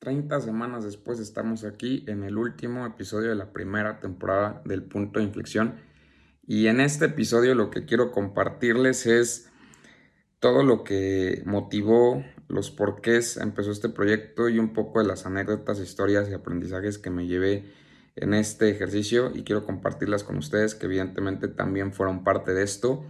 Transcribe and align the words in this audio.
30 0.00 0.40
semanas 0.40 0.84
después 0.84 1.18
estamos 1.18 1.64
aquí 1.64 2.04
en 2.06 2.22
el 2.22 2.38
último 2.38 2.86
episodio 2.86 3.30
de 3.30 3.34
la 3.34 3.52
primera 3.52 4.00
temporada 4.00 4.62
del 4.64 4.82
punto 4.82 5.18
de 5.18 5.26
inflexión 5.26 5.74
y 6.46 6.68
en 6.68 6.80
este 6.80 7.06
episodio 7.06 7.54
lo 7.54 7.70
que 7.70 7.84
quiero 7.84 8.12
compartirles 8.12 9.06
es 9.06 9.50
todo 10.40 10.62
lo 10.62 10.84
que 10.84 11.42
motivó, 11.46 12.24
los 12.46 12.70
porqués 12.70 13.36
empezó 13.38 13.72
este 13.72 13.88
proyecto 13.88 14.48
y 14.48 14.58
un 14.58 14.72
poco 14.72 15.00
de 15.00 15.06
las 15.06 15.26
anécdotas, 15.26 15.80
historias 15.80 16.28
y 16.28 16.34
aprendizajes 16.34 16.98
que 16.98 17.10
me 17.10 17.26
llevé 17.26 17.64
en 18.14 18.34
este 18.34 18.70
ejercicio 18.70 19.32
y 19.34 19.42
quiero 19.42 19.66
compartirlas 19.66 20.22
con 20.22 20.38
ustedes 20.38 20.74
que 20.74 20.86
evidentemente 20.86 21.48
también 21.48 21.92
fueron 21.92 22.24
parte 22.24 22.54
de 22.54 22.62
esto. 22.62 23.04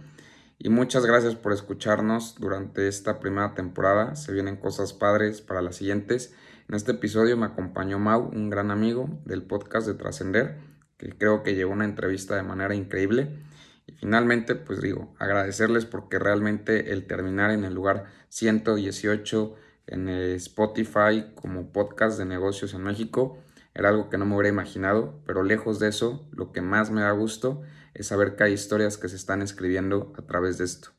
Y 0.57 0.69
muchas 0.69 1.05
gracias 1.05 1.35
por 1.35 1.53
escucharnos 1.53 2.35
durante 2.37 2.87
esta 2.87 3.19
primera 3.19 3.53
temporada. 3.53 4.15
Se 4.15 4.33
vienen 4.33 4.57
cosas 4.57 4.91
padres 4.91 5.39
para 5.39 5.61
las 5.61 5.77
siguientes. 5.77 6.33
En 6.69 6.75
este 6.75 6.91
episodio 6.91 7.35
me 7.35 7.47
acompañó 7.47 7.97
Mau, 7.97 8.29
un 8.31 8.51
gran 8.51 8.69
amigo 8.69 9.09
del 9.25 9.41
podcast 9.41 9.87
de 9.87 9.95
Trascender, 9.95 10.59
que 10.97 11.09
creo 11.17 11.41
que 11.41 11.55
llevó 11.55 11.73
una 11.73 11.83
entrevista 11.83 12.35
de 12.35 12.43
manera 12.43 12.75
increíble. 12.75 13.39
Y 13.87 13.93
finalmente, 13.93 14.53
pues 14.53 14.79
digo, 14.79 15.15
agradecerles 15.17 15.85
porque 15.85 16.19
realmente 16.19 16.93
el 16.93 17.07
terminar 17.07 17.49
en 17.49 17.63
el 17.63 17.73
lugar 17.73 18.05
118 18.27 19.55
en 19.87 20.09
Spotify 20.09 21.31
como 21.33 21.73
podcast 21.73 22.19
de 22.19 22.25
negocios 22.25 22.75
en 22.75 22.83
México 22.83 23.39
era 23.73 23.89
algo 23.89 24.11
que 24.11 24.19
no 24.19 24.27
me 24.27 24.35
hubiera 24.35 24.49
imaginado, 24.49 25.23
pero 25.25 25.41
lejos 25.41 25.79
de 25.79 25.87
eso, 25.87 26.29
lo 26.31 26.51
que 26.51 26.61
más 26.61 26.91
me 26.91 27.01
da 27.01 27.09
gusto 27.13 27.63
es 27.95 28.05
saber 28.05 28.35
que 28.35 28.43
hay 28.43 28.53
historias 28.53 28.99
que 28.99 29.09
se 29.09 29.15
están 29.15 29.41
escribiendo 29.41 30.13
a 30.19 30.21
través 30.21 30.59
de 30.59 30.65
esto. 30.65 30.89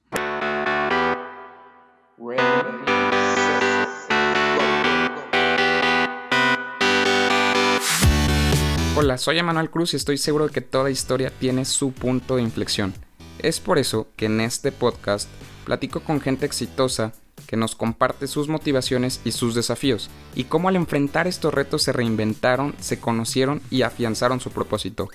Hola, 9.03 9.17
soy 9.17 9.39
Emanuel 9.39 9.71
Cruz 9.71 9.95
y 9.95 9.97
estoy 9.97 10.19
seguro 10.19 10.49
de 10.49 10.53
que 10.53 10.61
toda 10.61 10.91
historia 10.91 11.33
tiene 11.41 11.65
su 11.65 11.91
punto 11.91 12.37
de 12.37 12.43
inflexión. 12.43 12.93
Es 13.39 13.59
por 13.59 13.79
eso 13.79 14.09
que 14.15 14.27
en 14.27 14.43
este 14.43 14.73
podcast 14.73 15.27
platico 15.65 16.01
con 16.01 16.21
gente 16.21 16.45
exitosa 16.45 17.15
que 17.47 17.57
nos 17.57 17.75
comparte 17.75 18.27
sus 18.27 18.49
motivaciones 18.49 19.23
y 19.25 19.33
sus 19.33 19.55
desafíos, 19.55 20.11
y 20.35 20.45
cómo 20.45 20.69
al 20.69 20.77
enfrentar 20.77 21.27
estos 21.27 21.55
retos 21.55 21.83
se 21.83 21.95
reinventaron, 21.95 22.75
se 22.79 23.01
conocieron 23.01 23.63
y 23.71 23.81
afianzaron 23.81 24.39
su 24.39 24.51
propósito. 24.51 25.09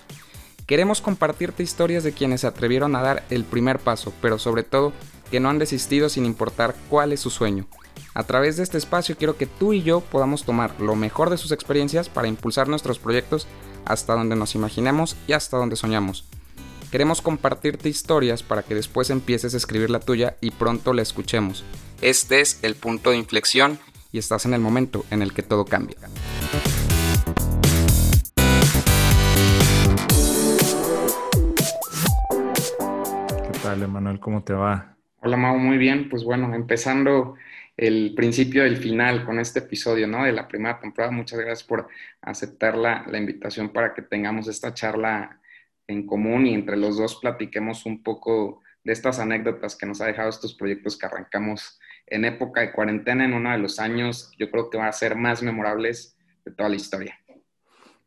Queremos 0.66 1.00
compartirte 1.00 1.62
historias 1.62 2.04
de 2.04 2.14
quienes 2.14 2.42
se 2.42 2.48
atrevieron 2.48 2.96
a 2.96 3.04
dar 3.04 3.24
el 3.30 3.44
primer 3.44 3.78
paso, 3.78 4.12
pero 4.20 4.40
sobre 4.40 4.64
todo 4.64 4.94
que 5.30 5.40
no 5.40 5.50
han 5.50 5.60
desistido 5.60 6.10
sin 6.10 6.26
importar 6.26 6.74
cuál 6.90 7.14
es 7.14 7.20
su 7.20 7.30
sueño. 7.30 7.68
A 8.16 8.24
través 8.24 8.58
de 8.58 8.64
este 8.64 8.78
espacio 8.78 9.16
quiero 9.18 9.38
que 9.38 9.46
tú 9.46 9.74
y 9.74 9.84
yo 9.84 10.00
podamos 10.00 10.44
tomar 10.44 10.80
lo 10.80 10.96
mejor 10.96 11.30
de 11.30 11.38
sus 11.38 11.52
experiencias 11.52 12.10
para 12.10 12.28
impulsar 12.28 12.68
nuestros 12.68 12.98
proyectos 12.98 13.46
hasta 13.86 14.14
donde 14.14 14.36
nos 14.36 14.56
imaginemos 14.56 15.16
y 15.28 15.34
hasta 15.34 15.58
donde 15.58 15.76
soñamos. 15.76 16.26
Queremos 16.92 17.22
compartirte 17.22 17.90
historias 17.90 18.44
para 18.44 18.64
que 18.64 18.76
después 18.76 19.10
empieces 19.10 19.54
a 19.54 19.58
escribir 19.58 19.90
la 19.90 20.00
tuya 20.00 20.38
y 20.42 20.52
pronto 20.52 20.94
la 20.94 21.02
escuchemos. 21.02 21.64
Este 22.02 22.42
es 22.42 22.64
el 22.64 22.76
punto 22.76 23.10
de 23.10 23.18
inflexión 23.18 23.80
y 24.12 24.18
estás 24.18 24.46
en 24.46 24.54
el 24.54 24.62
momento 24.62 25.06
en 25.12 25.22
el 25.22 25.34
que 25.34 25.44
todo 25.44 25.66
cambia. 25.66 25.98
¿Qué 33.52 33.60
tal, 33.62 33.84
Emanuel? 33.84 34.20
¿Cómo 34.20 34.44
te 34.44 34.54
va? 34.54 34.96
Hola, 35.22 35.38
Mau, 35.38 35.58
muy 35.58 35.78
bien. 35.78 36.08
Pues 36.10 36.24
bueno, 36.24 36.54
empezando 36.54 37.36
el 37.78 38.14
principio 38.16 38.64
del 38.64 38.78
final 38.78 39.26
con 39.26 39.40
este 39.40 39.60
episodio, 39.60 40.08
¿no? 40.08 40.24
De 40.24 40.32
la 40.32 40.48
primera 40.48 40.80
temporada. 40.80 41.12
Muchas 41.12 41.40
gracias 41.40 41.64
por 41.64 41.88
aceptar 42.22 42.78
la, 42.78 43.06
invitación 43.14 43.70
para 43.70 43.94
que 43.94 44.02
tengamos 44.02 44.48
esta 44.48 44.74
charla 44.74 45.40
en 45.88 46.06
común 46.06 46.48
y 46.48 46.54
entre 46.54 46.78
los 46.78 46.98
dos 46.98 47.16
platiquemos 47.16 47.86
un 47.86 48.02
poco 48.02 48.62
de 48.84 48.94
estas 48.94 49.20
anécdotas 49.20 49.76
que 49.76 49.86
nos 49.86 50.00
ha 50.02 50.06
dejado 50.06 50.30
estos 50.30 50.54
proyectos 50.54 50.98
que 50.98 51.06
arrancamos 51.06 51.80
en 52.08 52.24
época 52.24 52.62
de 52.62 52.72
cuarentena, 52.72 53.26
en 53.26 53.34
uno 53.34 53.52
de 53.52 53.58
los 53.58 53.80
años, 53.80 54.32
yo 54.38 54.52
creo 54.52 54.70
que 54.70 54.78
va 54.78 54.88
a 54.88 54.94
ser 54.94 55.16
más 55.16 55.42
memorables 55.42 56.18
de 56.46 56.52
toda 56.52 56.70
la 56.70 56.76
historia. 56.76 57.20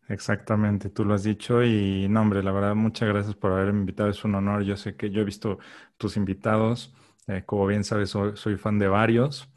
Exactamente, 0.09 0.89
tú 0.89 1.05
lo 1.05 1.15
has 1.15 1.23
dicho 1.23 1.63
y 1.63 2.09
no, 2.09 2.23
hombre, 2.23 2.43
la 2.43 2.53
verdad, 2.53 2.75
muchas 2.75 3.09
gracias 3.09 3.35
por 3.35 3.53
haberme 3.53 3.81
invitado, 3.81 4.09
es 4.09 4.25
un 4.25 4.37
honor. 4.37 4.63
Yo 4.63 4.77
sé 4.77 4.97
que 4.97 5.11
yo 5.11 5.21
he 5.21 5.25
visto 5.25 5.59
tus 5.99 6.17
invitados, 6.17 6.95
eh, 7.29 7.43
como 7.47 7.67
bien 7.67 7.85
sabes, 7.85 8.11
soy, 8.11 8.57
fan 8.57 8.79
de 8.79 8.89
varios, 8.89 9.49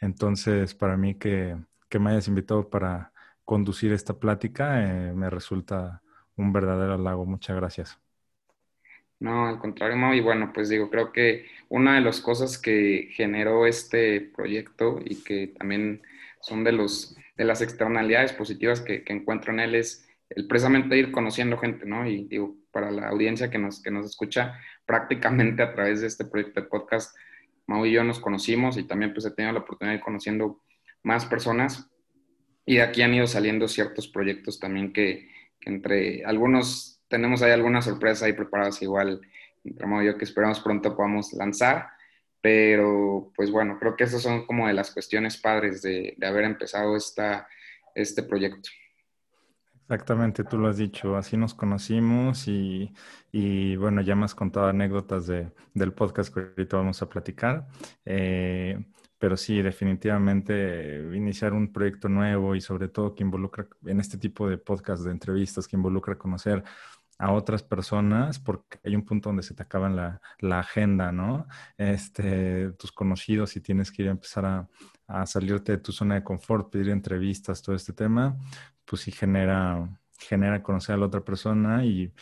entonces 0.00 0.74
para 0.74 0.96
mí 0.96 1.14
que, 1.14 1.56
me 1.98 2.10
hayas 2.10 2.28
invitado 2.28 2.68
para 2.68 3.12
conducir 3.44 3.92
esta 3.92 4.18
plática 4.18 4.82
eh, 4.82 5.12
me 5.12 5.28
resulta 5.28 6.02
un 6.36 6.52
verdadero 6.52 6.94
halago. 6.94 7.26
Muchas 7.26 7.56
gracias. 7.56 8.00
No, 9.20 9.46
al 9.46 9.58
contrario, 9.58 9.96
Mau. 9.96 10.14
Y 10.14 10.20
bueno, 10.20 10.50
pues 10.52 10.70
digo, 10.70 10.88
creo 10.90 11.12
que 11.12 11.46
una 11.68 11.94
de 11.94 12.00
las 12.00 12.20
cosas 12.20 12.56
que 12.58 13.10
generó 13.12 13.66
este 13.66 14.20
proyecto 14.20 14.98
y 15.04 15.22
que 15.22 15.48
también 15.48 16.02
son 16.40 16.64
de, 16.64 16.72
los, 16.72 17.16
de 17.36 17.44
las 17.44 17.60
externalidades 17.60 18.32
positivas 18.32 18.80
que, 18.80 19.04
encuentro 19.08 19.52
en 19.52 19.60
él 19.60 19.74
es 19.74 20.08
el 20.30 20.46
precisamente 20.46 20.96
ir 20.96 21.12
conociendo 21.12 21.58
gente, 21.58 21.84
¿no? 21.86 22.08
Y 22.08 22.24
digo, 22.24 22.56
para 22.72 22.90
la 22.90 23.08
audiencia 23.08 23.50
que 23.50 23.58
nos, 23.58 23.82
que 23.82 23.90
nos 23.90 24.06
escucha, 24.06 24.58
prácticamente 24.90 25.62
a 25.62 25.72
través 25.72 26.00
de 26.00 26.08
este 26.08 26.24
proyecto 26.24 26.60
de 26.60 26.66
podcast, 26.66 27.16
Mau 27.68 27.86
y 27.86 27.92
yo 27.92 28.02
nos 28.02 28.18
conocimos 28.18 28.76
y 28.76 28.82
también 28.82 29.12
pues 29.12 29.24
he 29.24 29.30
tenido 29.30 29.52
la 29.52 29.60
oportunidad 29.60 29.92
de 29.92 29.98
ir 29.98 30.04
conociendo 30.04 30.60
más 31.04 31.26
personas 31.26 31.88
y 32.66 32.74
de 32.74 32.82
aquí 32.82 33.00
han 33.02 33.14
ido 33.14 33.28
saliendo 33.28 33.68
ciertos 33.68 34.08
proyectos 34.08 34.58
también 34.58 34.92
que, 34.92 35.30
entre 35.60 36.24
algunos 36.24 37.04
tenemos 37.06 37.40
ahí 37.42 37.52
algunas 37.52 37.84
sorpresas 37.84 38.24
ahí 38.24 38.32
preparadas 38.32 38.82
igual 38.82 39.20
entre 39.62 39.86
Mau 39.86 40.02
y 40.02 40.06
yo 40.06 40.18
que 40.18 40.24
esperamos 40.24 40.58
pronto 40.58 40.96
podamos 40.96 41.32
lanzar, 41.34 41.90
pero 42.40 43.30
pues 43.36 43.52
bueno, 43.52 43.78
creo 43.78 43.94
que 43.94 44.02
esas 44.02 44.22
son 44.22 44.44
como 44.44 44.66
de 44.66 44.74
las 44.74 44.90
cuestiones 44.90 45.36
padres 45.36 45.82
de, 45.82 46.14
de 46.16 46.26
haber 46.26 46.42
empezado 46.42 46.96
esta, 46.96 47.46
este 47.94 48.24
proyecto. 48.24 48.70
Exactamente, 49.90 50.44
tú 50.44 50.56
lo 50.56 50.68
has 50.68 50.76
dicho, 50.76 51.16
así 51.16 51.36
nos 51.36 51.52
conocimos 51.52 52.46
y, 52.46 52.94
bueno, 53.76 54.02
ya 54.02 54.14
me 54.14 54.24
has 54.24 54.36
contado 54.36 54.68
anécdotas 54.68 55.26
de, 55.26 55.50
del 55.74 55.92
podcast 55.92 56.32
que 56.32 56.40
ahorita 56.40 56.76
vamos 56.76 57.02
a 57.02 57.08
platicar, 57.08 57.66
eh, 58.04 58.78
pero 59.18 59.36
sí, 59.36 59.60
definitivamente 59.62 61.10
iniciar 61.12 61.54
un 61.54 61.72
proyecto 61.72 62.08
nuevo 62.08 62.54
y 62.54 62.60
sobre 62.60 62.86
todo 62.86 63.16
que 63.16 63.24
involucra 63.24 63.66
en 63.84 63.98
este 63.98 64.16
tipo 64.16 64.48
de 64.48 64.58
podcast, 64.58 65.02
de 65.02 65.10
entrevistas, 65.10 65.66
que 65.66 65.74
involucra 65.74 66.16
conocer 66.16 66.62
a 67.18 67.32
otras 67.32 67.64
personas, 67.64 68.38
porque 68.38 68.78
hay 68.84 68.94
un 68.94 69.04
punto 69.04 69.28
donde 69.30 69.42
se 69.42 69.54
te 69.54 69.64
acaba 69.64 69.88
la, 69.90 70.20
la 70.38 70.60
agenda, 70.60 71.10
¿no? 71.10 71.48
Este, 71.76 72.70
tus 72.74 72.92
conocidos 72.92 73.56
y 73.56 73.60
tienes 73.60 73.90
que 73.90 74.02
ir 74.02 74.08
a 74.08 74.12
empezar 74.12 74.46
a, 74.46 74.68
a 75.08 75.26
salirte 75.26 75.72
de 75.72 75.78
tu 75.78 75.90
zona 75.92 76.14
de 76.14 76.22
confort, 76.22 76.70
pedir 76.70 76.90
entrevistas, 76.90 77.60
todo 77.60 77.74
este 77.74 77.92
tema, 77.92 78.38
pues 78.90 79.02
sí 79.02 79.12
genera, 79.12 79.88
genera 80.18 80.62
conocer 80.64 80.96
a 80.96 80.98
la 80.98 81.06
otra 81.06 81.24
persona 81.24 81.84
y, 81.86 82.12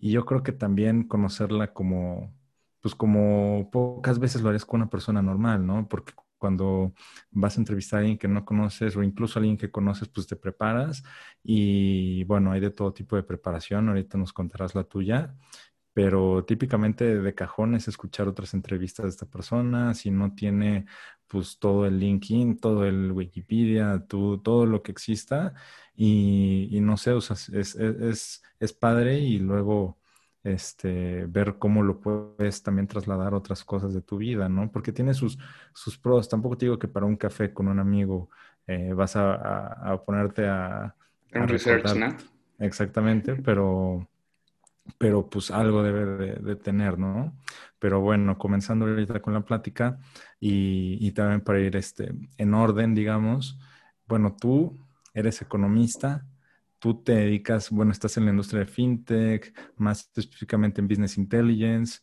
yo 0.00 0.24
creo 0.26 0.42
que 0.44 0.52
también 0.52 1.04
conocerla 1.08 1.72
como, 1.74 2.32
pues 2.80 2.94
como 2.94 3.68
pocas 3.72 4.18
veces 4.20 4.42
lo 4.42 4.48
harías 4.48 4.64
con 4.64 4.80
una 4.82 4.90
persona 4.90 5.22
normal, 5.22 5.66
¿no? 5.66 5.88
Porque 5.88 6.14
cuando 6.38 6.94
vas 7.32 7.56
a 7.56 7.60
entrevistar 7.60 7.98
a 7.98 8.00
alguien 8.00 8.18
que 8.18 8.28
no 8.28 8.44
conoces 8.44 8.96
o 8.96 9.02
incluso 9.02 9.38
a 9.38 9.40
alguien 9.40 9.56
que 9.58 9.70
conoces, 9.72 10.08
pues 10.08 10.28
te 10.28 10.36
preparas 10.36 11.02
y 11.42 12.24
bueno, 12.24 12.52
hay 12.52 12.60
de 12.60 12.70
todo 12.70 12.92
tipo 12.92 13.16
de 13.16 13.24
preparación, 13.24 13.88
ahorita 13.88 14.18
nos 14.18 14.32
contarás 14.32 14.74
la 14.76 14.84
tuya, 14.84 15.34
pero 15.98 16.44
típicamente 16.44 17.18
de 17.18 17.34
cajón 17.34 17.74
es 17.74 17.88
escuchar 17.88 18.28
otras 18.28 18.54
entrevistas 18.54 19.02
de 19.02 19.10
esta 19.10 19.26
persona, 19.26 19.94
si 19.94 20.12
no 20.12 20.32
tiene 20.32 20.86
pues 21.26 21.58
todo 21.58 21.86
el 21.86 21.98
LinkedIn, 21.98 22.60
todo 22.60 22.84
el 22.86 23.10
Wikipedia, 23.10 24.04
todo 24.06 24.64
lo 24.64 24.80
que 24.80 24.92
exista 24.92 25.54
y, 25.96 26.78
no 26.82 26.96
sé, 26.96 27.10
o 27.10 27.20
sea, 27.20 27.34
es, 27.34 27.74
es, 27.74 28.44
es, 28.60 28.72
padre 28.74 29.18
y 29.18 29.40
luego 29.40 29.98
este, 30.44 31.26
ver 31.26 31.58
cómo 31.58 31.82
lo 31.82 32.00
puedes 32.00 32.62
también 32.62 32.86
trasladar 32.86 33.32
a 33.32 33.38
otras 33.38 33.64
cosas 33.64 33.92
de 33.92 34.02
tu 34.02 34.18
vida, 34.18 34.48
¿no? 34.48 34.70
Porque 34.70 34.92
tiene 34.92 35.14
sus, 35.14 35.36
sus 35.74 35.98
pros. 35.98 36.28
Tampoco 36.28 36.56
te 36.56 36.66
digo 36.66 36.78
que 36.78 36.86
para 36.86 37.06
un 37.06 37.16
café 37.16 37.52
con 37.52 37.66
un 37.66 37.80
amigo 37.80 38.30
eh, 38.68 38.92
vas 38.92 39.16
a, 39.16 39.32
a, 39.92 40.04
ponerte 40.04 40.46
a... 40.46 40.94
Un 41.34 41.48
research, 41.48 41.92
¿no? 41.96 42.16
Exactamente, 42.60 43.34
pero, 43.34 44.08
pero 44.96 45.28
pues 45.28 45.50
algo 45.50 45.82
debe 45.82 46.06
de, 46.06 46.32
de, 46.36 46.56
tener, 46.56 46.98
¿no? 46.98 47.36
Pero 47.78 48.00
bueno, 48.00 48.38
comenzando 48.38 48.86
ahorita 48.86 49.20
con 49.20 49.34
la 49.34 49.44
plática 49.44 50.00
y, 50.40 50.98
y 51.06 51.12
también 51.12 51.42
para 51.42 51.60
ir 51.60 51.76
este, 51.76 52.12
en 52.36 52.54
orden, 52.54 52.94
digamos, 52.94 53.58
bueno, 54.06 54.36
tú 54.40 54.78
eres 55.14 55.42
economista, 55.42 56.26
tú 56.78 57.02
te 57.02 57.12
dedicas, 57.12 57.70
bueno, 57.70 57.92
estás 57.92 58.16
en 58.16 58.24
la 58.24 58.30
industria 58.30 58.60
de 58.60 58.66
fintech, 58.66 59.54
más 59.76 60.10
específicamente 60.16 60.80
en 60.80 60.88
business 60.88 61.18
intelligence, 61.18 62.00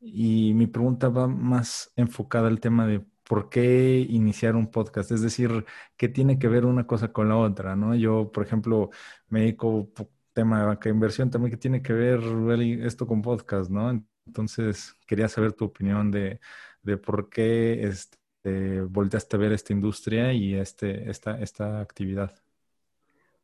y 0.00 0.54
mi 0.54 0.66
pregunta 0.66 1.08
va 1.08 1.26
más 1.28 1.92
enfocada 1.96 2.48
al 2.48 2.60
tema 2.60 2.86
de 2.86 3.04
¿por 3.28 3.48
qué 3.48 4.06
iniciar 4.08 4.56
un 4.56 4.70
podcast? 4.70 5.10
Es 5.12 5.20
decir, 5.22 5.64
¿qué 5.96 6.08
tiene 6.08 6.38
que 6.38 6.48
ver 6.48 6.64
una 6.64 6.86
cosa 6.86 7.12
con 7.12 7.28
la 7.28 7.36
otra? 7.36 7.76
¿no? 7.76 7.94
Yo, 7.94 8.30
por 8.32 8.44
ejemplo, 8.44 8.90
me 9.28 9.40
dedico 9.40 9.90
tema 10.36 10.60
de 10.60 10.66
banca 10.66 10.90
inversión, 10.90 11.30
también 11.30 11.50
que 11.50 11.56
tiene 11.56 11.80
que 11.80 11.94
ver 11.94 12.20
esto 12.84 13.06
con 13.06 13.22
podcast, 13.22 13.70
¿no? 13.70 14.04
Entonces, 14.26 14.94
quería 15.06 15.28
saber 15.28 15.54
tu 15.54 15.64
opinión 15.64 16.10
de, 16.10 16.40
de 16.82 16.98
por 16.98 17.30
qué 17.30 17.84
este, 17.84 18.82
volteaste 18.82 19.34
a 19.34 19.38
ver 19.38 19.52
esta 19.52 19.72
industria 19.72 20.34
y 20.34 20.54
este, 20.54 21.08
esta, 21.08 21.40
esta 21.40 21.80
actividad. 21.80 22.34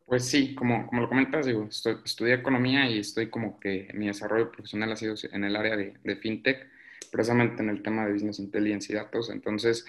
Pues 0.04 0.26
sí, 0.26 0.54
como, 0.54 0.86
como 0.86 1.00
lo 1.00 1.08
comentas, 1.08 1.46
digo, 1.46 1.66
estudié 1.66 2.34
economía 2.34 2.90
y 2.90 2.98
estoy 2.98 3.30
como 3.30 3.58
que 3.58 3.88
mi 3.94 4.08
desarrollo 4.08 4.52
profesional 4.52 4.92
ha 4.92 4.96
sido 4.96 5.14
en 5.32 5.44
el 5.44 5.56
área 5.56 5.76
de, 5.76 5.96
de 6.04 6.16
fintech, 6.16 6.68
precisamente 7.10 7.62
en 7.62 7.70
el 7.70 7.82
tema 7.82 8.04
de 8.04 8.12
business 8.12 8.38
intelligence 8.38 8.92
y 8.92 8.96
datos. 8.96 9.30
Entonces, 9.30 9.86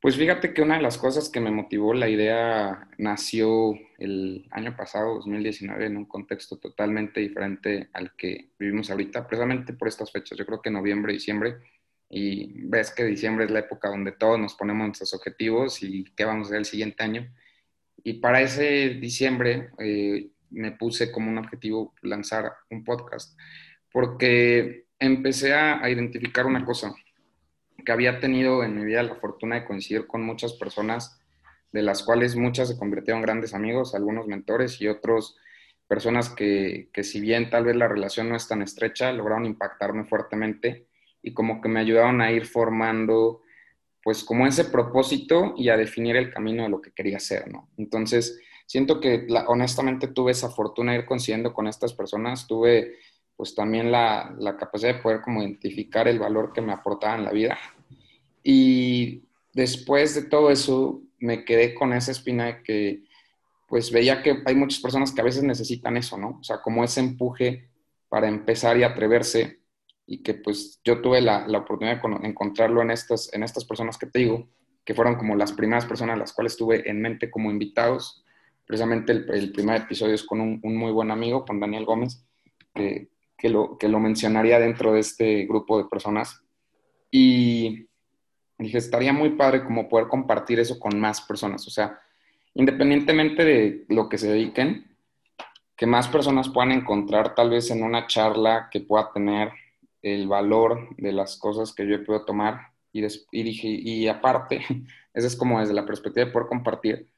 pues 0.00 0.16
fíjate 0.16 0.54
que 0.54 0.62
una 0.62 0.76
de 0.76 0.82
las 0.82 0.96
cosas 0.96 1.28
que 1.28 1.40
me 1.40 1.50
motivó 1.50 1.92
la 1.92 2.08
idea 2.08 2.88
nació 2.96 3.74
el 3.98 4.48
año 4.50 4.74
pasado, 4.74 5.16
2019, 5.16 5.86
en 5.86 5.98
un 5.98 6.06
contexto 6.06 6.58
totalmente 6.58 7.20
diferente 7.20 7.90
al 7.92 8.16
que 8.16 8.52
vivimos 8.58 8.90
ahorita, 8.90 9.26
precisamente 9.28 9.74
por 9.74 9.88
estas 9.88 10.10
fechas. 10.10 10.38
Yo 10.38 10.46
creo 10.46 10.62
que 10.62 10.70
noviembre, 10.70 11.12
diciembre, 11.12 11.58
y 12.08 12.62
ves 12.66 12.92
que 12.92 13.04
diciembre 13.04 13.44
es 13.44 13.50
la 13.50 13.60
época 13.60 13.90
donde 13.90 14.12
todos 14.12 14.38
nos 14.38 14.54
ponemos 14.54 14.86
nuestros 14.86 15.12
objetivos 15.12 15.82
y 15.82 16.04
qué 16.16 16.24
vamos 16.24 16.46
a 16.46 16.48
hacer 16.48 16.58
el 16.60 16.64
siguiente 16.64 17.02
año. 17.02 17.30
Y 18.02 18.14
para 18.14 18.40
ese 18.40 18.94
diciembre 19.00 19.68
eh, 19.78 20.30
me 20.48 20.72
puse 20.72 21.12
como 21.12 21.30
un 21.30 21.36
objetivo 21.36 21.94
lanzar 22.00 22.52
un 22.70 22.84
podcast, 22.84 23.38
porque 23.92 24.86
empecé 24.98 25.52
a 25.52 25.88
identificar 25.90 26.46
una 26.46 26.64
cosa 26.64 26.94
que 27.84 27.92
había 27.92 28.20
tenido 28.20 28.62
en 28.62 28.76
mi 28.76 28.84
vida 28.84 29.02
la 29.02 29.16
fortuna 29.16 29.56
de 29.56 29.64
coincidir 29.64 30.06
con 30.06 30.22
muchas 30.22 30.54
personas, 30.54 31.20
de 31.72 31.82
las 31.82 32.02
cuales 32.02 32.36
muchas 32.36 32.68
se 32.68 32.78
convirtieron 32.78 33.18
en 33.18 33.26
grandes 33.26 33.54
amigos, 33.54 33.94
algunos 33.94 34.26
mentores 34.26 34.80
y 34.80 34.88
otros 34.88 35.36
personas 35.86 36.30
que, 36.30 36.88
que 36.92 37.02
si 37.02 37.20
bien 37.20 37.50
tal 37.50 37.64
vez 37.64 37.76
la 37.76 37.88
relación 37.88 38.28
no 38.28 38.36
es 38.36 38.46
tan 38.46 38.62
estrecha, 38.62 39.12
lograron 39.12 39.46
impactarme 39.46 40.04
fuertemente 40.04 40.86
y 41.22 41.34
como 41.34 41.60
que 41.60 41.68
me 41.68 41.80
ayudaron 41.80 42.20
a 42.20 42.32
ir 42.32 42.46
formando 42.46 43.42
pues 44.02 44.24
como 44.24 44.46
ese 44.46 44.64
propósito 44.64 45.54
y 45.56 45.68
a 45.68 45.76
definir 45.76 46.16
el 46.16 46.32
camino 46.32 46.62
de 46.62 46.70
lo 46.70 46.80
que 46.80 46.92
quería 46.92 47.18
hacer, 47.18 47.50
¿no? 47.50 47.68
Entonces, 47.76 48.40
siento 48.66 49.00
que 49.00 49.26
honestamente 49.46 50.08
tuve 50.08 50.32
esa 50.32 50.48
fortuna 50.48 50.92
de 50.92 50.98
ir 51.00 51.04
coincidiendo 51.04 51.52
con 51.52 51.66
estas 51.66 51.92
personas, 51.92 52.46
tuve 52.46 52.96
pues 53.40 53.54
también 53.54 53.90
la, 53.90 54.34
la, 54.38 54.58
capacidad 54.58 54.92
de 54.92 55.00
poder 55.00 55.22
como 55.22 55.40
identificar 55.40 56.06
el 56.06 56.18
valor 56.18 56.52
que 56.52 56.60
me 56.60 56.74
aportaba 56.74 57.16
en 57.16 57.24
la 57.24 57.30
vida. 57.30 57.58
Y 58.42 59.22
después 59.54 60.14
de 60.14 60.24
todo 60.24 60.50
eso, 60.50 61.00
me 61.20 61.46
quedé 61.46 61.74
con 61.74 61.94
esa 61.94 62.10
espina 62.10 62.44
de 62.44 62.62
que, 62.62 63.04
pues 63.66 63.90
veía 63.90 64.22
que 64.22 64.42
hay 64.44 64.54
muchas 64.54 64.80
personas 64.80 65.10
que 65.10 65.22
a 65.22 65.24
veces 65.24 65.42
necesitan 65.42 65.96
eso, 65.96 66.18
¿no? 66.18 66.36
O 66.38 66.44
sea, 66.44 66.60
como 66.60 66.84
ese 66.84 67.00
empuje 67.00 67.70
para 68.10 68.28
empezar 68.28 68.76
y 68.76 68.82
atreverse 68.82 69.60
y 70.04 70.22
que 70.22 70.34
pues 70.34 70.78
yo 70.84 71.00
tuve 71.00 71.22
la, 71.22 71.48
la 71.48 71.60
oportunidad 71.60 72.02
de 72.02 72.28
encontrarlo 72.28 72.82
en 72.82 72.90
estas, 72.90 73.32
en 73.32 73.42
estas 73.42 73.64
personas 73.64 73.96
que 73.96 74.04
te 74.04 74.18
digo, 74.18 74.50
que 74.84 74.92
fueron 74.92 75.14
como 75.14 75.34
las 75.34 75.54
primeras 75.54 75.86
personas 75.86 76.16
a 76.16 76.18
las 76.18 76.34
cuales 76.34 76.58
tuve 76.58 76.86
en 76.90 77.00
mente 77.00 77.30
como 77.30 77.50
invitados. 77.50 78.22
Precisamente 78.66 79.12
el, 79.12 79.50
primer 79.50 79.80
episodio 79.80 80.14
es 80.14 80.24
con 80.24 80.42
un, 80.42 80.60
un, 80.62 80.76
muy 80.76 80.92
buen 80.92 81.10
amigo, 81.10 81.46
con 81.46 81.58
Daniel 81.58 81.86
Gómez, 81.86 82.22
que 82.74 83.08
que 83.40 83.48
lo, 83.48 83.78
que 83.78 83.88
lo 83.88 83.98
mencionaría 83.98 84.60
dentro 84.60 84.92
de 84.92 85.00
este 85.00 85.46
grupo 85.46 85.78
de 85.78 85.88
personas. 85.88 86.42
Y 87.10 87.86
dije, 88.58 88.76
estaría 88.76 89.14
muy 89.14 89.30
padre 89.30 89.64
como 89.64 89.88
poder 89.88 90.08
compartir 90.08 90.60
eso 90.60 90.78
con 90.78 91.00
más 91.00 91.22
personas. 91.22 91.66
O 91.66 91.70
sea, 91.70 91.98
independientemente 92.54 93.44
de 93.44 93.84
lo 93.88 94.10
que 94.10 94.18
se 94.18 94.30
dediquen, 94.30 94.94
que 95.74 95.86
más 95.86 96.06
personas 96.08 96.50
puedan 96.50 96.72
encontrar 96.72 97.34
tal 97.34 97.48
vez 97.48 97.70
en 97.70 97.82
una 97.82 98.06
charla 98.06 98.68
que 98.70 98.80
pueda 98.80 99.10
tener 99.10 99.50
el 100.02 100.28
valor 100.28 100.94
de 100.98 101.12
las 101.12 101.38
cosas 101.38 101.72
que 101.72 101.86
yo 101.86 101.94
he 101.94 102.00
podido 102.00 102.26
tomar. 102.26 102.72
Y, 102.92 103.02
y 103.06 103.42
dije, 103.42 103.68
y 103.68 104.06
aparte, 104.06 104.60
eso 105.14 105.26
es 105.26 105.34
como 105.34 105.60
desde 105.60 105.72
la 105.72 105.86
perspectiva 105.86 106.26
de 106.26 106.32
poder 106.32 106.48
compartir, 106.48 107.08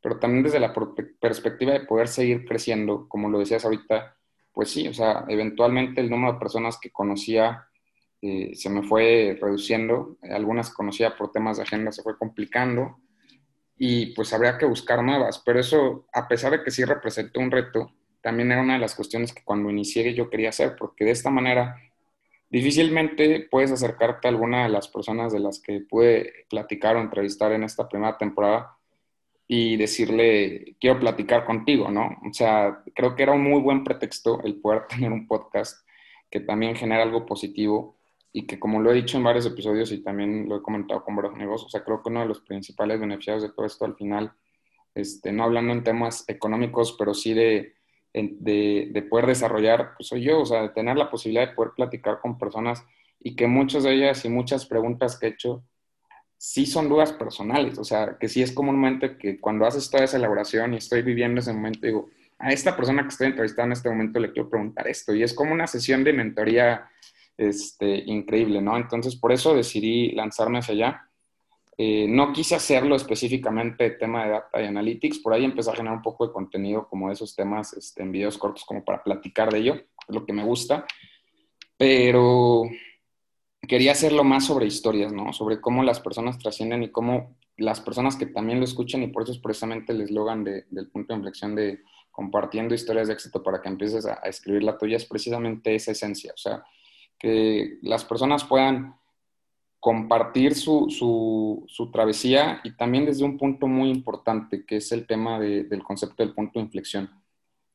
pero 0.00 0.20
también 0.20 0.44
desde 0.44 0.60
la 0.60 0.72
perspectiva 1.20 1.72
de 1.72 1.80
poder 1.80 2.06
seguir 2.06 2.44
creciendo, 2.44 3.08
como 3.08 3.28
lo 3.28 3.40
decías 3.40 3.64
ahorita, 3.64 4.16
pues 4.52 4.70
sí, 4.70 4.86
o 4.88 4.94
sea, 4.94 5.24
eventualmente 5.28 6.00
el 6.00 6.10
número 6.10 6.34
de 6.34 6.38
personas 6.38 6.78
que 6.78 6.90
conocía 6.90 7.66
eh, 8.20 8.52
se 8.54 8.70
me 8.70 8.82
fue 8.82 9.36
reduciendo, 9.40 10.16
algunas 10.22 10.70
conocía 10.70 11.16
por 11.16 11.32
temas 11.32 11.56
de 11.56 11.64
agenda 11.64 11.90
se 11.90 12.02
fue 12.02 12.16
complicando 12.16 12.98
y 13.76 14.14
pues 14.14 14.32
habría 14.32 14.58
que 14.58 14.66
buscar 14.66 15.02
nuevas, 15.02 15.42
pero 15.44 15.58
eso, 15.58 16.06
a 16.12 16.28
pesar 16.28 16.52
de 16.52 16.62
que 16.62 16.70
sí 16.70 16.84
representó 16.84 17.40
un 17.40 17.50
reto, 17.50 17.92
también 18.20 18.52
era 18.52 18.62
una 18.62 18.74
de 18.74 18.78
las 18.78 18.94
cuestiones 18.94 19.32
que 19.32 19.42
cuando 19.42 19.70
inicié 19.70 20.14
yo 20.14 20.30
quería 20.30 20.50
hacer, 20.50 20.76
porque 20.76 21.04
de 21.04 21.10
esta 21.10 21.30
manera 21.30 21.76
difícilmente 22.48 23.48
puedes 23.50 23.72
acercarte 23.72 24.28
a 24.28 24.30
alguna 24.30 24.64
de 24.64 24.68
las 24.68 24.86
personas 24.86 25.32
de 25.32 25.40
las 25.40 25.60
que 25.60 25.80
pude 25.80 26.46
platicar 26.48 26.96
o 26.96 27.00
entrevistar 27.00 27.50
en 27.52 27.64
esta 27.64 27.88
primera 27.88 28.16
temporada 28.18 28.76
y 29.54 29.76
decirle, 29.76 30.76
quiero 30.80 30.98
platicar 30.98 31.44
contigo, 31.44 31.90
¿no? 31.90 32.16
O 32.26 32.32
sea, 32.32 32.82
creo 32.94 33.14
que 33.14 33.22
era 33.22 33.32
un 33.32 33.42
muy 33.42 33.60
buen 33.60 33.84
pretexto 33.84 34.42
el 34.44 34.58
poder 34.58 34.86
tener 34.88 35.12
un 35.12 35.26
podcast 35.26 35.86
que 36.30 36.40
también 36.40 36.74
genera 36.74 37.02
algo 37.02 37.26
positivo 37.26 37.98
y 38.32 38.46
que 38.46 38.58
como 38.58 38.80
lo 38.80 38.90
he 38.90 38.94
dicho 38.94 39.18
en 39.18 39.24
varios 39.24 39.44
episodios 39.44 39.92
y 39.92 40.02
también 40.02 40.48
lo 40.48 40.56
he 40.56 40.62
comentado 40.62 41.04
con 41.04 41.16
varios 41.16 41.36
negocios, 41.36 41.66
o 41.66 41.68
sea, 41.68 41.84
creo 41.84 42.02
que 42.02 42.08
uno 42.08 42.20
de 42.20 42.28
los 42.28 42.40
principales 42.40 42.98
beneficiados 42.98 43.42
de 43.42 43.50
todo 43.50 43.66
esto 43.66 43.84
al 43.84 43.94
final, 43.94 44.32
este, 44.94 45.32
no 45.32 45.44
hablando 45.44 45.74
en 45.74 45.84
temas 45.84 46.24
económicos, 46.28 46.96
pero 46.98 47.12
sí 47.12 47.34
de, 47.34 47.74
de, 48.14 48.88
de 48.90 49.02
poder 49.02 49.26
desarrollar, 49.26 49.92
pues 49.98 50.08
soy 50.08 50.22
yo, 50.22 50.40
o 50.40 50.46
sea, 50.46 50.62
de 50.62 50.68
tener 50.70 50.96
la 50.96 51.10
posibilidad 51.10 51.46
de 51.46 51.54
poder 51.54 51.72
platicar 51.76 52.20
con 52.22 52.38
personas 52.38 52.82
y 53.20 53.36
que 53.36 53.46
muchas 53.48 53.82
de 53.82 53.92
ellas 53.92 54.24
y 54.24 54.30
muchas 54.30 54.64
preguntas 54.64 55.18
que 55.18 55.26
he 55.26 55.30
hecho 55.30 55.62
sí 56.44 56.66
son 56.66 56.88
dudas 56.88 57.12
personales, 57.12 57.78
o 57.78 57.84
sea, 57.84 58.16
que 58.18 58.28
sí 58.28 58.42
es 58.42 58.52
momento 58.56 59.16
que 59.16 59.38
cuando 59.38 59.64
haces 59.64 59.88
toda 59.88 60.02
esa 60.02 60.16
elaboración 60.16 60.74
y 60.74 60.78
estoy 60.78 61.02
viviendo 61.02 61.40
ese 61.40 61.52
momento, 61.52 61.86
digo, 61.86 62.10
a 62.36 62.52
esta 62.52 62.76
persona 62.76 63.02
que 63.02 63.10
estoy 63.10 63.28
entrevistando 63.28 63.66
en 63.66 63.72
este 63.74 63.88
momento 63.88 64.18
le 64.18 64.32
quiero 64.32 64.50
preguntar 64.50 64.88
esto, 64.88 65.14
y 65.14 65.22
es 65.22 65.34
como 65.34 65.52
una 65.52 65.68
sesión 65.68 66.02
de 66.02 66.12
mentoría 66.12 66.90
este, 67.38 68.02
increíble, 68.06 68.60
¿no? 68.60 68.76
Entonces, 68.76 69.14
por 69.14 69.30
eso 69.30 69.54
decidí 69.54 70.10
lanzarme 70.16 70.58
hacia 70.58 70.74
allá. 70.74 71.08
Eh, 71.78 72.06
no 72.08 72.32
quise 72.32 72.56
hacerlo 72.56 72.96
específicamente 72.96 73.90
tema 73.90 74.24
de 74.24 74.30
data 74.32 74.60
y 74.60 74.66
analytics, 74.66 75.20
por 75.20 75.34
ahí 75.34 75.44
empecé 75.44 75.70
a 75.70 75.76
generar 75.76 75.96
un 75.96 76.02
poco 76.02 76.26
de 76.26 76.32
contenido 76.32 76.88
como 76.88 77.06
de 77.06 77.14
esos 77.14 77.36
temas 77.36 77.72
este, 77.74 78.02
en 78.02 78.10
videos 78.10 78.36
cortos 78.36 78.64
como 78.64 78.84
para 78.84 79.04
platicar 79.04 79.52
de 79.52 79.60
ello, 79.60 79.74
es 79.74 80.12
lo 80.12 80.26
que 80.26 80.32
me 80.32 80.42
gusta, 80.42 80.86
pero 81.76 82.64
quería 83.68 83.92
hacerlo 83.92 84.24
más 84.24 84.46
sobre 84.46 84.66
historias, 84.66 85.12
¿no? 85.12 85.32
Sobre 85.32 85.60
cómo 85.60 85.82
las 85.82 86.00
personas 86.00 86.38
trascienden 86.38 86.82
y 86.82 86.90
cómo 86.90 87.36
las 87.56 87.80
personas 87.80 88.16
que 88.16 88.26
también 88.26 88.58
lo 88.58 88.64
escuchan, 88.64 89.02
y 89.02 89.08
por 89.08 89.22
eso 89.22 89.32
es 89.32 89.38
precisamente 89.38 89.92
el 89.92 90.00
eslogan 90.00 90.44
de, 90.44 90.66
del 90.70 90.88
punto 90.88 91.12
de 91.12 91.18
inflexión 91.18 91.54
de 91.54 91.80
compartiendo 92.10 92.74
historias 92.74 93.08
de 93.08 93.14
éxito 93.14 93.42
para 93.42 93.62
que 93.62 93.68
empieces 93.68 94.04
a, 94.06 94.14
escribir 94.24 94.62
la 94.62 94.76
tuya, 94.76 94.96
es 94.96 95.06
precisamente 95.06 95.74
esa 95.74 95.92
esencia, 95.92 96.32
o 96.34 96.38
sea, 96.38 96.64
que 97.18 97.78
las 97.82 98.04
personas 98.04 98.44
puedan 98.44 98.96
compartir 99.80 100.54
su, 100.54 100.88
su, 100.90 101.64
su, 101.68 101.90
travesía 101.90 102.60
y 102.62 102.76
también 102.76 103.04
desde 103.06 103.24
un 103.24 103.36
punto 103.36 103.66
muy 103.66 103.90
importante, 103.90 104.64
que 104.64 104.76
es 104.76 104.92
el 104.92 105.06
tema 105.06 105.40
de, 105.40 105.64
del 105.64 105.82
concepto 105.82 106.22
del 106.22 106.34
punto 106.34 106.58
de 106.58 106.66
inflexión, 106.66 107.10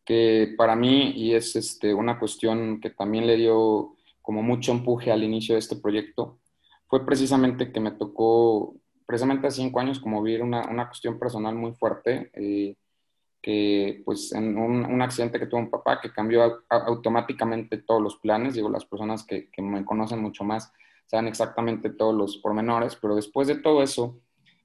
que 0.05 0.53
para 0.57 0.75
mí, 0.75 1.11
y 1.15 1.33
es 1.33 1.55
este, 1.55 1.93
una 1.93 2.17
cuestión 2.17 2.79
que 2.79 2.91
también 2.91 3.27
le 3.27 3.35
dio 3.35 3.96
como 4.27 4.43
mucho 4.43 4.73
empuje 4.73 5.09
al 5.09 5.23
inicio 5.23 5.55
de 5.55 5.59
este 5.59 5.77
proyecto 5.77 6.41
fue 6.87 7.05
precisamente 7.05 7.71
que 7.71 7.79
me 7.79 7.91
tocó, 7.91 8.75
precisamente 9.05 9.47
hace 9.47 9.61
cinco 9.61 9.79
años, 9.79 10.01
como 10.01 10.21
vivir 10.21 10.43
una, 10.43 10.67
una 10.67 10.87
cuestión 10.87 11.17
personal 11.17 11.55
muy 11.55 11.71
fuerte, 11.71 12.29
eh, 12.33 12.75
que 13.41 14.01
pues 14.03 14.33
en 14.33 14.57
un, 14.57 14.83
un, 14.83 15.01
accidente 15.01 15.39
que 15.39 15.45
tuvo 15.45 15.61
un 15.61 15.69
papá 15.69 16.01
que 16.01 16.11
cambió 16.11 16.61
automáticamente 16.67 17.77
todos 17.77 18.01
los 18.01 18.17
planes, 18.17 18.55
digo, 18.55 18.67
las 18.67 18.83
personas 18.83 19.25
que, 19.25 19.47
me 19.59 19.85
conocen 19.85 20.21
mucho 20.21 20.43
más 20.43 20.73
saben 21.05 21.27
exactamente 21.27 21.89
todos 21.89 22.13
los 22.13 22.35
pormenores, 22.39 22.97
pero 22.97 23.15
después 23.15 23.47
de 23.47 23.55
todo 23.55 23.81
eso, 23.81 24.19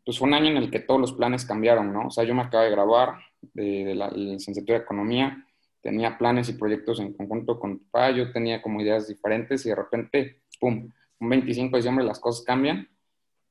pues 0.04 0.18
fue 0.18 0.26
un 0.26 0.34
año 0.34 0.48
en 0.48 0.56
el 0.56 0.72
que 0.72 0.80
todos 0.80 1.00
los 1.00 1.12
planes 1.12 1.44
cambiaron, 1.44 1.92
¿no? 1.92 2.08
O 2.08 2.10
sea, 2.10 2.24
yo 2.24 2.34
me 2.34 2.42
acabo 2.42 2.64
de 2.64 2.70
grabar 2.70 3.14
de, 3.40 3.84
de 3.84 3.94
la 3.94 4.10
licenciatura 4.10 4.78
de 4.78 4.84
Economía, 4.84 5.46
tenía 5.82 6.16
planes 6.16 6.48
y 6.48 6.54
proyectos 6.54 7.00
en 7.00 7.12
conjunto 7.12 7.58
con 7.58 7.78
tu 7.78 7.84
papá, 7.86 8.10
yo 8.12 8.32
tenía 8.32 8.62
como 8.62 8.80
ideas 8.80 9.08
diferentes 9.08 9.66
y 9.66 9.70
de 9.70 9.74
repente, 9.74 10.42
¡pum!, 10.60 10.88
un 11.20 11.28
25 11.28 11.72
de 11.72 11.78
diciembre 11.78 12.04
las 12.04 12.20
cosas 12.20 12.44
cambian. 12.44 12.88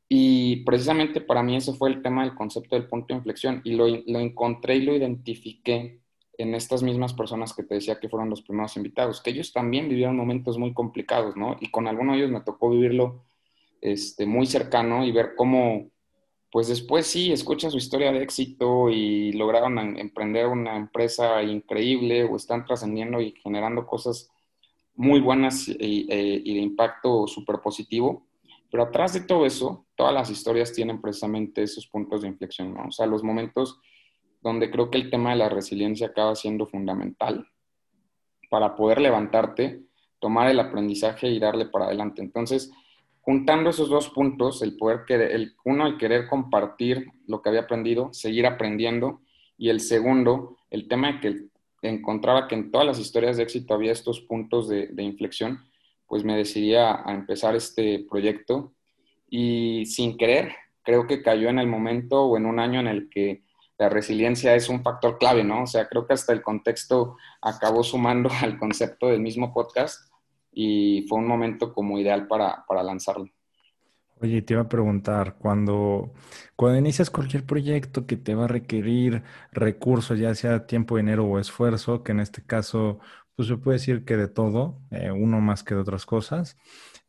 Y 0.09 0.57
precisamente 0.65 1.21
para 1.21 1.43
mí 1.43 1.55
ese 1.55 1.73
fue 1.73 1.89
el 1.89 2.01
tema 2.01 2.23
del 2.23 2.35
concepto 2.35 2.75
del 2.75 2.87
punto 2.87 3.13
de 3.13 3.19
inflexión 3.19 3.61
y 3.63 3.75
lo, 3.75 3.87
lo 3.87 4.19
encontré 4.19 4.75
y 4.75 4.81
lo 4.81 4.95
identifiqué 4.95 6.01
en 6.37 6.55
estas 6.55 6.83
mismas 6.83 7.13
personas 7.13 7.53
que 7.53 7.63
te 7.63 7.75
decía 7.75 7.99
que 7.99 8.09
fueron 8.09 8.29
los 8.29 8.41
primeros 8.41 8.75
invitados, 8.75 9.21
que 9.21 9.29
ellos 9.29 9.53
también 9.53 9.87
vivieron 9.87 10.17
momentos 10.17 10.57
muy 10.57 10.73
complicados, 10.73 11.37
¿no? 11.37 11.55
Y 11.59 11.69
con 11.69 11.87
algunos 11.87 12.15
de 12.15 12.19
ellos 12.21 12.31
me 12.31 12.41
tocó 12.41 12.69
vivirlo 12.69 13.23
este, 13.79 14.25
muy 14.25 14.47
cercano 14.47 15.05
y 15.05 15.11
ver 15.11 15.33
cómo, 15.35 15.90
pues 16.51 16.67
después 16.67 17.07
sí, 17.07 17.31
escuchan 17.31 17.71
su 17.71 17.77
historia 17.77 18.11
de 18.11 18.21
éxito 18.21 18.89
y 18.89 19.31
lograron 19.31 19.79
emprender 19.97 20.47
una 20.47 20.75
empresa 20.75 21.41
increíble 21.43 22.25
o 22.25 22.35
están 22.35 22.65
trascendiendo 22.65 23.21
y 23.21 23.31
generando 23.41 23.87
cosas 23.87 24.29
muy 24.95 25.21
buenas 25.21 25.69
y, 25.69 26.07
eh, 26.09 26.41
y 26.43 26.53
de 26.53 26.59
impacto 26.59 27.25
súper 27.25 27.59
positivo. 27.61 28.27
Pero 28.69 28.83
atrás 28.83 29.13
de 29.13 29.21
todo 29.21 29.45
eso, 29.45 29.85
todas 29.95 30.13
las 30.13 30.29
historias 30.29 30.73
tienen 30.73 31.01
precisamente 31.01 31.63
esos 31.63 31.87
puntos 31.87 32.21
de 32.21 32.27
inflexión, 32.27 32.73
¿no? 32.73 32.87
O 32.87 32.91
sea, 32.91 33.05
los 33.05 33.23
momentos 33.23 33.79
donde 34.41 34.71
creo 34.71 34.89
que 34.89 34.97
el 34.97 35.09
tema 35.09 35.31
de 35.31 35.37
la 35.37 35.49
resiliencia 35.49 36.07
acaba 36.07 36.35
siendo 36.35 36.65
fundamental 36.65 37.47
para 38.49 38.75
poder 38.75 38.99
levantarte, 38.99 39.83
tomar 40.19 40.49
el 40.49 40.59
aprendizaje 40.59 41.27
y 41.27 41.39
darle 41.39 41.67
para 41.67 41.85
adelante. 41.85 42.21
Entonces, 42.21 42.71
juntando 43.31 43.69
esos 43.69 43.87
dos 43.87 44.09
puntos, 44.09 44.61
el 44.61 44.75
poder 44.75 45.05
querer, 45.07 45.31
el, 45.31 45.55
uno, 45.63 45.87
el 45.87 45.97
querer 45.97 46.27
compartir 46.27 47.07
lo 47.27 47.41
que 47.41 47.47
había 47.47 47.61
aprendido, 47.61 48.09
seguir 48.11 48.45
aprendiendo, 48.45 49.21
y 49.57 49.69
el 49.69 49.79
segundo, 49.79 50.57
el 50.69 50.89
tema 50.89 51.13
de 51.13 51.19
que 51.21 51.47
encontraba 51.81 52.49
que 52.49 52.55
en 52.55 52.71
todas 52.71 52.85
las 52.85 52.99
historias 52.99 53.37
de 53.37 53.43
éxito 53.43 53.73
había 53.73 53.93
estos 53.93 54.19
puntos 54.19 54.67
de, 54.67 54.87
de 54.87 55.03
inflexión, 55.03 55.59
pues 56.07 56.25
me 56.25 56.35
decidí 56.35 56.75
a, 56.75 57.05
empezar 57.07 57.55
este 57.55 58.05
proyecto 58.09 58.73
y 59.29 59.85
sin 59.85 60.17
querer, 60.17 60.53
creo 60.83 61.07
que 61.07 61.23
cayó 61.23 61.47
en 61.47 61.59
el 61.59 61.67
momento 61.67 62.23
o 62.23 62.35
en 62.35 62.45
un 62.45 62.59
año 62.59 62.81
en 62.81 62.87
el 62.87 63.09
que 63.09 63.43
la 63.77 63.87
resiliencia 63.87 64.55
es 64.55 64.67
un 64.67 64.83
factor 64.83 65.17
clave, 65.17 65.45
¿no? 65.45 65.63
O 65.63 65.67
sea, 65.67 65.87
creo 65.87 66.05
que 66.05 66.15
hasta 66.15 66.33
el 66.33 66.41
contexto 66.41 67.15
acabó 67.41 67.81
sumando 67.81 68.29
al 68.41 68.59
concepto 68.59 69.07
del 69.07 69.21
mismo 69.21 69.53
podcast 69.53 70.10
y 70.51 71.05
fue 71.07 71.19
un 71.19 71.27
momento 71.27 71.73
como 71.73 71.99
ideal 71.99 72.27
para, 72.27 72.65
para 72.67 72.83
lanzarlo. 72.83 73.29
Oye, 74.21 74.43
te 74.43 74.53
iba 74.53 74.61
a 74.61 74.69
preguntar, 74.69 75.37
cuando, 75.39 76.13
cuando 76.55 76.77
inicias 76.77 77.09
cualquier 77.09 77.43
proyecto 77.43 78.05
que 78.05 78.17
te 78.17 78.35
va 78.35 78.45
a 78.45 78.47
requerir 78.47 79.23
recursos, 79.51 80.19
ya 80.19 80.35
sea 80.35 80.67
tiempo, 80.67 80.97
dinero 80.97 81.25
o 81.25 81.39
esfuerzo, 81.39 82.03
que 82.03 82.11
en 82.11 82.19
este 82.19 82.43
caso 82.45 82.99
pues 83.35 83.47
se 83.47 83.57
puede 83.57 83.77
decir 83.79 84.05
que 84.05 84.17
de 84.17 84.27
todo, 84.27 84.79
eh, 84.91 85.11
uno 85.11 85.41
más 85.41 85.63
que 85.63 85.73
de 85.73 85.81
otras 85.81 86.05
cosas. 86.05 86.57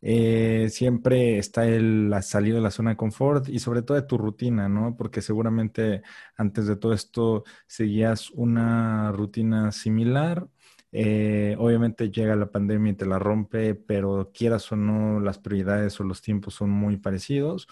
Eh, 0.01 0.69
siempre 0.71 1.39
está 1.39 1.67
el 1.67 2.11
la 2.11 2.23
salida 2.23 2.57
de 2.57 2.61
la 2.63 2.71
zona 2.71 2.91
de 2.91 2.97
confort 2.97 3.49
y 3.49 3.59
sobre 3.59 3.83
todo 3.83 3.97
de 3.97 4.07
tu 4.07 4.19
rutina, 4.19 4.69
¿no? 4.69 4.97
Porque 4.97 5.23
seguramente 5.23 6.03
antes 6.37 6.67
de 6.67 6.77
todo 6.77 6.93
esto 6.93 7.45
seguías 7.67 8.31
una 8.31 9.13
rutina 9.13 9.71
similar. 9.73 10.49
Eh, 10.93 11.57
obviamente 11.59 12.11
llega 12.11 12.37
la 12.37 12.51
pandemia 12.51 12.93
y 12.93 12.97
te 12.97 13.07
la 13.07 13.19
rompe, 13.19 13.75
pero 13.75 14.31
quieras 14.35 14.71
o 14.73 14.77
no, 14.77 15.21
las 15.21 15.39
prioridades 15.39 15.99
o 16.01 16.05
los 16.05 16.23
tiempos 16.23 16.55
son 16.55 16.71
muy 16.71 16.97
parecidos. 16.99 17.67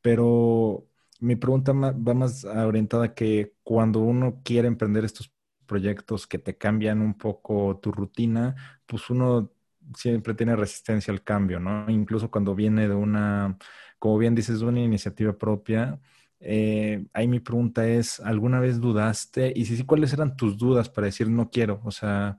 Pero 0.00 0.86
mi 1.20 1.36
pregunta 1.36 1.72
va 1.72 2.14
más 2.14 2.44
orientada 2.44 3.14
que 3.14 3.54
cuando 3.62 4.00
uno 4.00 4.40
quiere 4.44 4.68
emprender 4.68 5.04
estos 5.04 5.32
proyectos 5.66 6.26
que 6.26 6.38
te 6.38 6.56
cambian 6.58 7.00
un 7.00 7.16
poco 7.16 7.78
tu 7.80 7.92
rutina, 7.92 8.54
pues 8.86 9.08
uno 9.10 9.52
siempre 9.96 10.34
tiene 10.34 10.56
resistencia 10.56 11.12
al 11.12 11.22
cambio, 11.22 11.60
¿no? 11.60 11.88
Incluso 11.90 12.30
cuando 12.30 12.54
viene 12.54 12.88
de 12.88 12.94
una, 12.94 13.56
como 13.98 14.18
bien 14.18 14.34
dices, 14.34 14.60
de 14.60 14.66
una 14.66 14.80
iniciativa 14.80 15.32
propia. 15.38 16.00
Eh, 16.42 17.04
ahí 17.12 17.28
mi 17.28 17.40
pregunta 17.40 17.86
es, 17.88 18.20
¿alguna 18.20 18.60
vez 18.60 18.80
dudaste? 18.80 19.52
Y 19.54 19.64
si 19.66 19.76
sí, 19.76 19.84
¿cuáles 19.84 20.12
eran 20.12 20.36
tus 20.36 20.56
dudas 20.58 20.88
para 20.88 21.06
decir 21.06 21.28
no 21.30 21.50
quiero? 21.50 21.80
O 21.84 21.90
sea, 21.90 22.38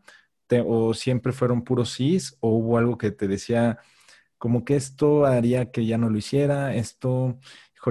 o 0.65 0.93
siempre 0.93 1.31
fueron 1.33 1.63
puros 1.63 1.91
sís 1.91 2.38
o 2.39 2.50
hubo 2.50 2.77
algo 2.77 2.98
que 2.98 3.12
te 3.12 3.27
decía 3.27 3.79
como 4.38 4.65
que 4.65 4.75
esto 4.75 5.25
haría 5.25 5.72
que 5.72 5.86
ya 5.86 5.98
no 5.98 6.10
lo 6.10 6.17
hiciera, 6.17 6.75
esto 6.75 7.39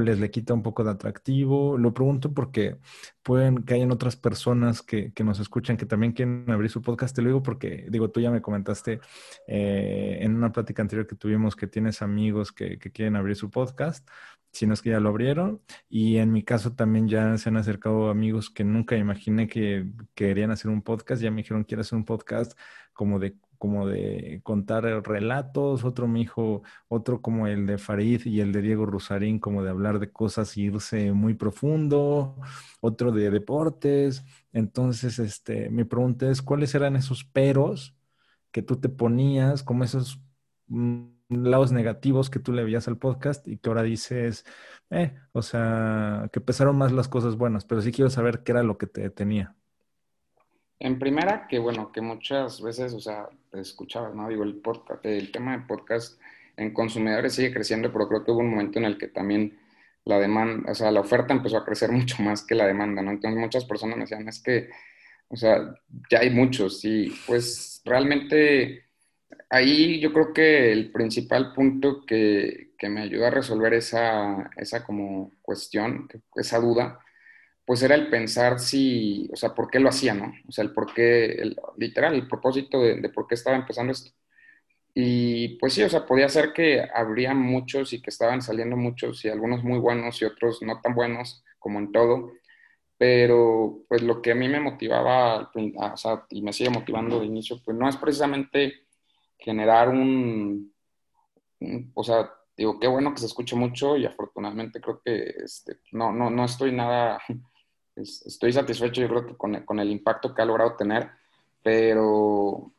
les 0.00 0.18
le 0.18 0.30
quita 0.30 0.54
un 0.54 0.62
poco 0.62 0.84
de 0.84 0.90
atractivo. 0.90 1.76
Lo 1.78 1.92
pregunto 1.94 2.32
porque 2.32 2.78
pueden 3.22 3.64
que 3.64 3.75
hayan 3.75 3.92
otras 3.92 4.16
personas 4.16 4.82
que, 4.82 5.12
nos 5.25 5.40
escuchan 5.40 5.76
que 5.76 5.87
también 5.87 6.12
quieren 6.12 6.50
abrir 6.50 6.70
su 6.70 6.82
podcast. 6.82 7.14
Te 7.14 7.22
lo 7.22 7.28
digo 7.28 7.42
porque, 7.42 7.87
digo, 7.90 8.11
tú 8.11 8.20
ya 8.20 8.30
me 8.30 8.42
comentaste 8.42 9.00
eh, 9.46 10.18
en 10.20 10.34
una 10.34 10.52
plática 10.52 10.82
anterior 10.82 11.06
que 11.06 11.16
tuvimos 11.16 11.56
que 11.56 11.66
tienes 11.66 12.02
amigos 12.02 12.52
que, 12.52 12.78
quieren 12.78 13.16
abrir 13.16 13.37
su 13.37 13.50
podcast, 13.50 14.08
si 14.50 14.66
no 14.66 14.75
es 14.75 14.82
que 14.82 14.90
ya 14.90 15.00
lo 15.00 15.08
abrieron. 15.11 15.61
Y 15.88 16.16
en 16.18 16.32
mi 16.32 16.42
caso 16.42 16.72
también 16.72 17.08
ya 17.08 17.37
se 17.38 17.49
han 17.49 17.56
acercado 17.56 18.11
amigos 18.11 18.50
que 18.50 18.64
nunca 18.64 18.96
imaginé 18.96 19.46
que 19.49 19.87
querían 20.14 20.50
hacer 20.50 20.70
un 20.70 20.82
podcast. 20.82 21.22
Ya 21.22 21.30
me 21.30 21.38
dijeron, 21.38 21.64
quiero 21.64 21.82
hacer 21.82 21.96
un 21.96 22.04
podcast 22.04 22.58
como 22.92 23.18
de 23.18 23.37
como 23.62 23.87
de 23.87 24.40
contar 24.42 24.83
relatos, 25.07 25.85
otro 25.85 26.09
me 26.09 26.19
dijo, 26.19 26.64
otro 26.88 27.23
como 27.23 27.47
el 27.47 27.64
de 27.64 27.78
Farid 27.78 28.26
y 28.26 28.40
el 28.40 28.50
de 28.50 28.61
Diego 28.61 28.87
Rosarín, 28.87 29.38
como 29.38 29.62
de 29.62 29.71
hablar 29.71 30.00
de 30.00 30.11
cosas 30.11 30.57
y 30.57 30.62
irse 30.64 31.12
muy 31.12 31.35
profundo, 31.35 32.35
otro 32.81 33.12
de 33.12 33.31
deportes. 33.31 34.25
Entonces, 34.52 35.21
este, 35.21 35.71
mi 35.71 35.85
pregunta 35.85 36.28
es, 36.28 36.42
¿cuáles 36.42 36.75
eran 36.75 36.97
esos 36.97 37.23
peros 37.25 37.95
que 38.50 38.62
tú 38.62 38.81
te 38.81 38.88
ponías, 38.88 39.62
como 39.62 39.85
esos 39.85 40.21
mm, 40.66 41.04
lados 41.28 41.71
negativos 41.71 42.31
que 42.31 42.40
tú 42.40 42.52
le 42.52 42.64
veías 42.64 42.88
al 42.88 42.99
podcast 42.99 43.47
y 43.47 43.59
que 43.59 43.69
ahora 43.71 43.85
dices, 43.85 44.45
eh, 44.90 45.14
o 45.33 45.42
sea, 45.42 46.28
que 46.33 46.40
pesaron 46.40 46.76
más 46.78 46.90
las 46.90 47.07
cosas 47.09 47.37
buenas, 47.37 47.64
pero 47.64 47.81
sí 47.81 47.92
quiero 47.92 48.11
saber 48.11 48.42
qué 48.42 48.50
era 48.52 48.64
lo 48.64 48.76
que 48.76 48.88
te 48.88 49.02
detenía. 49.02 49.57
En 50.85 50.99
primera, 50.99 51.47
que 51.47 51.61
bueno, 51.61 51.93
que 51.93 52.01
muchas 52.01 52.61
veces, 52.61 52.93
o 52.93 52.99
sea, 52.99 53.29
escuchabas, 53.53 54.17
¿no? 54.17 54.29
Digo, 54.29 54.43
el 54.43 54.57
podcast, 54.57 55.07
el 55.07 55.31
tema 55.31 55.57
de 55.57 55.65
podcast 55.65 56.21
en 56.57 56.75
consumidores 56.75 57.35
sigue 57.35 57.53
creciendo, 57.53 57.93
pero 57.93 58.09
creo 58.09 58.25
que 58.25 58.33
hubo 58.33 58.41
un 58.41 58.51
momento 58.51 58.81
en 58.81 58.87
el 58.87 58.99
que 58.99 59.07
también 59.07 59.61
la 60.05 60.19
demanda, 60.19 60.73
o 60.73 60.75
sea, 60.75 60.91
la 60.91 60.99
oferta 60.99 61.35
empezó 61.35 61.59
a 61.59 61.65
crecer 61.65 61.93
mucho 61.93 62.21
más 62.25 62.45
que 62.45 62.57
la 62.57 62.67
demanda, 62.67 63.01
¿no? 63.01 63.12
Entonces 63.12 63.39
muchas 63.39 63.65
personas 63.65 63.97
me 63.97 64.03
decían, 64.03 64.29
es 64.29 64.43
que, 64.43 64.71
o 65.29 65.37
sea, 65.37 65.73
ya 66.11 66.19
hay 66.19 66.31
muchos, 66.31 66.85
y 66.85 67.15
pues 67.29 67.81
realmente 67.85 68.87
ahí 69.51 70.01
yo 70.01 70.12
creo 70.12 70.33
que 70.33 70.73
el 70.73 70.91
principal 70.91 71.53
punto 71.53 72.05
que, 72.05 72.73
que 72.77 72.89
me 72.89 73.03
ayudó 73.03 73.27
a 73.27 73.31
resolver 73.31 73.73
esa, 73.75 74.51
esa 74.57 74.85
como 74.85 75.31
cuestión, 75.43 76.09
esa 76.35 76.59
duda, 76.59 76.99
pues 77.64 77.83
era 77.83 77.95
el 77.95 78.09
pensar 78.11 78.59
si, 78.59 79.28
o 79.33 79.37
sea, 79.37 79.54
por 79.54 79.71
qué 79.71 79.78
lo 79.78 79.88
hacía, 79.88 80.14
¿no? 80.14 80.33
O 80.49 80.52
sea, 80.52 80.64
el 80.64 80.73
por 80.73 80.92
qué, 80.92 81.26
el, 81.26 81.57
literal, 81.76 82.14
el 82.14 82.28
propósito 82.28 82.81
de, 82.81 83.09
por 83.11 83.26
qué 83.26 83.35
estaba 83.35 83.57
empezando 83.57 83.92
esto. 83.92 84.11
Y 84.95 85.57
pues 85.59 85.75
sí, 85.75 85.83
o 85.83 85.88
sea, 85.88 86.04
podía 86.04 86.28
ser 86.28 86.52
que 86.52 86.87
habría 86.95 87.35
muchos 87.35 87.92
y 87.92 88.02
que 88.02 88.11
estaban 88.11 88.42
saliendo 88.42 88.76
muchos 88.76 89.25
y 89.25 89.28
algunos 89.28 89.64
muy 89.64 89.78
buenos 89.78 90.21
y 90.21 90.26
otros 90.26 90.61
no 90.62 90.81
tan 90.81 90.95
buenos, 90.95 91.45
como 91.59 91.78
en 91.78 91.92
todo. 91.92 92.33
Pero 92.99 93.85
pues 93.88 94.02
lo 94.02 94.23
que 94.23 94.33
a 94.33 94.35
mí 94.35 94.49
me 94.49 94.61
motivaba, 94.61 95.50
o 95.54 95.97
sea, 95.97 96.26
y 96.31 96.42
me 96.42 96.52
sigue 96.52 96.71
motivando 96.71 97.21
de 97.21 97.26
inicio, 97.26 97.61
pues 97.64 97.76
no 97.76 97.88
es 97.88 97.97
precisamente 97.97 98.87
generar 99.38 99.88
un, 99.88 100.73
o 101.95 102.04
sea, 102.04 102.31
digo, 102.57 102.78
qué 102.78 102.87
bueno 102.87 103.12
que 103.12 103.21
se 103.21 103.26
escuche 103.26 103.57
mucho 103.57 103.97
y 103.97 104.04
afortunadamente 104.07 104.81
creo 104.81 105.00
que 105.04 105.35
este, 105.45 105.81
no, 105.92 106.12
no, 106.12 106.31
no 106.31 106.45
estoy 106.45 106.73
nada 106.73 107.21
estoy 107.96 108.52
satisfecho 108.52 109.00
yo 109.00 109.08
creo 109.08 109.26
que 109.26 109.37
con, 109.37 109.54
con, 109.64 109.78
el 109.80 109.90
impacto 109.90 110.34
que 110.34 110.42
ha 110.42 110.46
logrado 110.46 110.76
tener, 110.76 111.11
pero 111.62 112.72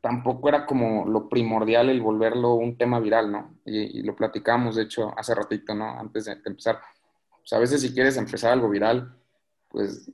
tampoco 0.00 0.48
era 0.48 0.66
como 0.66 1.06
lo 1.06 1.28
primordial 1.28 1.90
el 1.90 2.00
volverlo 2.00 2.54
un 2.54 2.76
tema 2.76 3.00
viral, 3.00 3.30
¿no? 3.30 3.54
Y, 3.64 4.02
lo 4.02 4.16
platicamos, 4.16 4.76
de 4.76 4.84
hecho, 4.84 5.12
hace 5.16 5.34
ratito, 5.34 5.74
¿no? 5.74 5.98
Antes 5.98 6.24
de, 6.24 6.32
empezar. 6.44 6.80
a 7.52 7.58
veces 7.58 7.82
si 7.82 7.92
quieres 7.92 8.16
empezar 8.16 8.52
algo 8.52 8.68
viral, 8.68 9.14
pues 9.68 10.10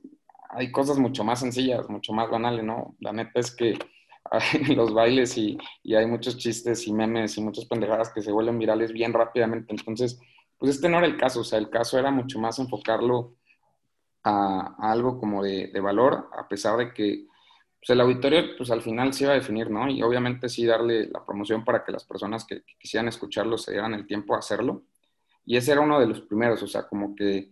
hay 0.49 0.71
cosas 0.71 0.97
mucho 0.97 1.23
más 1.23 1.39
sencillas, 1.39 1.89
mucho 1.89 2.13
más 2.13 2.29
banales, 2.29 2.63
¿no? 2.63 2.95
La 2.99 3.13
neta 3.13 3.39
es 3.39 3.51
que 3.55 3.77
hay 4.29 4.65
los 4.75 4.93
bailes 4.93 5.37
y, 5.37 5.57
y, 5.83 5.95
hay 5.95 6.05
muchos 6.05 6.37
chistes 6.37 6.87
y 6.87 6.93
memes 6.93 7.37
y 7.37 7.41
muchas 7.41 7.65
pendejadas 7.65 8.11
que 8.13 8.21
se 8.21 8.31
vuelven 8.31 8.59
virales 8.59 8.91
bien 8.91 9.13
rápidamente. 9.13 9.73
Entonces, 9.73 10.19
pues 10.57 10.75
este 10.75 10.89
no 10.89 10.97
era 10.97 11.07
el 11.07 11.17
caso, 11.17 11.41
o 11.41 11.43
sea, 11.43 11.59
el 11.59 11.69
caso 11.69 11.97
era 11.97 12.11
mucho 12.11 12.39
más 12.39 12.59
enfocarlo 12.59 13.35
a, 14.27 14.75
algo 14.79 15.19
como 15.19 15.43
de, 15.43 15.71
valor, 15.81 16.29
a 16.37 16.47
pesar 16.47 16.77
de 16.77 16.93
que 16.93 17.27
pues, 17.79 17.89
el 17.89 18.01
auditorio 18.01 18.57
pues 18.57 18.69
al 18.71 18.81
final 18.81 19.13
se 19.13 19.23
iba 19.23 19.33
a 19.33 19.35
definir, 19.35 19.69
¿no? 19.69 19.89
Y 19.89 20.01
obviamente 20.03 20.49
sí 20.49 20.65
darle 20.65 21.07
la 21.07 21.25
promoción 21.25 21.63
para 21.63 21.83
que 21.83 21.91
las 21.91 22.03
personas 22.03 22.45
que, 22.45 22.63
quisieran 22.77 23.07
escucharlo 23.07 23.57
se 23.57 23.71
dieran 23.71 23.93
el 23.93 24.05
tiempo 24.05 24.35
a 24.35 24.39
hacerlo. 24.39 24.83
Y 25.45 25.55
ese 25.55 25.71
era 25.71 25.81
uno 25.81 25.99
de 25.99 26.07
los 26.07 26.21
primeros, 26.21 26.61
o 26.61 26.67
sea, 26.67 26.87
como 26.87 27.15
que 27.15 27.51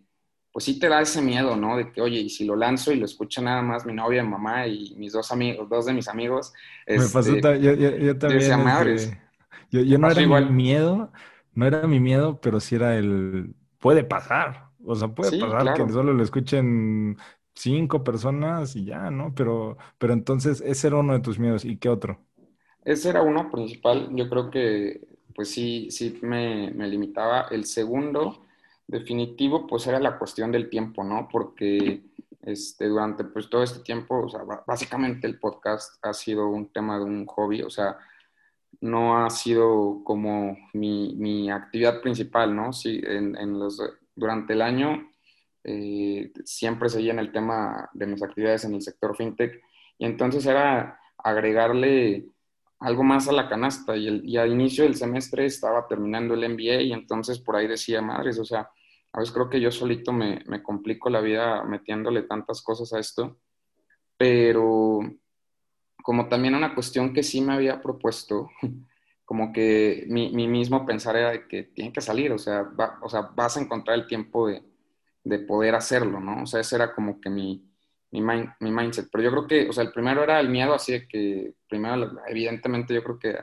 pues 0.51 0.63
sí 0.63 0.79
te 0.79 0.87
da 0.87 1.01
ese 1.01 1.21
miedo, 1.21 1.57
¿no? 1.57 1.75
De 1.75 1.91
que, 1.91 2.01
oye, 2.01 2.19
y 2.19 2.29
si 2.29 2.45
lo 2.45 2.55
lanzo 2.55 2.93
y 2.93 2.95
lo 2.95 3.05
escucha 3.05 3.41
nada 3.41 3.61
más 3.61 3.85
mi 3.85 3.93
novia, 3.93 4.23
mi 4.23 4.29
mamá 4.29 4.67
y 4.67 4.95
mis 4.95 5.11
dos 5.11 5.31
amigos, 5.33 5.67
dos 5.69 5.85
de 5.85 5.93
mis 5.93 6.07
amigos. 6.07 6.53
Me 6.87 6.95
pasó, 6.95 7.35
este, 7.35 7.59
yo, 7.59 7.73
yo, 7.73 8.17
también. 8.17 8.41
Este, 8.87 9.21
yo, 9.69 9.81
yo, 9.81 9.97
no 9.97 10.09
era 10.09 10.21
mi 10.21 10.51
miedo, 10.51 11.11
no 11.53 11.65
era 11.65 11.87
mi 11.87 11.99
miedo, 11.99 12.39
pero 12.39 12.61
sí 12.61 12.75
era 12.75 12.95
el, 12.95 13.53
puede 13.79 14.05
pasar. 14.05 14.69
O 14.85 14.95
sea, 14.95 15.07
puede 15.09 15.39
pasar 15.39 15.73
que 15.73 15.89
solo 15.91 16.13
lo 16.13 16.23
escuchen 16.23 17.17
cinco 17.53 18.03
personas 18.03 18.75
y 18.75 18.85
ya, 18.85 19.09
¿no? 19.09 19.33
Pero, 19.35 19.77
pero 19.97 20.13
entonces 20.13 20.61
ese 20.61 20.87
era 20.87 20.97
uno 20.97 21.13
de 21.13 21.19
tus 21.19 21.39
miedos. 21.39 21.65
¿Y 21.65 21.77
qué 21.77 21.89
otro? 21.89 22.19
Ese 22.83 23.09
era 23.09 23.21
uno 23.21 23.49
principal. 23.49 24.09
Yo 24.13 24.29
creo 24.29 24.49
que 24.49 25.01
pues 25.35 25.49
sí, 25.49 25.89
sí 25.91 26.19
me, 26.21 26.71
me 26.71 26.87
limitaba. 26.87 27.47
El 27.51 27.65
segundo, 27.65 28.45
definitivo, 28.87 29.67
pues 29.67 29.85
era 29.87 29.99
la 29.99 30.17
cuestión 30.17 30.51
del 30.51 30.69
tiempo, 30.69 31.03
¿no? 31.03 31.27
Porque 31.29 32.03
este, 32.41 32.87
durante 32.87 33.25
pues 33.25 33.49
todo 33.49 33.63
este 33.63 33.79
tiempo, 33.79 34.25
o 34.25 34.29
sea, 34.29 34.41
básicamente 34.65 35.27
el 35.27 35.39
podcast 35.39 35.97
ha 36.05 36.13
sido 36.13 36.47
un 36.47 36.71
tema 36.71 36.97
de 36.97 37.05
un 37.05 37.25
hobby, 37.25 37.63
o 37.63 37.69
sea, 37.69 37.97
no 38.81 39.17
ha 39.17 39.29
sido 39.29 40.01
como 40.03 40.57
mi, 40.73 41.15
mi 41.15 41.49
actividad 41.49 42.01
principal, 42.01 42.55
¿no? 42.55 42.71
Sí, 42.71 43.01
en, 43.03 43.35
en 43.35 43.59
los, 43.59 43.81
durante 44.15 44.53
el 44.53 44.61
año 44.61 45.09
eh, 45.63 46.31
siempre 46.43 46.89
seguía 46.89 47.11
en 47.11 47.19
el 47.19 47.31
tema 47.31 47.89
de 47.93 48.07
mis 48.07 48.21
actividades 48.21 48.65
en 48.65 48.75
el 48.75 48.81
sector 48.81 49.15
fintech 49.15 49.61
y 49.97 50.05
entonces 50.05 50.45
era 50.45 50.99
agregarle 51.17 52.27
algo 52.79 53.03
más 53.03 53.27
a 53.27 53.31
la 53.31 53.49
canasta 53.49 53.95
y, 53.95 54.07
el, 54.07 54.21
y 54.25 54.37
al 54.37 54.51
inicio 54.51 54.83
del 54.83 54.95
semestre 54.95 55.45
estaba 55.45 55.87
terminando 55.87 56.33
el 56.33 56.47
MBA 56.49 56.81
y 56.81 56.93
entonces 56.93 57.39
por 57.39 57.55
ahí 57.55 57.67
decía, 57.67 58.01
madres, 58.01 58.37
o 58.37 58.45
sea, 58.45 58.69
a 59.13 59.19
veces 59.19 59.33
creo 59.33 59.49
que 59.49 59.61
yo 59.61 59.71
solito 59.71 60.11
me, 60.11 60.43
me 60.45 60.61
complico 60.61 61.09
la 61.09 61.21
vida 61.21 61.63
metiéndole 61.63 62.23
tantas 62.23 62.61
cosas 62.61 62.93
a 62.93 62.99
esto, 62.99 63.39
pero 64.17 64.99
como 66.03 66.27
también 66.27 66.53
una 66.53 66.75
cuestión 66.75 67.13
que 67.13 67.23
sí 67.23 67.41
me 67.41 67.53
había 67.53 67.81
propuesto, 67.81 68.49
como 69.25 69.51
que 69.51 70.05
mi, 70.07 70.31
mi 70.31 70.47
mismo 70.47 70.85
pensar 70.85 71.15
era 71.17 71.47
que 71.47 71.63
tiene 71.63 71.91
que 71.91 72.01
salir, 72.01 72.31
o 72.31 72.37
sea, 72.37 72.69
o 73.01 73.09
sea, 73.09 73.21
vas 73.35 73.57
a 73.57 73.61
encontrar 73.61 73.97
el 73.97 74.07
tiempo 74.07 74.47
de, 74.47 74.63
de, 75.23 75.39
poder 75.39 75.75
hacerlo, 75.75 76.19
¿no? 76.19 76.43
O 76.43 76.45
sea, 76.45 76.61
ese 76.61 76.75
era 76.75 76.93
como 76.93 77.19
que 77.19 77.29
mi, 77.31 77.67
mi, 78.11 78.21
mi, 78.21 78.71
mindset. 78.71 79.09
Pero 79.11 79.23
yo 79.23 79.31
creo 79.31 79.47
que, 79.47 79.69
o 79.69 79.73
sea, 79.73 79.83
el 79.83 79.91
primero 79.91 80.23
era 80.23 80.39
el 80.39 80.49
miedo, 80.49 80.73
así 80.75 80.93
de 80.93 81.07
que, 81.07 81.55
primero, 81.67 82.11
evidentemente, 82.27 82.93
yo 82.93 83.03
creo 83.03 83.19
que 83.19 83.35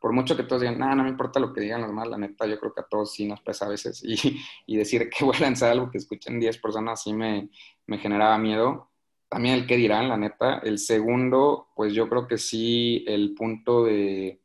por 0.00 0.12
mucho 0.12 0.36
que 0.36 0.44
todos 0.44 0.62
digan, 0.62 0.78
nada, 0.78 0.94
no 0.94 1.04
me 1.04 1.10
importa 1.10 1.40
lo 1.40 1.52
que 1.52 1.60
digan 1.60 1.80
los 1.80 1.90
demás, 1.90 2.08
la 2.08 2.18
neta, 2.18 2.46
yo 2.46 2.58
creo 2.58 2.72
que 2.72 2.80
a 2.80 2.86
todos 2.88 3.12
sí 3.12 3.26
nos 3.26 3.40
pesa 3.40 3.66
a 3.66 3.68
veces. 3.68 4.02
Y, 4.04 4.16
y 4.66 4.76
decir 4.76 5.08
que 5.10 5.24
voy 5.24 5.36
a 5.36 5.40
lanzar 5.40 5.70
algo 5.70 5.90
que 5.90 5.98
escuchen 5.98 6.40
10 6.40 6.58
personas 6.58 7.02
sí 7.02 7.12
me, 7.12 7.50
me 7.86 7.98
generaba 7.98 8.38
miedo. 8.38 8.90
También 9.28 9.56
el 9.56 9.66
que 9.66 9.76
dirán, 9.76 10.08
la 10.08 10.16
neta. 10.16 10.58
El 10.58 10.78
segundo, 10.78 11.68
pues 11.76 11.92
yo 11.92 12.08
creo 12.08 12.26
que 12.26 12.38
sí, 12.38 13.04
el 13.06 13.34
punto 13.34 13.84
de, 13.84 14.40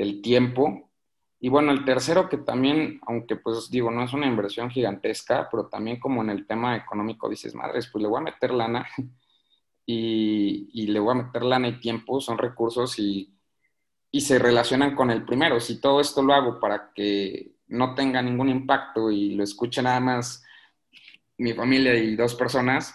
del 0.00 0.22
tiempo. 0.22 0.90
Y 1.38 1.48
bueno, 1.48 1.72
el 1.72 1.84
tercero 1.84 2.28
que 2.28 2.38
también, 2.38 3.00
aunque 3.06 3.36
pues 3.36 3.70
digo, 3.70 3.90
no 3.90 4.04
es 4.04 4.12
una 4.12 4.26
inversión 4.26 4.70
gigantesca, 4.70 5.48
pero 5.50 5.68
también 5.68 5.98
como 5.98 6.22
en 6.22 6.30
el 6.30 6.46
tema 6.46 6.76
económico 6.76 7.28
dices, 7.28 7.54
madres, 7.54 7.88
pues 7.92 8.02
le 8.02 8.08
voy 8.08 8.20
a 8.20 8.24
meter 8.24 8.52
lana 8.52 8.86
y, 9.86 10.70
y 10.72 10.86
le 10.88 11.00
voy 11.00 11.12
a 11.12 11.22
meter 11.22 11.44
lana 11.44 11.68
y 11.68 11.80
tiempo, 11.80 12.20
son 12.20 12.38
recursos 12.38 12.98
y 12.98 13.34
y 14.10 14.20
se 14.20 14.38
relacionan 14.38 14.94
con 14.94 15.10
el 15.10 15.24
primero. 15.24 15.60
Si 15.60 15.80
todo 15.80 16.00
esto 16.00 16.22
lo 16.22 16.34
hago 16.34 16.58
para 16.58 16.92
que 16.94 17.52
no 17.68 17.94
tenga 17.94 18.20
ningún 18.22 18.48
impacto 18.48 19.10
y 19.10 19.34
lo 19.34 19.44
escuche 19.44 19.82
nada 19.82 20.00
más 20.00 20.44
mi 21.38 21.52
familia 21.52 21.94
y 21.94 22.16
dos 22.16 22.34
personas, 22.34 22.94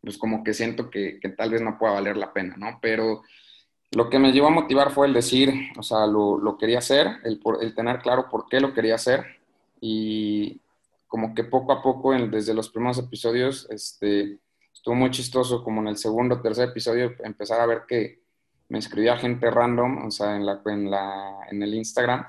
pues 0.00 0.18
como 0.18 0.44
que 0.44 0.54
siento 0.54 0.90
que, 0.90 1.18
tal 1.36 1.50
vez 1.50 1.62
no 1.62 1.78
pueda 1.78 1.94
valer 1.94 2.16
la 2.16 2.32
pena, 2.32 2.56
¿no? 2.56 2.78
Pero 2.80 3.22
lo 3.92 4.08
que 4.08 4.18
me 4.18 4.32
llevó 4.32 4.48
a 4.48 4.50
motivar 4.50 4.90
fue 4.90 5.06
el 5.06 5.14
decir, 5.14 5.52
o 5.76 5.82
sea, 5.82 6.06
lo, 6.06 6.56
quería 6.58 6.78
hacer, 6.78 7.18
el, 7.24 7.40
el, 7.60 7.74
tener 7.74 7.98
claro 8.00 8.28
por 8.30 8.48
qué 8.48 8.60
lo 8.60 8.72
quería 8.72 8.94
hacer 8.94 9.24
y 9.80 10.60
como 11.08 11.34
que 11.34 11.44
poco 11.44 11.72
a 11.72 11.82
poco, 11.82 12.12
desde 12.12 12.54
los 12.54 12.70
primeros 12.70 12.98
episodios, 12.98 13.66
este, 13.70 14.38
estuvo 14.72 14.94
muy 14.94 15.10
chistoso, 15.10 15.64
como 15.64 15.80
en 15.80 15.88
el 15.88 15.96
segundo 15.96 16.40
tercer 16.40 16.68
episodio, 16.68 17.14
empezar 17.24 17.60
a 17.60 17.66
ver 17.66 17.82
que, 17.88 18.20
me 18.70 18.78
escribía 18.78 19.18
gente 19.18 19.50
random, 19.50 20.06
o 20.06 20.10
sea, 20.10 20.36
en, 20.36 20.46
la, 20.46 20.62
en, 20.64 20.90
la, 20.90 21.40
en 21.50 21.62
el 21.62 21.74
Instagram, 21.74 22.24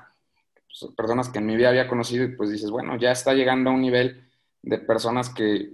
pues, 0.66 0.92
personas 0.94 1.28
que 1.28 1.38
en 1.38 1.46
mi 1.46 1.56
vida 1.56 1.68
había 1.68 1.88
conocido 1.88 2.24
y 2.24 2.34
pues 2.36 2.50
dices, 2.50 2.68
bueno, 2.68 2.96
ya 2.98 3.12
está 3.12 3.32
llegando 3.32 3.70
a 3.70 3.72
un 3.72 3.80
nivel 3.80 4.28
de 4.60 4.78
personas 4.78 5.30
que 5.30 5.70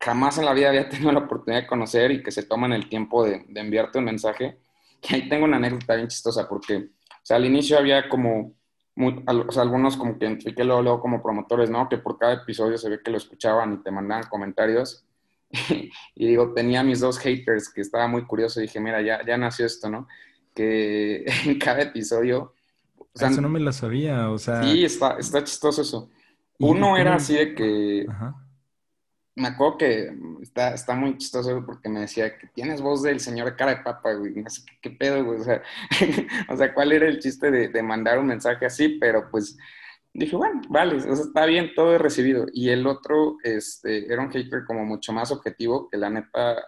jamás 0.00 0.38
en 0.38 0.46
la 0.46 0.54
vida 0.54 0.70
había 0.70 0.88
tenido 0.88 1.12
la 1.12 1.20
oportunidad 1.20 1.60
de 1.60 1.66
conocer 1.68 2.10
y 2.10 2.22
que 2.22 2.30
se 2.30 2.42
toman 2.42 2.72
el 2.72 2.88
tiempo 2.88 3.22
de, 3.22 3.44
de 3.48 3.60
enviarte 3.60 3.98
un 3.98 4.06
mensaje. 4.06 4.58
Y 5.02 5.14
ahí 5.14 5.28
tengo 5.28 5.44
una 5.44 5.56
anécdota 5.56 5.94
bien 5.94 6.08
chistosa 6.08 6.48
porque, 6.48 6.76
o 6.76 7.20
sea, 7.22 7.36
al 7.36 7.44
inicio 7.44 7.78
había 7.78 8.08
como, 8.08 8.54
o 8.96 9.52
sea, 9.52 9.62
algunos 9.62 9.96
como 9.96 10.18
que 10.18 10.26
identifiqué 10.26 10.64
luego, 10.64 10.82
luego 10.82 11.00
como 11.00 11.22
promotores, 11.22 11.70
¿no? 11.70 11.88
Que 11.88 11.98
por 11.98 12.18
cada 12.18 12.34
episodio 12.34 12.78
se 12.78 12.88
ve 12.88 13.00
que 13.04 13.10
lo 13.10 13.18
escuchaban 13.18 13.74
y 13.74 13.82
te 13.82 13.90
mandaban 13.90 14.24
comentarios. 14.28 15.04
y 16.14 16.26
digo, 16.26 16.52
tenía 16.54 16.82
mis 16.82 17.00
dos 17.00 17.18
haters 17.18 17.72
que 17.72 17.80
estaba 17.80 18.08
muy 18.08 18.24
curioso. 18.24 18.60
Y 18.60 18.64
dije, 18.64 18.80
mira, 18.80 19.02
ya, 19.02 19.24
ya 19.24 19.36
nació 19.36 19.66
esto, 19.66 19.88
¿no? 19.90 20.08
Que 20.54 21.24
en 21.44 21.58
cada 21.58 21.82
episodio. 21.82 22.54
O 22.98 23.18
sea, 23.18 23.28
eso 23.28 23.40
no 23.40 23.48
me 23.48 23.60
lo 23.60 23.72
sabía, 23.72 24.30
o 24.30 24.38
sea. 24.38 24.62
Sí, 24.62 24.84
está, 24.84 25.16
está 25.18 25.42
chistoso 25.42 25.82
eso. 25.82 26.10
Uno 26.58 26.96
era 26.96 27.14
así 27.14 27.34
de 27.34 27.54
que. 27.54 28.06
Me 29.36 29.48
acuerdo 29.48 29.78
que 29.78 30.12
está, 30.40 30.72
está 30.72 30.94
muy 30.94 31.18
chistoso 31.18 31.62
porque 31.66 31.90
me 31.90 32.00
decía 32.00 32.38
que 32.38 32.46
tienes 32.48 32.80
voz 32.80 33.02
del 33.02 33.20
señor 33.20 33.54
cara 33.54 33.76
de 33.76 33.82
papa, 33.82 34.14
güey. 34.14 34.34
No 34.34 34.48
sé 34.48 34.62
qué, 34.80 34.90
pedo, 34.90 35.24
güey. 35.24 35.40
O 35.40 35.44
sea, 35.44 35.62
o 36.48 36.56
sea, 36.56 36.72
¿cuál 36.72 36.92
era 36.92 37.06
el 37.06 37.18
chiste 37.20 37.50
de, 37.50 37.68
de 37.68 37.82
mandar 37.82 38.18
un 38.18 38.26
mensaje 38.26 38.64
así? 38.64 38.96
Pero 38.98 39.30
pues 39.30 39.58
dije, 40.18 40.36
bueno, 40.36 40.62
vale, 40.68 40.96
está 40.96 41.46
bien, 41.46 41.72
todo 41.74 41.94
he 41.94 41.98
recibido. 41.98 42.46
Y 42.52 42.70
el 42.70 42.86
otro 42.86 43.36
este, 43.42 44.10
era 44.12 44.22
un 44.22 44.30
hater 44.30 44.64
como 44.64 44.84
mucho 44.84 45.12
más 45.12 45.30
objetivo, 45.30 45.88
que 45.90 45.98
la 45.98 46.10
neta, 46.10 46.64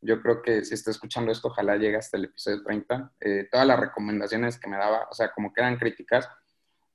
yo 0.00 0.22
creo 0.22 0.42
que 0.42 0.64
si 0.64 0.74
está 0.74 0.90
escuchando 0.90 1.32
esto, 1.32 1.48
ojalá 1.48 1.76
llegue 1.76 1.96
hasta 1.96 2.16
el 2.16 2.26
episodio 2.26 2.62
30. 2.62 3.12
Eh, 3.20 3.48
todas 3.50 3.66
las 3.66 3.80
recomendaciones 3.80 4.58
que 4.58 4.68
me 4.68 4.76
daba, 4.76 5.08
o 5.10 5.14
sea, 5.14 5.32
como 5.32 5.52
que 5.52 5.60
eran 5.60 5.76
críticas, 5.76 6.28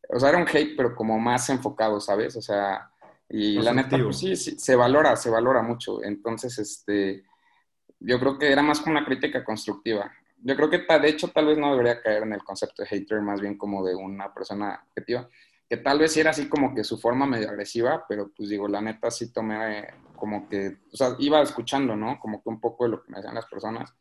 o 0.10 0.20
sea, 0.20 0.30
era 0.30 0.38
un 0.38 0.48
hate, 0.48 0.76
pero 0.78 0.96
como 0.96 1.20
más 1.20 1.50
enfocado, 1.50 2.00
¿sabes? 2.00 2.36
O 2.38 2.42
sea, 2.42 2.90
y 3.30 3.60
la 3.60 3.74
neta, 3.74 3.98
pues 4.02 4.20
sí, 4.20 4.36
sí, 4.36 4.58
se 4.58 4.76
valora, 4.76 5.16
se 5.16 5.30
valora 5.30 5.62
mucho. 5.62 6.04
Entonces, 6.04 6.58
este, 6.60 7.24
yo 8.00 8.20
creo 8.20 8.38
que 8.38 8.52
era 8.52 8.62
más 8.62 8.80
como 8.80 8.98
una 8.98 9.06
crítica 9.06 9.44
constructiva. 9.44 10.12
Yo 10.44 10.56
creo 10.56 10.70
que, 10.70 10.78
de 10.78 11.10
hecho, 11.10 11.30
tal 11.30 11.48
vez 11.48 11.58
no 11.58 11.72
debería 11.72 12.02
caer 12.02 12.24
en 12.24 12.34
el 12.34 12.44
concepto 12.44 12.84
de 12.84 12.88
hater, 12.88 13.22
más 13.22 13.42
bien 13.42 13.58
como 13.58 13.86
de 13.86 13.96
una 13.96 14.34
persona 14.34 14.84
objetiva 14.90 15.28
que 15.70 15.78
tal 15.78 16.00
vez 16.00 16.16
era 16.16 16.30
así 16.30 16.48
como 16.48 16.74
que 16.74 16.84
su 16.84 16.98
forma 16.98 17.26
medio 17.26 17.50
agresiva, 17.50 18.06
pero 18.08 18.32
pues 18.36 18.50
digo, 18.50 18.68
la 18.68 18.82
neta 18.82 19.12
sí 19.12 19.34
tomé 19.34 19.88
como 20.16 20.48
que, 20.48 20.78
o 20.92 20.96
sea, 20.96 21.16
iba 21.20 21.42
escuchando, 21.42 21.96
¿no? 21.96 22.20
Como 22.20 22.42
que 22.42 22.50
un 22.50 22.62
poco 22.62 22.86
de 22.86 22.92
lo 22.92 23.04
que 23.04 23.12
me 23.12 23.18
decían 23.18 23.36
las 23.36 23.48
personas, 23.48 23.94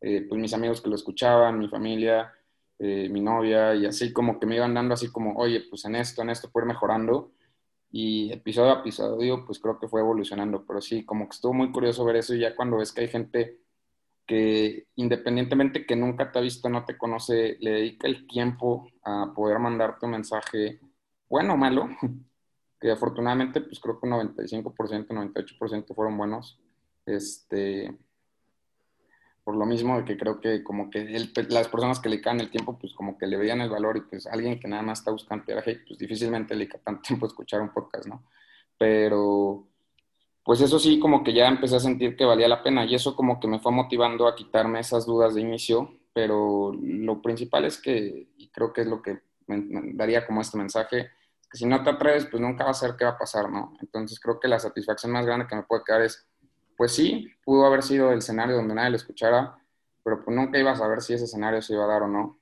eh, 0.00 0.26
pues 0.28 0.40
mis 0.40 0.52
amigos 0.52 0.80
que 0.80 0.88
lo 0.88 0.96
escuchaban, 0.96 1.58
mi 1.58 1.68
familia, 1.68 2.32
eh, 2.78 3.08
mi 3.08 3.20
novia, 3.20 3.74
y 3.74 3.86
así 3.86 4.12
como 4.12 4.40
que 4.40 4.46
me 4.46 4.56
iban 4.56 4.74
dando 4.74 4.94
así 4.94 5.10
como, 5.10 5.34
oye, 5.36 5.62
pues 5.70 5.84
en 5.84 5.94
esto, 5.94 6.22
en 6.22 6.30
esto, 6.30 6.50
puedo 6.50 6.66
ir 6.66 6.72
mejorando. 6.72 7.30
Y 7.96 8.32
episodio 8.32 8.72
a 8.72 8.80
episodio, 8.80 9.46
pues 9.46 9.60
creo 9.60 9.78
que 9.78 9.86
fue 9.86 10.00
evolucionando, 10.00 10.66
pero 10.66 10.80
sí, 10.80 11.04
como 11.04 11.28
que 11.28 11.36
estuvo 11.36 11.52
muy 11.52 11.70
curioso 11.70 12.04
ver 12.04 12.16
eso 12.16 12.34
y 12.34 12.40
ya 12.40 12.56
cuando 12.56 12.78
ves 12.78 12.90
que 12.90 13.02
hay 13.02 13.08
gente 13.08 13.60
que 14.26 14.88
independientemente 14.96 15.86
que 15.86 15.94
nunca 15.94 16.32
te 16.32 16.40
ha 16.40 16.42
visto, 16.42 16.68
no 16.68 16.84
te 16.84 16.98
conoce, 16.98 17.56
le 17.60 17.70
dedica 17.70 18.08
el 18.08 18.26
tiempo 18.26 18.88
a 19.04 19.32
poder 19.32 19.60
mandarte 19.60 20.06
un 20.06 20.10
mensaje, 20.10 20.80
bueno 21.28 21.54
o 21.54 21.56
malo, 21.56 21.88
que 22.80 22.90
afortunadamente 22.90 23.60
pues 23.60 23.78
creo 23.78 24.00
que 24.00 24.08
un 24.08 24.34
95%, 24.34 25.06
98% 25.06 25.94
fueron 25.94 26.18
buenos. 26.18 26.58
Este, 27.06 27.96
por 29.44 29.56
lo 29.56 29.66
mismo 29.66 29.98
de 29.98 30.04
que 30.06 30.16
creo 30.16 30.40
que 30.40 30.64
como 30.64 30.90
que 30.90 31.04
las 31.48 31.68
personas 31.68 32.00
que 32.00 32.08
le 32.08 32.22
caen 32.22 32.40
el 32.40 32.50
tiempo, 32.50 32.78
pues 32.78 32.94
como 32.94 33.18
que 33.18 33.26
le 33.26 33.36
veían 33.36 33.60
el 33.60 33.68
valor 33.68 33.98
y 33.98 34.00
pues 34.00 34.26
alguien 34.26 34.58
que 34.58 34.68
nada 34.68 34.82
más 34.82 35.00
está 35.00 35.10
buscando 35.10 35.44
hate, 35.46 35.86
pues 35.86 35.98
difícilmente 35.98 36.54
le 36.54 36.66
queda 36.66 36.80
tanto 36.82 37.02
tiempo 37.06 37.26
escuchar 37.26 37.60
un 37.60 37.68
podcast, 37.72 38.06
¿no? 38.06 38.24
Pero 38.78 39.68
pues 40.44 40.60
eso 40.60 40.78
sí, 40.78 40.98
como 40.98 41.22
que 41.22 41.34
ya 41.34 41.46
empecé 41.48 41.76
a 41.76 41.80
sentir 41.80 42.16
que 42.16 42.24
valía 42.24 42.48
la 42.48 42.62
pena 42.62 42.84
y 42.84 42.94
eso 42.94 43.14
como 43.14 43.38
que 43.38 43.48
me 43.48 43.60
fue 43.60 43.72
motivando 43.72 44.26
a 44.26 44.34
quitarme 44.34 44.80
esas 44.80 45.06
dudas 45.06 45.34
de 45.34 45.42
inicio, 45.42 45.90
pero 46.12 46.72
lo 46.80 47.20
principal 47.22 47.64
es 47.66 47.80
que, 47.80 48.28
y 48.36 48.48
creo 48.48 48.72
que 48.72 48.82
es 48.82 48.86
lo 48.86 49.02
que 49.02 49.20
me 49.46 49.92
daría 49.94 50.26
como 50.26 50.40
este 50.40 50.58
mensaje, 50.58 51.10
que 51.50 51.58
si 51.58 51.66
no 51.66 51.82
te 51.82 51.90
atreves, 51.90 52.26
pues 52.26 52.42
nunca 52.42 52.64
va 52.64 52.70
a 52.70 52.74
ser 52.74 52.94
qué 52.96 53.04
va 53.04 53.12
a 53.12 53.18
pasar, 53.18 53.50
¿no? 53.50 53.74
Entonces 53.80 54.18
creo 54.20 54.40
que 54.40 54.48
la 54.48 54.58
satisfacción 54.58 55.12
más 55.12 55.26
grande 55.26 55.46
que 55.46 55.56
me 55.56 55.62
puede 55.62 55.82
quedar 55.84 56.02
es, 56.02 56.26
pues 56.76 56.92
sí, 56.92 57.30
pudo 57.44 57.66
haber 57.66 57.82
sido 57.82 58.12
el 58.12 58.18
escenario 58.18 58.56
donde 58.56 58.74
nadie 58.74 58.90
lo 58.90 58.96
escuchara, 58.96 59.56
pero 60.02 60.24
pues 60.24 60.36
nunca 60.36 60.58
iba 60.58 60.72
a 60.72 60.76
saber 60.76 61.00
si 61.00 61.14
ese 61.14 61.24
escenario 61.24 61.62
se 61.62 61.74
iba 61.74 61.84
a 61.84 61.88
dar 61.88 62.02
o 62.02 62.08
no. 62.08 62.40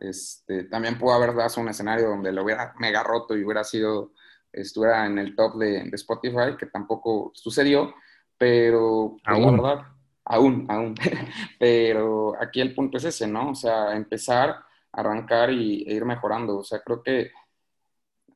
Este, 0.00 0.64
también 0.64 0.98
pudo 0.98 1.12
haber 1.12 1.34
dado 1.34 1.60
un 1.60 1.68
escenario 1.68 2.08
donde 2.08 2.32
lo 2.32 2.44
hubiera 2.44 2.74
mega 2.78 3.02
roto 3.02 3.36
y 3.36 3.44
hubiera 3.44 3.64
sido, 3.64 4.12
estuviera 4.52 5.06
en 5.06 5.18
el 5.18 5.34
top 5.34 5.56
de, 5.56 5.84
de 5.84 5.96
Spotify, 5.96 6.56
que 6.58 6.66
tampoco 6.66 7.32
sucedió, 7.34 7.94
pero 8.36 9.16
pues, 9.24 9.36
aún. 9.36 9.56
la 9.56 9.62
verdad, 9.62 9.86
aún, 10.24 10.66
aún. 10.68 10.94
pero 11.58 12.34
aquí 12.40 12.60
el 12.60 12.74
punto 12.74 12.98
es 12.98 13.04
ese, 13.04 13.26
¿no? 13.26 13.50
O 13.50 13.54
sea, 13.54 13.96
empezar 13.96 14.64
arrancar 14.92 15.50
y, 15.50 15.84
e 15.86 15.94
ir 15.94 16.04
mejorando. 16.04 16.58
O 16.58 16.64
sea, 16.64 16.80
creo 16.80 17.02
que, 17.02 17.30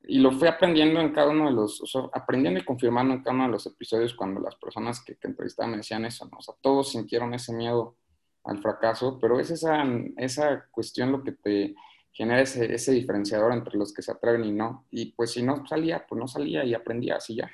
y 0.05 0.19
lo 0.19 0.33
fui 0.33 0.49
aprendiendo 0.49 1.01
en 1.01 1.13
cada 1.13 1.31
uno 1.31 1.47
de 1.47 1.53
los, 1.53 1.83
aprendiendo 2.13 2.61
y 2.61 2.65
confirmando 2.65 3.15
en 3.15 3.23
cada 3.23 3.35
uno 3.35 3.45
de 3.45 3.53
los 3.53 3.67
episodios 3.67 4.15
cuando 4.15 4.41
las 4.41 4.57
personas 4.57 5.03
que, 5.05 5.17
que 5.17 5.29
entrevistaban 5.29 5.73
me 5.73 5.77
decían 5.79 6.05
eso, 6.05 6.29
¿no? 6.31 6.39
O 6.39 6.43
sea, 6.43 6.55
todos 6.61 6.91
sintieron 6.91 7.35
ese 7.35 7.53
miedo 7.53 7.97
al 8.45 8.61
fracaso, 8.61 9.19
pero 9.21 9.39
es 9.39 9.51
esa, 9.51 9.85
esa 10.17 10.67
cuestión 10.71 11.13
lo 11.13 11.23
que 11.23 11.33
te 11.33 11.75
genera 12.13 12.43
ese, 12.43 12.73
ese 12.75 12.93
diferenciador 12.93 13.53
entre 13.53 13.79
los 13.79 13.93
que 13.93 14.03
se 14.03 14.13
atreven 14.13 14.45
y 14.45 14.53
no. 14.53 14.87
Y 14.91 15.13
pues 15.13 15.33
si 15.33 15.43
no 15.43 15.67
salía, 15.67 16.07
pues 16.07 16.19
no 16.19 16.29
salía 16.29 16.65
y 16.65 16.75
aprendía 16.75 17.17
así 17.17 17.37
ya. 17.37 17.51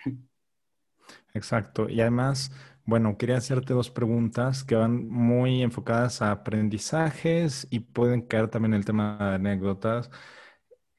Exacto. 1.35 1.89
Y 1.89 2.01
además, 2.01 2.53
bueno, 2.85 3.17
quería 3.17 3.37
hacerte 3.37 3.73
dos 3.73 3.91
preguntas 3.91 4.65
que 4.65 4.75
van 4.75 5.09
muy 5.09 5.63
enfocadas 5.63 6.23
a 6.23 6.33
aprendizajes 6.33 7.67
y 7.71 7.81
pueden 7.81 8.23
caer 8.23 8.49
también 8.49 8.75
en 8.75 8.79
el 8.79 8.85
tema 8.85 9.17
de 9.21 9.35
anécdotas. 9.37 10.11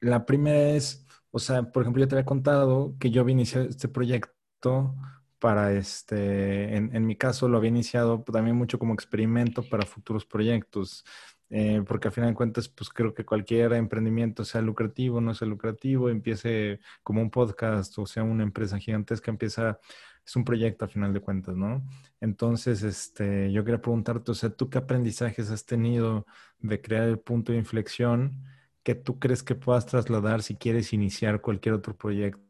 La 0.00 0.24
primera 0.24 0.70
es, 0.70 1.06
o 1.30 1.38
sea, 1.38 1.62
por 1.62 1.82
ejemplo, 1.82 2.02
yo 2.02 2.08
te 2.08 2.16
había 2.16 2.24
contado 2.24 2.96
que 2.98 3.10
yo 3.10 3.22
había 3.22 3.32
iniciado 3.32 3.68
este 3.68 3.88
proyecto 3.88 4.94
para 5.38 5.72
este, 5.72 6.76
en, 6.76 6.94
en 6.94 7.06
mi 7.06 7.16
caso 7.16 7.48
lo 7.48 7.58
había 7.58 7.70
iniciado 7.70 8.22
también 8.24 8.56
mucho 8.56 8.78
como 8.78 8.94
experimento 8.94 9.62
para 9.62 9.86
futuros 9.86 10.26
proyectos. 10.26 11.04
Eh, 11.52 11.82
porque 11.86 12.08
al 12.08 12.14
final 12.14 12.30
de 12.30 12.36
cuentas, 12.36 12.68
pues 12.68 12.90
creo 12.90 13.12
que 13.12 13.24
cualquier 13.24 13.72
emprendimiento, 13.72 14.44
sea 14.44 14.62
lucrativo, 14.62 15.20
no 15.20 15.34
sea 15.34 15.48
lucrativo, 15.48 16.08
empiece 16.08 16.80
como 17.02 17.20
un 17.22 17.30
podcast 17.30 17.98
o 17.98 18.06
sea 18.06 18.22
una 18.22 18.44
empresa 18.44 18.78
gigantesca, 18.78 19.32
empieza, 19.32 19.80
es 20.24 20.36
un 20.36 20.44
proyecto 20.44 20.84
al 20.84 20.92
final 20.92 21.12
de 21.12 21.20
cuentas, 21.20 21.56
¿no? 21.56 21.84
Entonces, 22.20 22.82
este, 22.84 23.50
yo 23.52 23.64
quería 23.64 23.80
preguntarte, 23.82 24.30
o 24.30 24.34
sea, 24.34 24.50
¿tú 24.50 24.70
qué 24.70 24.78
aprendizajes 24.78 25.50
has 25.50 25.66
tenido 25.66 26.24
de 26.60 26.80
crear 26.80 27.08
el 27.08 27.18
punto 27.18 27.50
de 27.52 27.58
inflexión 27.58 28.44
que 28.82 28.94
tú 28.94 29.18
crees 29.18 29.42
que 29.42 29.54
puedas 29.54 29.86
trasladar 29.86 30.42
si 30.42 30.56
quieres 30.56 30.92
iniciar 30.92 31.40
cualquier 31.40 31.74
otro 31.74 31.96
proyecto? 31.96 32.40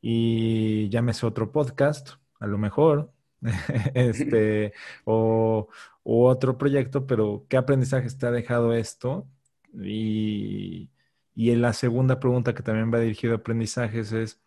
Y 0.00 0.88
llámese 0.90 1.26
otro 1.26 1.52
podcast, 1.52 2.10
a 2.40 2.46
lo 2.46 2.58
mejor, 2.58 3.12
este, 3.94 4.72
o, 5.04 5.68
otro 6.04 6.58
proyecto, 6.58 7.06
pero 7.06 7.46
¿qué 7.48 7.56
aprendizajes 7.56 8.18
te 8.18 8.26
ha 8.26 8.30
dejado 8.30 8.72
esto? 8.74 9.28
Y, 9.74 10.90
y 11.34 11.50
en 11.50 11.62
la 11.62 11.72
segunda 11.72 12.20
pregunta 12.20 12.54
que 12.54 12.62
también 12.62 12.92
va 12.92 13.00
dirigido 13.00 13.34
a 13.34 13.36
aprendizajes 13.38 14.12
es, 14.12 14.40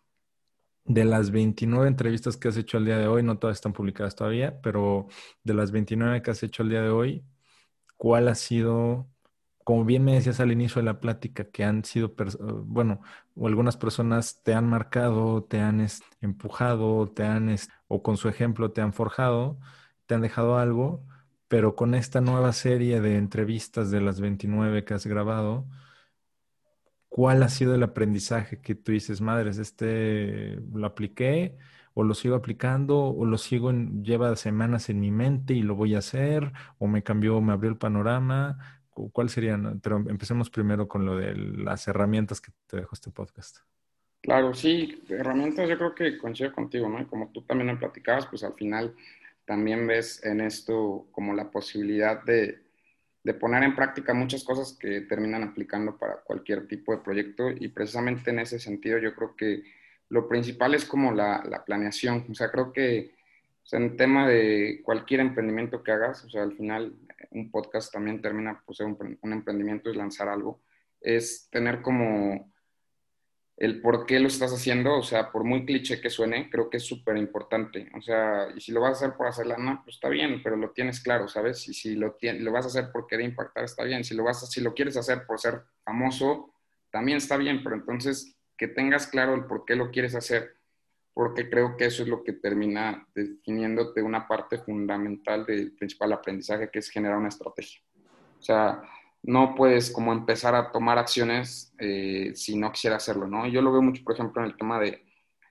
de 0.84 1.04
las 1.04 1.30
29 1.30 1.88
entrevistas 1.88 2.36
que 2.36 2.48
has 2.48 2.56
hecho 2.56 2.78
al 2.78 2.84
día 2.84 2.98
de 2.98 3.06
hoy, 3.06 3.22
no 3.22 3.38
todas 3.38 3.56
están 3.56 3.72
publicadas 3.72 4.16
todavía, 4.16 4.60
pero 4.62 5.06
de 5.44 5.54
las 5.54 5.70
29 5.72 6.22
que 6.22 6.30
has 6.30 6.42
hecho 6.42 6.62
al 6.62 6.70
día 6.70 6.82
de 6.82 6.90
hoy, 6.90 7.24
¿cuál 7.96 8.28
ha 8.28 8.34
sido 8.34 9.08
como 9.64 9.84
bien 9.84 10.04
me 10.04 10.14
decías 10.14 10.40
al 10.40 10.52
inicio 10.52 10.80
de 10.80 10.86
la 10.86 11.00
plática, 11.00 11.44
que 11.44 11.64
han 11.64 11.84
sido, 11.84 12.14
bueno, 12.64 13.00
o 13.36 13.46
algunas 13.46 13.76
personas 13.76 14.42
te 14.42 14.54
han 14.54 14.68
marcado, 14.68 15.44
te 15.44 15.60
han 15.60 15.86
empujado, 16.20 17.10
te 17.10 17.24
han, 17.24 17.54
o 17.88 18.02
con 18.02 18.16
su 18.16 18.28
ejemplo 18.28 18.72
te 18.72 18.80
han 18.80 18.92
forjado, 18.92 19.58
te 20.06 20.14
han 20.14 20.22
dejado 20.22 20.58
algo, 20.58 21.04
pero 21.48 21.76
con 21.76 21.94
esta 21.94 22.20
nueva 22.20 22.52
serie 22.52 23.00
de 23.00 23.16
entrevistas 23.18 23.90
de 23.90 24.00
las 24.00 24.20
29 24.20 24.84
que 24.84 24.94
has 24.94 25.06
grabado, 25.06 25.66
¿cuál 27.08 27.42
ha 27.42 27.48
sido 27.48 27.74
el 27.74 27.82
aprendizaje 27.82 28.60
que 28.60 28.74
tú 28.74 28.92
dices, 28.92 29.20
madres, 29.20 29.58
este 29.58 30.56
lo 30.72 30.86
apliqué? 30.86 31.56
o 31.94 32.04
lo 32.04 32.14
sigo 32.14 32.34
aplicando, 32.36 32.98
o 33.04 33.24
lo 33.26 33.38
sigo, 33.38 33.70
lleva 33.72 34.34
semanas 34.36 34.88
en 34.88 35.00
mi 35.00 35.10
mente 35.10 35.54
y 35.54 35.62
lo 35.62 35.74
voy 35.74 35.94
a 35.94 35.98
hacer, 35.98 36.52
o 36.78 36.86
me 36.86 37.02
cambió, 37.02 37.40
me 37.40 37.52
abrió 37.52 37.70
el 37.70 37.76
panorama, 37.78 38.81
¿Cuál 38.94 39.28
serían? 39.28 39.80
Pero 39.80 39.96
empecemos 39.96 40.50
primero 40.50 40.86
con 40.86 41.06
lo 41.06 41.16
de 41.16 41.34
las 41.34 41.88
herramientas 41.88 42.40
que 42.40 42.52
te 42.66 42.76
dejó 42.76 42.94
este 42.94 43.10
podcast. 43.10 43.58
Claro, 44.20 44.54
sí, 44.54 45.02
herramientas 45.08 45.68
yo 45.68 45.76
creo 45.76 45.94
que 45.94 46.18
coincido 46.18 46.52
contigo, 46.52 46.88
¿no? 46.88 47.08
Como 47.08 47.30
tú 47.32 47.42
también 47.42 47.68
me 47.68 47.76
platicabas, 47.76 48.26
pues 48.26 48.44
al 48.44 48.54
final 48.54 48.94
también 49.44 49.86
ves 49.86 50.24
en 50.24 50.40
esto 50.40 51.08
como 51.10 51.34
la 51.34 51.50
posibilidad 51.50 52.22
de, 52.22 52.62
de 53.24 53.34
poner 53.34 53.64
en 53.64 53.74
práctica 53.74 54.14
muchas 54.14 54.44
cosas 54.44 54.76
que 54.78 55.00
terminan 55.02 55.42
aplicando 55.42 55.96
para 55.96 56.20
cualquier 56.20 56.68
tipo 56.68 56.92
de 56.92 57.02
proyecto 57.02 57.50
y 57.50 57.68
precisamente 57.68 58.30
en 58.30 58.38
ese 58.38 58.60
sentido 58.60 58.98
yo 58.98 59.14
creo 59.14 59.34
que 59.34 59.64
lo 60.08 60.28
principal 60.28 60.74
es 60.74 60.84
como 60.84 61.12
la, 61.12 61.42
la 61.48 61.64
planeación, 61.64 62.26
o 62.30 62.34
sea, 62.34 62.50
creo 62.50 62.72
que 62.72 63.12
en 63.72 63.96
tema 63.96 64.28
de 64.28 64.82
cualquier 64.84 65.20
emprendimiento 65.20 65.82
que 65.82 65.92
hagas, 65.92 66.24
o 66.24 66.30
sea, 66.30 66.42
al 66.42 66.52
final 66.52 66.94
un 67.34 67.50
podcast 67.50 67.92
también 67.92 68.20
termina 68.20 68.62
por 68.64 68.74
ser 68.76 68.86
un, 68.86 69.32
emprendimiento 69.32 69.90
y 69.90 69.96
lanzar 69.96 70.28
algo, 70.28 70.62
es 71.00 71.48
tener 71.50 71.82
como 71.82 72.52
el 73.56 73.80
por 73.80 74.06
qué 74.06 74.18
lo 74.18 74.28
estás 74.28 74.52
haciendo, 74.52 74.96
o 74.98 75.02
sea, 75.02 75.30
por 75.30 75.44
muy 75.44 75.64
cliché 75.64 76.00
que 76.00 76.10
suene, 76.10 76.50
creo 76.50 76.70
que 76.70 76.78
es 76.78 76.84
súper 76.84 77.16
importante. 77.16 77.90
O 77.96 78.00
sea, 78.00 78.48
y 78.56 78.60
si 78.60 78.72
lo 78.72 78.80
vas 78.80 78.94
a 78.94 79.04
hacer 79.04 79.16
por 79.16 79.26
hacer 79.26 79.46
lana, 79.46 79.82
pues 79.84 79.96
está 79.96 80.08
bien, 80.08 80.42
pero 80.42 80.56
lo 80.56 80.70
tienes 80.70 81.00
claro, 81.00 81.28
¿sabes? 81.28 81.68
Y 81.68 81.74
si 81.74 81.94
lo, 81.94 82.16
lo 82.20 82.52
vas 82.52 82.64
a 82.64 82.68
hacer 82.68 82.90
por 82.90 83.06
querer 83.06 83.26
impactar, 83.26 83.64
está 83.64 83.84
bien. 83.84 84.04
Si 84.04 84.14
lo, 84.14 84.24
vas 84.24 84.42
a, 84.42 84.46
si 84.46 84.60
lo 84.60 84.74
quieres 84.74 84.96
hacer 84.96 85.26
por 85.26 85.38
ser 85.38 85.62
famoso, 85.84 86.54
también 86.90 87.18
está 87.18 87.36
bien, 87.36 87.62
pero 87.62 87.76
entonces 87.76 88.36
que 88.56 88.68
tengas 88.68 89.06
claro 89.06 89.34
el 89.34 89.44
por 89.46 89.64
qué 89.64 89.76
lo 89.76 89.90
quieres 89.90 90.14
hacer 90.14 90.56
porque 91.14 91.50
creo 91.50 91.76
que 91.76 91.86
eso 91.86 92.02
es 92.02 92.08
lo 92.08 92.22
que 92.22 92.32
termina 92.32 93.06
definiéndote 93.14 94.02
una 94.02 94.26
parte 94.26 94.58
fundamental 94.58 95.44
del 95.44 95.72
principal 95.72 96.12
aprendizaje, 96.12 96.70
que 96.70 96.78
es 96.78 96.88
generar 96.88 97.18
una 97.18 97.28
estrategia. 97.28 97.80
O 98.38 98.42
sea, 98.42 98.82
no 99.22 99.54
puedes 99.54 99.90
como 99.90 100.12
empezar 100.12 100.54
a 100.54 100.72
tomar 100.72 100.98
acciones 100.98 101.74
eh, 101.78 102.32
si 102.34 102.56
no 102.56 102.72
quisiera 102.72 102.96
hacerlo, 102.96 103.26
¿no? 103.26 103.46
Yo 103.46 103.60
lo 103.62 103.72
veo 103.72 103.82
mucho, 103.82 104.02
por 104.02 104.14
ejemplo, 104.14 104.42
en 104.42 104.50
el 104.50 104.56
tema 104.56 104.80
de, 104.80 105.04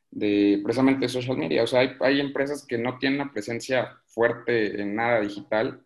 de 0.09 0.59
precisamente 0.63 1.07
social 1.07 1.37
media. 1.37 1.63
O 1.63 1.67
sea, 1.67 1.81
hay, 1.81 1.95
hay, 2.01 2.19
empresas 2.19 2.65
que 2.65 2.77
no 2.77 2.97
tienen 2.97 3.21
una 3.21 3.31
presencia 3.31 3.97
fuerte 4.07 4.81
en 4.81 4.95
nada 4.95 5.21
digital, 5.21 5.85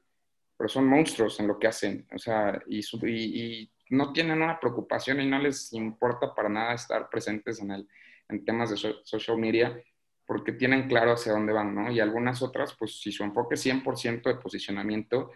pero 0.57 0.69
son 0.69 0.87
monstruos 0.87 1.39
en 1.39 1.47
lo 1.47 1.59
que 1.59 1.67
hacen. 1.67 2.07
O 2.15 2.17
sea, 2.17 2.59
y, 2.67 2.79
y, 2.79 3.61
y 3.61 3.71
no 3.89 4.13
tienen 4.13 4.41
una 4.41 4.59
preocupación 4.59 5.21
y 5.21 5.27
no 5.27 5.37
les 5.37 5.71
importa 5.73 6.33
para 6.33 6.49
nada 6.49 6.73
estar 6.73 7.09
presentes 7.09 7.59
en 7.59 7.71
el 7.71 7.87
en 8.29 8.45
temas 8.45 8.69
de 8.69 8.95
social 9.03 9.37
media 9.37 9.81
porque 10.25 10.53
tienen 10.53 10.87
claro 10.87 11.13
hacia 11.13 11.33
dónde 11.33 11.53
van, 11.53 11.75
¿no? 11.75 11.91
Y 11.91 11.99
algunas 11.99 12.41
otras, 12.41 12.75
pues 12.77 12.99
si 12.99 13.11
su 13.11 13.23
enfoque 13.23 13.55
es 13.55 13.65
100% 13.65 14.23
de 14.23 14.35
posicionamiento, 14.35 15.31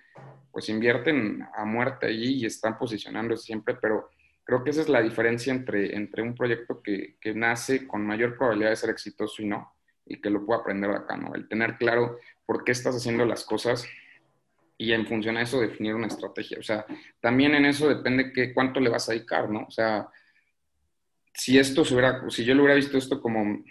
pues 0.52 0.70
invierten 0.70 1.46
a 1.56 1.64
muerte 1.64 2.08
allí 2.08 2.42
y 2.42 2.46
están 2.46 2.78
posicionando 2.78 3.38
siempre, 3.38 3.76
pero 3.80 4.10
creo 4.44 4.64
que 4.64 4.72
esa 4.72 4.82
es 4.82 4.90
la 4.90 5.02
diferencia 5.02 5.54
entre, 5.54 5.96
entre 5.96 6.24
un 6.24 6.34
proyecto 6.34 6.82
que, 6.82 7.18
que 7.22 7.36
nace 7.36 7.88
con 7.88 8.04
mayor 8.06 8.36
probabilidad 8.36 8.72
de 8.72 8.76
ser 8.78 8.90
exitoso 8.90 9.44
y 9.44 9.46
no, 9.46 9.72
y 10.06 10.20
que 10.20 10.32
lo 10.32 10.44
pueda 10.44 10.62
aprender 10.62 10.90
acá, 10.90 11.16
¿no? 11.16 11.36
El 11.36 11.48
tener 11.48 11.78
claro 11.78 12.18
por 12.48 12.64
qué 12.64 12.72
estás 12.72 12.96
haciendo 12.96 13.26
las 13.26 13.44
cosas 13.44 13.88
y 14.76 14.94
en 14.94 15.06
función 15.06 15.38
a 15.38 15.44
eso 15.44 15.60
definir 15.60 15.94
una 15.94 16.08
estrategia. 16.08 16.58
O 16.58 16.64
sea, 16.64 16.86
también 17.20 17.54
en 17.54 17.66
eso 17.66 17.88
depende 17.90 18.34
que, 18.34 18.54
cuánto 18.54 18.80
le 18.80 18.90
vas 18.90 19.08
a 19.08 19.12
dedicar, 19.12 19.50
¿no? 19.50 19.66
O 19.68 19.72
sea, 19.72 20.08
si 21.40 21.58
esto 21.58 21.86
se 21.86 21.94
hubiera, 21.94 22.30
si 22.30 22.44
yo 22.44 22.54
lo 22.54 22.64
hubiera 22.64 22.76
visto 22.76 22.98
esto 22.98 23.22
como 23.22 23.64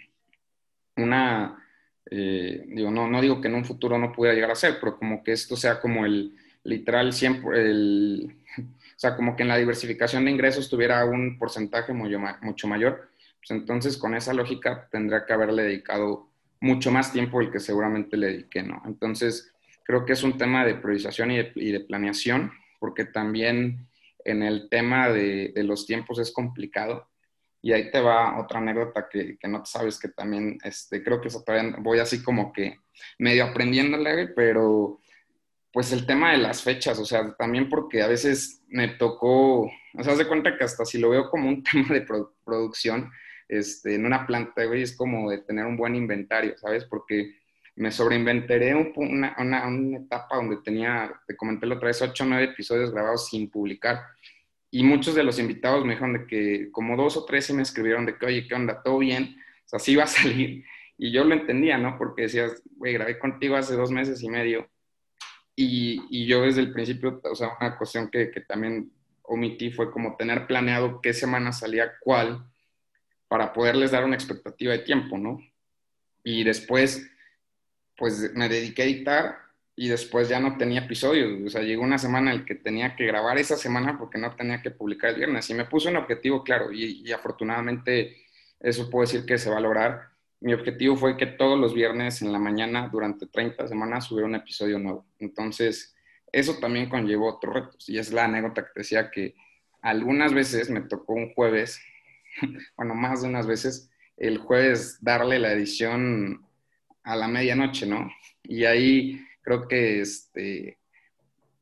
una, 0.97 1.63
eh, 2.09 2.63
digo, 2.67 2.89
no, 2.89 3.07
no 3.07 3.21
digo 3.21 3.39
que 3.39 3.47
en 3.47 3.53
un 3.53 3.63
futuro 3.63 3.95
no 3.99 4.11
pudiera 4.11 4.33
llegar 4.33 4.49
a 4.49 4.55
ser, 4.55 4.79
pero 4.79 4.97
como 4.97 5.23
que 5.23 5.33
esto 5.33 5.55
sea 5.55 5.79
como 5.79 6.03
el 6.03 6.35
literal 6.63 7.13
siempre, 7.13 7.61
el, 7.69 8.35
o 8.57 8.97
sea, 8.99 9.15
como 9.15 9.35
que 9.35 9.43
en 9.43 9.49
la 9.49 9.57
diversificación 9.57 10.25
de 10.25 10.31
ingresos 10.31 10.67
tuviera 10.67 11.05
un 11.05 11.37
porcentaje 11.37 11.93
mucho, 11.93 12.67
mayor, 12.67 13.11
pues 13.37 13.51
entonces 13.51 13.97
con 13.97 14.15
esa 14.15 14.33
lógica 14.33 14.89
tendría 14.91 15.27
que 15.27 15.33
haberle 15.33 15.61
dedicado 15.61 16.27
mucho 16.61 16.89
más 16.91 17.13
tiempo 17.13 17.39
del 17.39 17.51
que 17.51 17.59
seguramente 17.59 18.17
le 18.17 18.27
dediqué, 18.31 18.63
¿no? 18.63 18.81
Entonces, 18.87 19.53
creo 19.83 20.05
que 20.05 20.13
es 20.13 20.23
un 20.23 20.39
tema 20.39 20.65
de 20.65 20.73
priorización 20.73 21.29
y 21.29 21.37
de, 21.71 21.79
planeación, 21.81 22.51
porque 22.79 23.05
también 23.05 23.87
en 24.25 24.41
el 24.41 24.69
tema 24.69 25.09
de 25.09 25.53
los 25.63 25.85
tiempos 25.85 26.17
es 26.17 26.31
complicado 26.31 27.07
y 27.61 27.73
ahí 27.73 27.91
te 27.91 27.99
va 27.99 28.39
otra 28.39 28.59
anécdota 28.59 29.07
que, 29.09 29.37
que 29.37 29.47
no 29.47 29.65
sabes, 29.65 29.99
que 29.99 30.09
también, 30.09 30.57
este, 30.63 31.03
creo 31.03 31.19
que 31.19 31.27
eso 31.27 31.43
todavía 31.43 31.75
voy 31.79 31.99
así 31.99 32.23
como 32.23 32.53
que 32.53 32.79
medio 33.17 33.45
aprendiéndole, 33.45 34.27
pero 34.29 34.99
pues 35.71 35.91
el 35.91 36.05
tema 36.05 36.31
de 36.31 36.39
las 36.39 36.63
fechas, 36.63 36.97
o 36.99 37.05
sea, 37.05 37.35
también 37.35 37.69
porque 37.69 38.01
a 38.01 38.07
veces 38.07 38.63
me 38.67 38.87
tocó, 38.87 39.61
o 39.63 40.03
sea, 40.03 40.13
haz 40.13 40.19
de 40.19 40.27
cuenta 40.27 40.57
que 40.57 40.63
hasta 40.63 40.85
si 40.85 40.97
lo 40.97 41.09
veo 41.09 41.29
como 41.29 41.49
un 41.49 41.63
tema 41.71 41.93
de 41.93 42.05
producción, 42.45 43.11
este, 43.47 43.95
en 43.95 44.05
una 44.05 44.25
planta, 44.25 44.65
güey, 44.65 44.83
es 44.83 44.95
como 44.95 45.29
de 45.29 45.39
tener 45.39 45.65
un 45.65 45.77
buen 45.77 45.95
inventario, 45.95 46.57
¿sabes? 46.57 46.85
Porque 46.85 47.35
me 47.75 47.91
sobreinventaré 47.91 48.75
una, 48.75 49.35
una, 49.39 49.67
una, 49.67 49.97
etapa 49.97 50.35
donde 50.35 50.57
tenía, 50.57 51.11
te 51.27 51.35
comenté 51.35 51.65
la 51.65 51.75
otra 51.75 51.87
vez, 51.87 52.01
ocho 52.01 52.23
o 52.23 52.27
nueve 52.27 52.45
episodios 52.45 52.91
grabados 52.91 53.29
sin 53.29 53.49
publicar 53.49 54.01
y 54.71 54.83
muchos 54.83 55.15
de 55.15 55.23
los 55.23 55.39
invitados 55.39 55.83
me 55.83 55.93
dijeron 55.93 56.13
de 56.13 56.27
que 56.27 56.71
como 56.71 56.95
dos 56.95 57.17
o 57.17 57.25
tres 57.25 57.45
se 57.45 57.53
me 57.53 57.63
escribieron 57.63 58.05
de 58.05 58.17
que, 58.17 58.25
oye, 58.25 58.47
¿qué 58.47 58.53
onda? 58.53 58.81
¿Todo 58.83 58.99
bien? 58.99 59.35
O 59.65 59.69
sea, 59.69 59.79
sí 59.79 59.95
va 59.95 60.03
a 60.03 60.07
salir. 60.07 60.63
Y 60.97 61.11
yo 61.11 61.23
lo 61.23 61.33
entendía, 61.33 61.77
¿no? 61.77 61.97
Porque 61.97 62.23
decías, 62.23 62.61
güey, 62.75 62.93
grabé 62.93 63.17
contigo 63.17 63.55
hace 63.55 63.75
dos 63.75 63.91
meses 63.91 64.21
y 64.21 64.29
medio. 64.29 64.69
Y, 65.55 66.01
y, 66.09 66.25
yo 66.25 66.43
desde 66.43 66.61
el 66.61 66.71
principio, 66.71 67.19
o 67.23 67.35
sea, 67.35 67.57
una 67.59 67.77
cuestión 67.77 68.09
que, 68.09 68.31
que 68.31 68.41
también 68.41 68.91
omití 69.23 69.71
fue 69.71 69.91
como 69.91 70.15
tener 70.15 70.47
planeado 70.47 71.01
qué 71.01 71.13
semana 71.13 71.51
salía 71.51 71.93
cuál 71.99 72.45
para 73.27 73.51
poderles 73.51 73.91
dar 73.91 74.05
una 74.05 74.15
expectativa 74.15 74.71
de 74.71 74.79
tiempo, 74.79 75.17
¿no? 75.17 75.39
Y 76.23 76.43
después, 76.43 77.09
pues 77.97 78.33
me 78.33 78.47
dediqué 78.47 78.81
a 78.81 78.85
editar 78.85 79.37
y 79.81 79.87
después 79.87 80.27
ya 80.27 80.41
no 80.41 80.57
tenía 80.57 80.81
episodios. 80.81 81.39
O 81.45 81.49
sea, 81.49 81.61
llegó 81.61 81.83
una 81.83 81.97
semana 81.97 82.33
en 82.33 82.39
la 82.39 82.45
que 82.45 82.55
tenía 82.55 82.97
que 82.97 83.05
grabar 83.05 83.37
esa 83.37 83.55
semana 83.55 83.97
porque 83.97 84.17
no 84.17 84.35
tenía 84.35 84.61
que 84.61 84.71
publicar 84.71 85.11
el 85.11 85.15
viernes. 85.15 85.49
Y 85.49 85.53
me 85.53 85.63
puse 85.63 85.87
un 85.87 85.95
objetivo 85.95 86.43
claro 86.43 86.69
y, 86.73 87.01
y 87.01 87.13
afortunadamente 87.13 88.17
eso 88.59 88.89
puedo 88.89 89.05
decir 89.05 89.25
que 89.25 89.37
se 89.37 89.49
va 89.49 89.55
a 89.55 89.61
lograr. 89.61 90.09
Mi 90.41 90.53
objetivo 90.53 90.97
fue 90.97 91.15
que 91.15 91.27
todos 91.27 91.57
los 91.57 91.73
viernes 91.73 92.21
en 92.21 92.33
la 92.33 92.39
mañana 92.39 92.89
durante 92.91 93.27
30 93.27 93.69
semanas 93.69 94.11
hubiera 94.11 94.27
un 94.27 94.35
episodio 94.35 94.79
nuevo. 94.79 95.05
Entonces, 95.17 95.95
eso 96.29 96.59
también 96.59 96.89
conllevó 96.89 97.29
otros 97.29 97.53
retos. 97.53 97.87
Y 97.87 97.99
es 97.99 98.11
la 98.11 98.25
anécdota 98.25 98.63
que 98.63 98.73
te 98.73 98.79
decía 98.81 99.09
que 99.09 99.33
algunas 99.81 100.33
veces 100.33 100.69
me 100.69 100.81
tocó 100.81 101.13
un 101.13 101.33
jueves, 101.33 101.81
bueno, 102.75 102.95
más 102.95 103.21
de 103.21 103.29
unas 103.29 103.47
veces, 103.47 103.89
el 104.17 104.39
jueves 104.39 104.97
darle 104.99 105.39
la 105.39 105.53
edición 105.53 106.45
a 107.03 107.15
la 107.15 107.29
medianoche, 107.29 107.85
¿no? 107.85 108.11
Y 108.43 108.65
ahí 108.65 109.25
creo 109.49 109.67
que 109.67 110.01
este, 110.01 110.77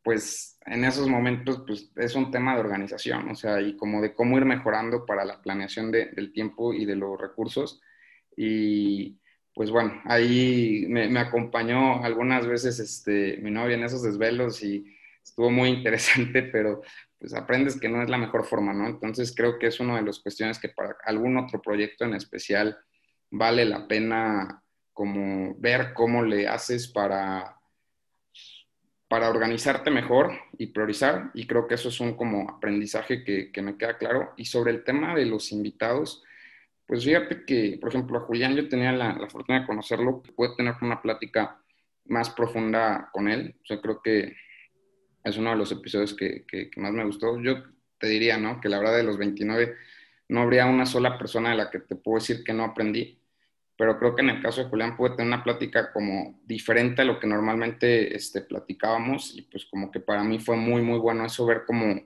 pues 0.03 0.59
en 0.65 0.83
esos 0.83 1.07
momentos 1.07 1.63
pues 1.65 1.89
es 1.95 2.15
un 2.15 2.31
tema 2.31 2.53
de 2.53 2.59
organización, 2.59 3.29
o 3.29 3.35
sea, 3.35 3.61
y 3.61 3.77
como 3.77 4.01
de 4.01 4.13
cómo 4.13 4.37
ir 4.37 4.43
mejorando 4.43 5.05
para 5.05 5.23
la 5.23 5.41
planeación 5.41 5.89
del 5.89 6.33
tiempo 6.33 6.73
y 6.73 6.85
de 6.85 6.97
los 6.97 7.17
recursos. 7.17 7.81
Y 8.35 9.17
pues 9.53 9.71
bueno, 9.71 10.01
ahí 10.03 10.85
me, 10.89 11.17
acompañó 11.17 12.03
algunas 12.03 12.45
veces 12.45 12.77
este, 12.79 13.37
mi 13.37 13.51
novia 13.51 13.75
en 13.75 13.85
esos 13.85 14.03
desvelos 14.03 14.61
y 14.61 14.85
estuvo 15.23 15.49
muy 15.49 15.69
interesante, 15.77 16.43
pero 16.43 16.81
pues 17.17 17.33
aprendes 17.33 17.79
que 17.79 17.87
no 17.87 18.03
es 18.03 18.09
la 18.09 18.17
mejor 18.17 18.45
forma, 18.45 18.73
¿no? 18.73 18.85
Entonces 18.85 19.33
creo 19.33 19.57
que 19.57 19.67
es 19.67 19.79
una 19.79 19.95
de 19.95 20.03
las 20.03 20.19
cuestiones 20.19 20.59
que 20.59 20.69
para 20.69 20.97
algún 21.05 21.37
otro 21.37 21.61
proyecto 21.61 22.03
en 22.03 22.15
especial 22.15 22.77
vale 23.31 23.63
la 23.63 23.87
pena 23.87 24.61
como 24.91 25.55
ver 25.59 25.93
cómo 25.93 26.23
le 26.23 26.47
haces 26.47 26.87
para 26.87 27.56
para 29.07 29.29
organizarte 29.29 29.89
mejor 29.89 30.31
y 30.57 30.67
priorizar, 30.67 31.31
y 31.33 31.47
creo 31.47 31.67
que 31.67 31.75
eso 31.75 31.89
es 31.89 31.99
un 31.99 32.15
como 32.15 32.49
aprendizaje 32.49 33.23
que, 33.23 33.51
que, 33.51 33.61
me 33.61 33.77
queda 33.77 33.97
claro. 33.97 34.33
Y 34.35 34.45
sobre 34.45 34.71
el 34.71 34.83
tema 34.83 35.15
de 35.15 35.25
los 35.25 35.51
invitados, 35.51 36.23
pues 36.85 37.05
fíjate 37.05 37.45
que, 37.45 37.77
por 37.79 37.89
ejemplo, 37.89 38.17
a 38.17 38.21
Julián 38.21 38.55
yo 38.55 38.67
tenía 38.67 38.91
la, 38.91 39.13
la 39.13 39.29
fortuna 39.29 39.61
de 39.61 39.65
conocerlo, 39.65 40.21
pude 40.35 40.55
tener 40.57 40.75
una 40.81 41.01
plática 41.01 41.61
más 42.05 42.29
profunda 42.29 43.09
con 43.13 43.27
él, 43.29 43.55
o 43.61 43.65
sea, 43.65 43.81
creo 43.81 44.01
que 44.01 44.35
es 45.23 45.37
uno 45.37 45.51
de 45.51 45.57
los 45.57 45.71
episodios 45.71 46.13
que, 46.13 46.45
que, 46.45 46.69
que 46.69 46.81
más 46.81 46.93
me 46.93 47.03
gustó. 47.05 47.39
Yo 47.41 47.63
te 47.97 48.07
diría, 48.07 48.37
¿no? 48.37 48.61
Que 48.61 48.69
la 48.69 48.79
verdad 48.79 48.95
de 48.95 49.03
los 49.03 49.17
29 49.17 49.75
no 50.29 50.41
habría 50.41 50.65
una 50.65 50.85
sola 50.85 51.17
persona 51.17 51.51
de 51.51 51.57
la 51.57 51.69
que 51.69 51.79
te 51.79 51.95
puedo 51.95 52.19
decir 52.19 52.43
que 52.43 52.53
no 52.53 52.63
aprendí 52.63 53.19
pero 53.77 53.99
creo 53.99 54.15
que 54.15 54.23
en 54.23 54.31
el 54.31 54.41
caso 54.41 54.63
de 54.63 54.69
Julián 54.69 54.97
pude 54.97 55.11
tener 55.11 55.27
una 55.27 55.43
plática 55.43 55.91
como 55.93 56.41
diferente 56.45 57.03
a 57.03 57.05
lo 57.05 57.19
que 57.19 57.27
normalmente 57.27 58.15
este, 58.15 58.41
platicábamos 58.41 59.35
y 59.37 59.43
pues 59.43 59.65
como 59.65 59.91
que 59.91 59.99
para 59.99 60.23
mí 60.23 60.39
fue 60.39 60.55
muy, 60.55 60.81
muy 60.81 60.97
bueno 60.97 61.25
eso, 61.25 61.45
ver 61.45 61.63
como 61.65 62.01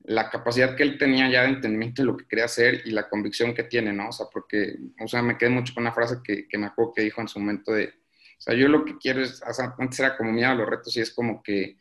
la 0.00 0.30
capacidad 0.30 0.76
que 0.76 0.82
él 0.82 0.98
tenía 0.98 1.28
ya 1.30 1.42
de 1.42 1.48
entendimiento 1.48 2.02
de 2.02 2.06
lo 2.06 2.16
que 2.16 2.28
quería 2.28 2.44
hacer 2.44 2.82
y 2.84 2.90
la 2.90 3.08
convicción 3.08 3.54
que 3.54 3.64
tiene, 3.64 3.92
¿no? 3.92 4.10
O 4.10 4.12
sea, 4.12 4.26
porque, 4.32 4.76
o 5.02 5.08
sea, 5.08 5.22
me 5.22 5.36
quedé 5.36 5.50
mucho 5.50 5.74
con 5.74 5.82
una 5.82 5.92
frase 5.92 6.18
que, 6.22 6.46
que 6.46 6.58
me 6.58 6.66
acuerdo 6.66 6.92
que 6.94 7.02
dijo 7.02 7.20
en 7.20 7.28
su 7.28 7.40
momento 7.40 7.72
de, 7.72 7.86
o 7.86 8.40
sea, 8.40 8.54
yo 8.54 8.68
lo 8.68 8.84
que 8.84 8.98
quiero 8.98 9.22
es, 9.22 9.42
o 9.42 9.52
sea, 9.52 9.74
antes 9.78 9.98
era 9.98 10.16
como 10.16 10.32
miedo 10.32 10.50
a 10.50 10.54
los 10.54 10.68
retos 10.68 10.96
y 10.96 11.00
es 11.00 11.10
como 11.12 11.42
que 11.42 11.78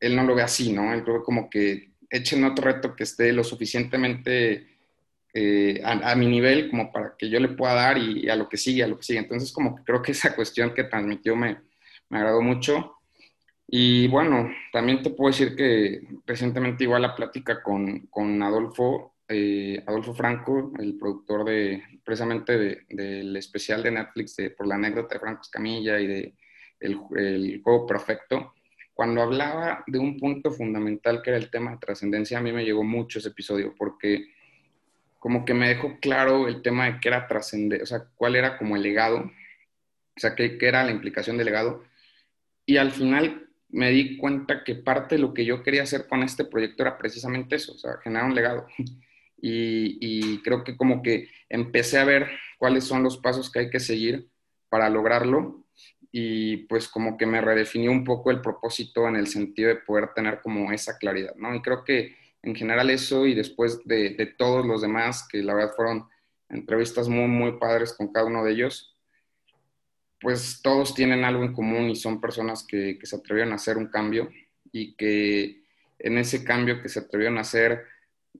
él 0.00 0.16
no 0.16 0.24
lo 0.24 0.34
ve 0.34 0.42
así, 0.42 0.72
¿no? 0.72 0.92
Él 0.92 1.02
ve 1.02 1.12
como 1.24 1.48
que 1.48 1.92
echen 2.10 2.44
otro 2.44 2.64
reto 2.64 2.96
que 2.96 3.04
esté 3.04 3.32
lo 3.32 3.44
suficientemente 3.44 4.77
eh, 5.40 5.80
a, 5.84 6.16
mi 6.16 6.26
nivel 6.26 6.68
como 6.68 6.90
para 6.90 7.14
que 7.16 7.30
yo 7.30 7.38
le 7.38 7.50
pueda 7.50 7.72
dar 7.72 7.96
y, 7.96 8.28
a 8.28 8.34
lo 8.34 8.48
que 8.48 8.56
sigue, 8.56 8.82
a 8.82 8.88
lo 8.88 8.96
que 8.96 9.04
sigue. 9.04 9.20
Entonces, 9.20 9.52
como 9.52 9.76
que 9.76 9.84
creo 9.84 10.02
que 10.02 10.10
esa 10.10 10.34
cuestión 10.34 10.74
que 10.74 10.82
transmitió 10.82 11.36
me, 11.36 11.58
me 12.08 12.18
agradó 12.18 12.42
mucho. 12.42 12.96
Y 13.68 14.08
bueno, 14.08 14.50
también 14.72 15.00
te 15.00 15.10
puedo 15.10 15.30
decir 15.30 15.54
que 15.54 16.00
recientemente 16.26 16.82
igual 16.82 17.02
la 17.02 17.14
plática 17.14 17.62
con, 17.62 18.08
con 18.08 18.42
Adolfo, 18.42 19.14
eh, 19.28 19.80
Adolfo 19.86 20.12
Franco, 20.12 20.72
el 20.80 20.98
productor 20.98 21.44
de 21.44 21.84
precisamente 22.04 22.86
del 22.88 23.36
especial 23.36 23.84
de 23.84 23.92
Netflix 23.92 24.34
de, 24.34 24.50
por 24.50 24.66
la 24.66 24.74
anécdota 24.74 25.14
de 25.14 25.20
Franco 25.20 25.42
Escamilla 25.42 26.00
y 26.00 26.06
de 26.08 26.34
el, 26.80 26.98
el, 27.16 27.62
juego 27.62 27.86
perfecto, 27.86 28.54
cuando 28.92 29.22
hablaba 29.22 29.84
de 29.86 30.00
un 30.00 30.18
punto 30.18 30.50
fundamental 30.50 31.22
que 31.22 31.30
era 31.30 31.38
el 31.38 31.50
tema 31.50 31.72
de 31.72 31.78
trascendencia, 31.78 32.38
a 32.38 32.42
mí 32.42 32.50
me 32.50 32.64
llegó 32.64 32.82
mucho 32.82 33.20
ese 33.20 33.28
episodio 33.28 33.72
porque 33.78 34.37
como 35.18 35.44
que 35.44 35.54
me 35.54 35.68
dejó 35.68 35.98
claro 36.00 36.48
el 36.48 36.62
tema 36.62 36.86
de 36.86 37.00
qué 37.00 37.08
era 37.08 37.26
trascender, 37.26 37.82
o 37.82 37.86
sea, 37.86 38.04
cuál 38.14 38.36
era 38.36 38.58
como 38.58 38.76
el 38.76 38.82
legado, 38.82 39.18
o 39.18 40.20
sea, 40.20 40.34
qué, 40.34 40.58
era 40.60 40.84
la 40.84 40.92
implicación 40.92 41.36
del 41.36 41.46
legado. 41.46 41.84
Y 42.66 42.76
al 42.76 42.92
final 42.92 43.48
me 43.68 43.90
di 43.90 44.16
cuenta 44.16 44.64
que 44.64 44.74
parte 44.74 45.16
de 45.16 45.22
lo 45.22 45.34
que 45.34 45.44
yo 45.44 45.62
quería 45.62 45.82
hacer 45.82 46.06
con 46.06 46.22
este 46.22 46.44
proyecto 46.44 46.82
era 46.82 46.98
precisamente 46.98 47.56
eso, 47.56 47.72
o 47.72 47.78
sea, 47.78 47.98
generar 48.02 48.26
un 48.26 48.34
legado. 48.34 48.66
Y, 49.40 49.98
y 50.00 50.42
creo 50.42 50.64
que 50.64 50.76
como 50.76 51.00
que 51.00 51.30
empecé 51.48 52.00
a 52.00 52.04
ver 52.04 52.28
cuáles 52.58 52.82
son 52.82 53.04
los 53.04 53.18
pasos 53.18 53.52
que 53.52 53.60
hay 53.60 53.70
que 53.70 53.78
seguir 53.78 54.28
para 54.68 54.90
lograrlo 54.90 55.64
y 56.10 56.58
pues 56.66 56.88
como 56.88 57.16
que 57.16 57.26
me 57.26 57.40
redefinió 57.40 57.90
un 57.90 58.04
poco 58.04 58.30
el 58.30 58.40
propósito 58.40 59.06
en 59.08 59.16
el 59.16 59.26
sentido 59.26 59.68
de 59.68 59.76
poder 59.76 60.12
tener 60.14 60.40
como 60.40 60.72
esa 60.72 60.96
claridad, 60.98 61.34
¿no? 61.36 61.54
Y 61.54 61.62
creo 61.62 61.84
que 61.84 62.16
en 62.42 62.54
general 62.54 62.90
eso 62.90 63.26
y 63.26 63.34
después 63.34 63.80
de, 63.84 64.34
todos 64.38 64.64
los 64.64 64.82
demás, 64.82 65.26
que 65.30 65.42
la 65.42 65.54
verdad 65.54 65.74
fueron 65.74 66.08
entrevistas 66.48 67.08
muy, 67.08 67.26
muy 67.26 67.58
padres 67.58 67.92
con 67.92 68.12
cada 68.12 68.26
uno 68.26 68.44
de 68.44 68.52
ellos, 68.52 68.96
pues 70.20 70.60
todos 70.62 70.94
tienen 70.94 71.24
algo 71.24 71.44
en 71.44 71.52
común 71.52 71.90
y 71.90 71.96
son 71.96 72.20
personas 72.20 72.64
que, 72.66 72.98
se 73.02 73.16
atrevieron 73.16 73.52
a 73.52 73.56
hacer 73.56 73.76
un 73.76 73.88
cambio 73.88 74.30
y 74.72 74.94
que 74.94 75.62
en 75.98 76.18
ese 76.18 76.44
cambio 76.44 76.80
que 76.80 76.88
se 76.88 77.00
atrevieron 77.00 77.38
a 77.38 77.42
hacer, 77.42 77.84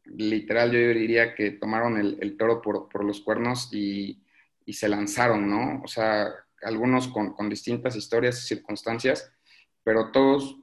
literal 0.05 0.73
yo 0.73 0.79
diría 0.79 1.35
que 1.35 1.53
tomaron 1.53 1.99
el, 1.99 2.37
toro 2.37 2.63
por, 2.63 3.05
los 3.05 3.21
cuernos 3.21 3.73
y, 3.73 4.23
se 4.71 4.89
lanzaron, 4.89 5.49
¿no? 5.49 5.81
O 5.83 5.89
sea, 5.89 6.29
algunos 6.61 7.09
con, 7.09 7.33
con 7.33 7.49
distintas 7.49 7.97
historias 7.97 8.39
y 8.39 8.47
circunstancias, 8.47 9.33
pero 9.83 10.13
todos 10.13 10.59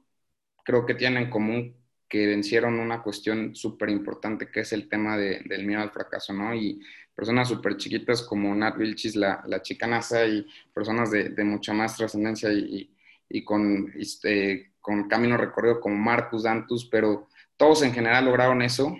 creo 0.64 0.86
que 0.86 0.94
tienen 0.94 1.24
en 1.24 1.30
común 1.30 1.76
que 2.08 2.26
vencieron 2.26 2.78
una 2.78 3.02
cuestión 3.02 3.54
súper 3.54 3.90
importante 3.90 4.50
que 4.50 4.60
es 4.60 4.72
el 4.72 4.88
tema 4.88 5.16
de, 5.16 5.40
del 5.44 5.66
miedo 5.66 5.82
al 5.82 5.90
fracaso, 5.90 6.32
¿no? 6.32 6.54
Y 6.54 6.80
personas 7.14 7.48
súper 7.48 7.76
chiquitas 7.76 8.22
como 8.22 8.54
Nat 8.54 8.76
Vilchis, 8.76 9.16
la, 9.16 9.42
la 9.46 9.62
chica 9.62 9.86
NASA, 9.86 10.24
y 10.26 10.46
personas 10.72 11.10
de, 11.10 11.30
de 11.30 11.44
mucha 11.44 11.72
más 11.72 11.96
trascendencia 11.96 12.52
y, 12.52 12.94
y, 13.28 13.44
con, 13.44 13.92
este, 13.96 14.72
con 14.80 15.08
camino 15.08 15.36
recorrido 15.36 15.80
como 15.80 15.96
Marcus 15.96 16.44
Dantus, 16.44 16.86
pero 16.86 17.28
todos 17.56 17.82
en 17.82 17.92
general 17.92 18.26
lograron 18.26 18.62
eso. 18.62 18.96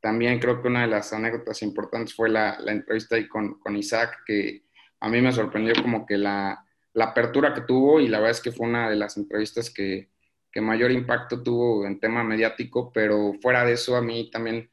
También 0.00 0.38
creo 0.38 0.62
que 0.62 0.68
una 0.68 0.82
de 0.82 0.86
las 0.86 1.12
anécdotas 1.12 1.60
importantes 1.62 2.14
fue 2.14 2.30
la, 2.30 2.58
la 2.60 2.72
entrevista 2.72 3.16
ahí 3.16 3.28
con, 3.28 3.58
con, 3.58 3.76
Isaac, 3.76 4.22
que 4.24 4.62
a 5.00 5.08
mí 5.08 5.20
me 5.20 5.32
sorprendió 5.32 5.74
como 5.82 6.06
que 6.06 6.16
la, 6.16 6.64
la 6.94 7.06
apertura 7.06 7.52
que 7.52 7.62
tuvo 7.62 8.00
y 8.00 8.08
la 8.08 8.18
verdad 8.18 8.36
es 8.36 8.40
que 8.40 8.52
fue 8.52 8.68
una 8.68 8.88
de 8.88 8.96
las 8.96 9.16
entrevistas 9.16 9.68
que, 9.70 10.08
que 10.50 10.60
mayor 10.60 10.90
impacto 10.90 11.42
tuvo 11.42 11.86
en 11.86 12.00
tema 12.00 12.24
mediático, 12.24 12.92
pero 12.92 13.34
fuera 13.40 13.64
de 13.64 13.72
eso 13.72 13.96
a 13.96 14.02
mí 14.02 14.30
también 14.30 14.70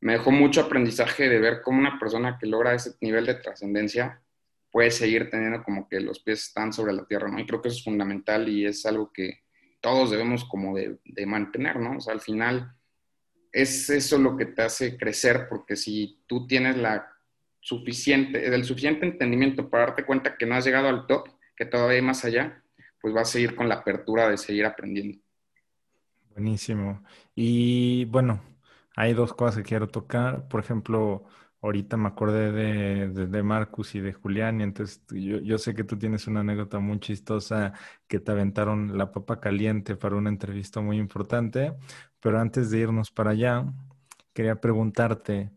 me 0.00 0.12
dejó 0.12 0.30
mucho 0.30 0.60
aprendizaje 0.60 1.28
de 1.28 1.38
ver 1.38 1.62
cómo 1.62 1.78
una 1.78 1.98
persona 1.98 2.38
que 2.38 2.46
logra 2.46 2.74
ese 2.74 2.94
nivel 3.00 3.26
de 3.26 3.34
trascendencia 3.34 4.22
puede 4.70 4.90
seguir 4.90 5.30
teniendo 5.30 5.62
como 5.62 5.88
que 5.88 6.00
los 6.00 6.20
pies 6.20 6.44
están 6.44 6.72
sobre 6.72 6.92
la 6.92 7.06
tierra, 7.06 7.28
¿no? 7.28 7.38
Y 7.38 7.46
creo 7.46 7.62
que 7.62 7.68
eso 7.68 7.78
es 7.78 7.84
fundamental 7.84 8.48
y 8.48 8.66
es 8.66 8.84
algo 8.84 9.10
que 9.12 9.40
todos 9.80 10.10
debemos 10.10 10.44
como 10.44 10.76
de, 10.76 10.98
de 11.04 11.26
mantener, 11.26 11.78
¿no? 11.78 11.96
O 11.96 12.00
sea, 12.00 12.12
al 12.12 12.20
final 12.20 12.76
es 13.52 13.88
eso 13.88 14.18
lo 14.18 14.36
que 14.36 14.46
te 14.46 14.62
hace 14.62 14.98
crecer, 14.98 15.46
porque 15.48 15.76
si 15.76 16.22
tú 16.26 16.46
tienes 16.46 16.76
la 16.76 17.10
suficiente, 17.60 18.46
el 18.46 18.64
suficiente 18.64 19.06
entendimiento 19.06 19.70
para 19.70 19.86
darte 19.86 20.04
cuenta 20.04 20.36
que 20.36 20.46
no 20.46 20.54
has 20.54 20.64
llegado 20.64 20.88
al 20.88 21.06
top, 21.06 21.30
que 21.56 21.64
todavía 21.64 21.96
hay 21.96 22.02
más 22.02 22.24
allá, 22.24 22.62
pues 23.06 23.14
va 23.14 23.20
a 23.20 23.24
seguir 23.24 23.54
con 23.54 23.68
la 23.68 23.76
apertura 23.76 24.28
de 24.28 24.36
seguir 24.36 24.66
aprendiendo. 24.66 25.16
Buenísimo. 26.30 27.04
Y 27.36 28.04
bueno, 28.06 28.42
hay 28.96 29.14
dos 29.14 29.32
cosas 29.32 29.58
que 29.58 29.62
quiero 29.62 29.86
tocar. 29.86 30.48
Por 30.48 30.58
ejemplo, 30.58 31.24
ahorita 31.62 31.96
me 31.96 32.08
acordé 32.08 32.50
de, 32.50 33.42
Marcus 33.44 33.94
y 33.94 34.00
de 34.00 34.12
Julián, 34.12 34.60
y 34.60 34.64
entonces 34.64 35.04
yo, 35.10 35.38
yo, 35.38 35.56
sé 35.56 35.72
que 35.76 35.84
tú 35.84 35.96
tienes 35.96 36.26
una 36.26 36.40
anécdota 36.40 36.80
muy 36.80 36.98
chistosa 36.98 37.74
que 38.08 38.18
te 38.18 38.32
aventaron 38.32 38.98
la 38.98 39.12
papa 39.12 39.38
caliente 39.38 39.94
para 39.94 40.16
una 40.16 40.30
entrevista 40.30 40.80
muy 40.80 40.98
importante, 40.98 41.74
pero 42.18 42.40
antes 42.40 42.72
de 42.72 42.80
irnos 42.80 43.12
para 43.12 43.30
allá, 43.30 43.72
quería 44.32 44.60
preguntarte, 44.60 45.52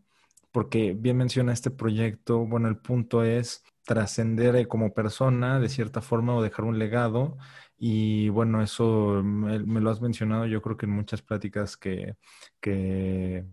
porque 0.52 0.94
bien 0.96 1.16
menciona 1.16 1.52
este 1.52 1.72
proyecto, 1.72 2.46
bueno, 2.46 2.68
el 2.68 2.76
punto 2.76 3.24
es 3.24 3.64
trascender 3.90 4.54
eh, 4.54 4.68
como 4.68 4.94
persona 4.94 5.58
de 5.58 5.68
cierta 5.68 6.00
forma 6.00 6.36
o 6.36 6.42
dejar 6.42 6.64
un 6.64 6.78
legado. 6.78 7.36
Y 7.76 8.28
bueno, 8.28 8.62
eso 8.62 9.20
me, 9.24 9.58
lo 9.58 9.90
has 9.90 10.00
mencionado 10.00 10.46
yo 10.46 10.62
creo 10.62 10.76
que 10.76 10.86
en 10.86 10.92
muchas 10.92 11.22
pláticas 11.22 11.76
que, 11.76 12.14
que, 12.60 13.44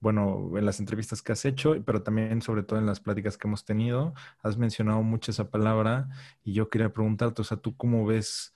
bueno, 0.00 0.56
en 0.56 0.64
las 0.64 0.80
entrevistas 0.80 1.20
que 1.22 1.32
has 1.32 1.44
hecho, 1.44 1.76
pero 1.84 2.02
también 2.02 2.40
sobre 2.40 2.62
todo 2.62 2.78
en 2.78 2.86
las 2.86 3.00
pláticas 3.00 3.36
que 3.36 3.48
hemos 3.48 3.66
tenido, 3.66 4.14
has 4.42 4.56
mencionado 4.56 5.02
mucho 5.02 5.30
esa 5.30 5.50
palabra. 5.50 6.08
Y 6.42 6.54
yo 6.54 6.70
quería 6.70 6.92
preguntarte, 6.92 7.42
o 7.42 7.44
sea, 7.44 7.58
¿tú 7.58 7.76
cómo 7.76 8.06
ves 8.06 8.54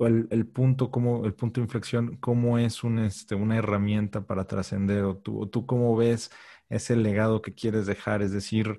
el, 0.00 0.46
punto, 0.48 0.90
como, 0.90 1.26
el 1.26 1.34
punto 1.34 1.60
de 1.60 1.66
inflexión, 1.66 2.16
cómo 2.16 2.58
es 2.58 2.80
este, 3.04 3.34
una 3.36 3.56
herramienta 3.56 4.26
para 4.26 4.46
trascender 4.46 5.04
o 5.04 5.16
tú, 5.16 5.46
tú 5.48 5.66
cómo 5.66 5.94
ves 5.96 6.30
ese 6.70 6.96
legado 6.96 7.42
que 7.42 7.54
quieres 7.54 7.86
dejar, 7.86 8.22
es 8.22 8.32
decir, 8.32 8.78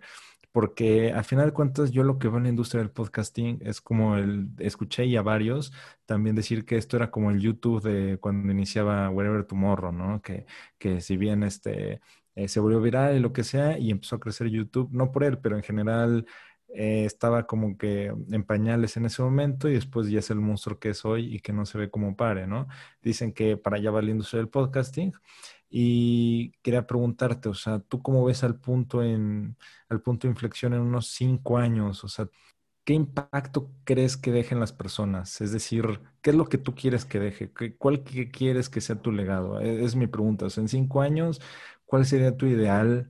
porque 0.51 1.11
al 1.13 1.23
final 1.23 1.47
de 1.47 1.53
cuentas 1.53 1.91
yo 1.91 2.03
lo 2.03 2.17
que 2.19 2.27
veo 2.27 2.37
en 2.37 2.43
la 2.43 2.49
industria 2.49 2.81
del 2.81 2.91
podcasting 2.91 3.59
es 3.61 3.81
como 3.81 4.17
el, 4.17 4.49
escuché 4.59 5.05
y 5.05 5.15
a 5.15 5.21
varios 5.21 5.71
también 6.05 6.35
decir 6.35 6.65
que 6.65 6.77
esto 6.77 6.97
era 6.97 7.11
como 7.11 7.31
el 7.31 7.39
YouTube 7.39 7.81
de 7.81 8.17
cuando 8.19 8.51
iniciaba 8.51 9.09
Wherever 9.09 9.45
Tomorrow, 9.45 9.91
¿no? 9.93 10.21
Que, 10.21 10.45
que 10.77 11.01
si 11.01 11.17
bien 11.17 11.43
este, 11.43 12.01
eh, 12.35 12.47
se 12.47 12.59
volvió 12.59 12.81
viral 12.81 13.15
y 13.17 13.19
lo 13.19 13.33
que 13.33 13.43
sea 13.43 13.77
y 13.77 13.91
empezó 13.91 14.15
a 14.17 14.19
crecer 14.19 14.47
YouTube, 14.47 14.89
no 14.91 15.11
por 15.11 15.23
él, 15.23 15.37
pero 15.39 15.55
en 15.55 15.63
general 15.63 16.25
eh, 16.73 17.03
estaba 17.05 17.45
como 17.47 17.77
que 17.77 18.05
en 18.07 18.43
pañales 18.43 18.95
en 18.97 19.05
ese 19.05 19.21
momento 19.21 19.67
y 19.69 19.73
después 19.73 20.09
ya 20.09 20.19
es 20.19 20.29
el 20.29 20.39
monstruo 20.39 20.79
que 20.79 20.89
es 20.89 21.03
hoy 21.05 21.35
y 21.35 21.39
que 21.41 21.51
no 21.53 21.65
se 21.65 21.77
ve 21.77 21.89
como 21.89 22.15
pare, 22.15 22.47
¿no? 22.47 22.67
Dicen 23.01 23.33
que 23.33 23.57
para 23.57 23.77
allá 23.77 23.91
va 23.91 24.01
la 24.01 24.11
industria 24.11 24.39
del 24.39 24.49
podcasting 24.49 25.13
y 25.73 26.51
quería 26.61 26.85
preguntarte, 26.85 27.47
o 27.47 27.53
sea, 27.53 27.79
¿tú 27.79 28.01
cómo 28.01 28.25
ves 28.25 28.43
al 28.43 28.59
punto, 28.59 29.01
en, 29.01 29.55
al 29.87 30.01
punto 30.01 30.27
de 30.27 30.31
inflexión 30.31 30.73
en 30.73 30.81
unos 30.81 31.07
cinco 31.07 31.57
años? 31.57 32.03
O 32.03 32.09
sea, 32.09 32.27
¿qué 32.83 32.93
impacto 32.93 33.71
crees 33.85 34.17
que 34.17 34.33
dejen 34.33 34.59
las 34.59 34.73
personas? 34.73 35.39
Es 35.39 35.53
decir, 35.53 36.01
¿qué 36.21 36.31
es 36.31 36.35
lo 36.35 36.49
que 36.49 36.57
tú 36.57 36.75
quieres 36.75 37.05
que 37.05 37.21
deje? 37.21 37.53
¿Cuál 37.77 38.03
quieres 38.03 38.67
que 38.67 38.81
sea 38.81 38.97
tu 38.97 39.13
legado? 39.13 39.61
E, 39.61 39.85
es, 39.85 39.95
mi 39.95 40.07
pregunta. 40.07 40.45
O 40.47 40.49
sea, 40.49 40.61
en 40.61 40.67
cinco 40.67 40.99
años, 40.99 41.39
¿cuál 41.85 42.05
sería 42.05 42.35
tu 42.35 42.47
ideal 42.47 43.09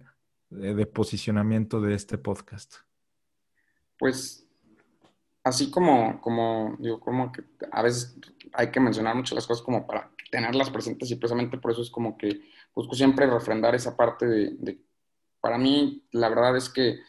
de, 0.52 0.86
posicionamiento 0.86 1.82
de 1.82 1.95
este 1.95 2.19
podcast? 2.19 2.76
Pues 3.97 4.45
así 5.43 5.71
como, 5.71 6.21
como, 6.21 6.76
digo, 6.78 7.00
como 7.00 7.32
que 7.32 7.43
a 7.71 7.82
veces 7.82 8.15
hay 8.54 8.69
que 8.69 8.80
mencionar 8.80 9.15
mucho 9.15 9.34
las 9.34 9.47
cosas 9.47 9.63
como 9.63 9.88
para 9.88 10.12
tenerlas 10.32 10.72
presentes 10.72 11.12
y 11.12 11.15
precisamente 11.15 11.58
por 11.58 11.72
eso 11.72 11.82
es 11.82 11.91
como 11.91 12.17
que 12.17 12.41
busco 12.74 12.96
siempre 12.96 13.28
refrendar 13.28 13.76
esa 13.76 13.96
parte 13.96 14.26
de, 14.26 14.80
para 15.41 15.58
mí 15.58 16.08
la 16.12 16.30
verdad 16.30 16.56
es 16.56 16.70
que 16.70 17.00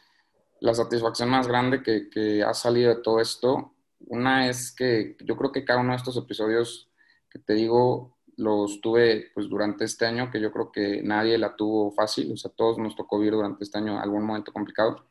la 0.61 0.75
satisfacción 0.75 1.31
más 1.31 1.49
grande 1.49 1.83
que, 1.83 2.43
ha 2.43 2.53
salido 2.53 2.95
de 2.95 3.01
todo 3.01 3.21
esto, 3.21 3.73
una 4.07 4.49
es 4.49 4.75
que 4.75 5.17
yo 5.25 5.37
creo 5.37 5.53
que 5.53 5.65
cada 5.65 5.81
uno 5.81 5.93
de 5.93 5.97
estos 5.97 6.17
episodios 6.17 6.91
que 7.31 7.39
te 7.39 7.55
digo 7.55 8.17
los 8.37 8.81
tuve 8.81 9.31
pues 9.35 9.49
durante 9.49 9.85
este 9.85 10.07
año, 10.07 10.31
que 10.31 10.41
yo 10.41 10.53
creo 10.53 10.73
que 10.73 11.03
nadie 11.03 11.39
la 11.39 11.55
tuvo 11.55 11.93
fácil, 11.93 12.33
o 12.33 12.37
sea, 12.37 12.51
todos 12.51 12.79
nos 12.79 12.97
tocó 12.97 13.19
vivir 13.19 13.35
durante 13.35 13.63
este 13.63 13.79
año 13.79 14.01
algún 14.01 14.25
momento 14.25 14.53
complicado. 14.53 15.05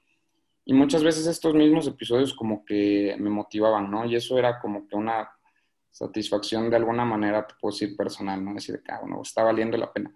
Y 0.65 0.73
muchas 0.73 1.03
veces 1.03 1.27
estos 1.27 1.53
mismos 1.53 1.87
episodios 1.87 2.33
como 2.33 2.65
que 2.65 3.15
me 3.19 3.29
motivaban, 3.29 3.89
¿no? 3.89 4.05
Y 4.05 4.15
eso 4.15 4.37
era 4.37 4.59
como 4.59 4.87
que 4.87 4.95
una 4.95 5.29
satisfacción 5.91 6.69
de 6.69 6.77
alguna 6.77 7.05
manera, 7.05 7.45
te 7.45 7.53
puedo 7.59 7.73
decir 7.73 7.95
personal, 7.95 8.43
¿no? 8.43 8.53
Decir 8.53 8.81
que, 8.83 8.91
ah, 8.91 8.99
bueno, 9.01 9.21
está 9.21 9.43
valiendo 9.43 9.77
la 9.77 9.91
pena. 9.91 10.11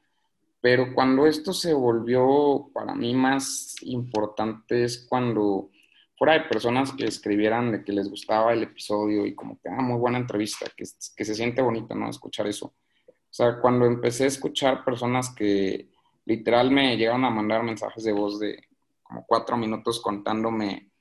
Pero 0.62 0.94
cuando 0.96 1.28
esto 1.28 1.54
se 1.54 1.74
volvió 1.74 2.70
para 2.74 2.96
mí 2.96 3.14
más 3.14 3.76
importante 3.82 4.84
es 4.84 5.06
cuando 5.08 5.70
fuera 6.18 6.34
de 6.34 6.50
personas 6.50 6.94
que 6.94 7.06
escribieran 7.06 7.72
de 7.72 7.84
que 7.84 7.92
les 7.92 8.10
gustaba 8.10 8.54
el 8.54 8.64
episodio 8.64 9.26
y 9.26 9.36
como 9.36 9.60
que, 9.60 9.70
ah, 9.70 9.82
muy 9.82 10.00
buena 10.00 10.18
entrevista, 10.18 10.66
que, 10.76 10.86
que 11.16 11.26
se 11.26 11.36
siente 11.36 11.62
bonito, 11.62 11.94
¿no? 11.94 12.10
Escuchar 12.10 12.48
eso. 12.48 12.68
O 13.08 13.38
sea, 13.38 13.60
cuando 13.60 13.86
empecé 13.86 14.24
a 14.24 14.28
escuchar 14.28 14.86
personas 14.86 15.36
que 15.36 15.90
literal 16.26 16.72
me 16.72 16.98
llegaron 16.98 17.26
a 17.26 17.30
mandar 17.30 17.64
mensajes 17.64 18.04
de 18.04 18.14
voz 18.14 18.40
de 18.40 18.64
como 19.04 19.26
cuatro 19.26 19.58
minutos 19.58 20.02
contándome 20.02 20.92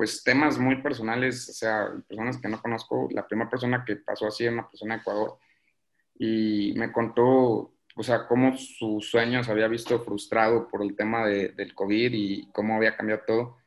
pues 0.00 0.24
temas 0.24 0.58
muy 0.58 0.80
personales, 0.80 1.46
o 1.50 1.52
sea, 1.52 1.92
personas 2.08 2.38
que 2.38 2.48
no 2.48 2.58
conozco. 2.62 3.06
La 3.10 3.28
primera 3.28 3.50
persona 3.50 3.84
que 3.84 3.96
pasó 3.96 4.28
así 4.28 4.46
es 4.46 4.50
una 4.50 4.66
persona 4.66 4.94
de 4.94 5.00
Ecuador 5.02 5.36
y 6.18 6.72
me 6.74 6.90
contó, 6.90 7.74
o 7.94 8.02
sea, 8.02 8.26
cómo 8.26 8.56
su 8.56 9.02
sueño 9.02 9.44
se 9.44 9.52
había 9.52 9.68
visto 9.68 10.02
frustrado 10.02 10.68
por 10.68 10.82
el 10.82 10.96
tema 10.96 11.26
de, 11.26 11.48
del 11.48 11.74
COVID 11.74 12.14
y 12.14 12.48
cómo 12.50 12.76
había 12.76 12.96
cambiado 12.96 13.24
todo. 13.26 13.58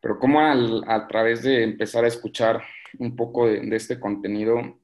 Pero 0.00 0.20
cómo 0.20 0.38
a 0.40 1.08
través 1.08 1.42
de 1.42 1.64
empezar 1.64 2.04
a 2.04 2.08
escuchar 2.08 2.62
un 3.00 3.16
poco 3.16 3.48
de, 3.48 3.74
este 3.74 3.98
contenido, 3.98 4.78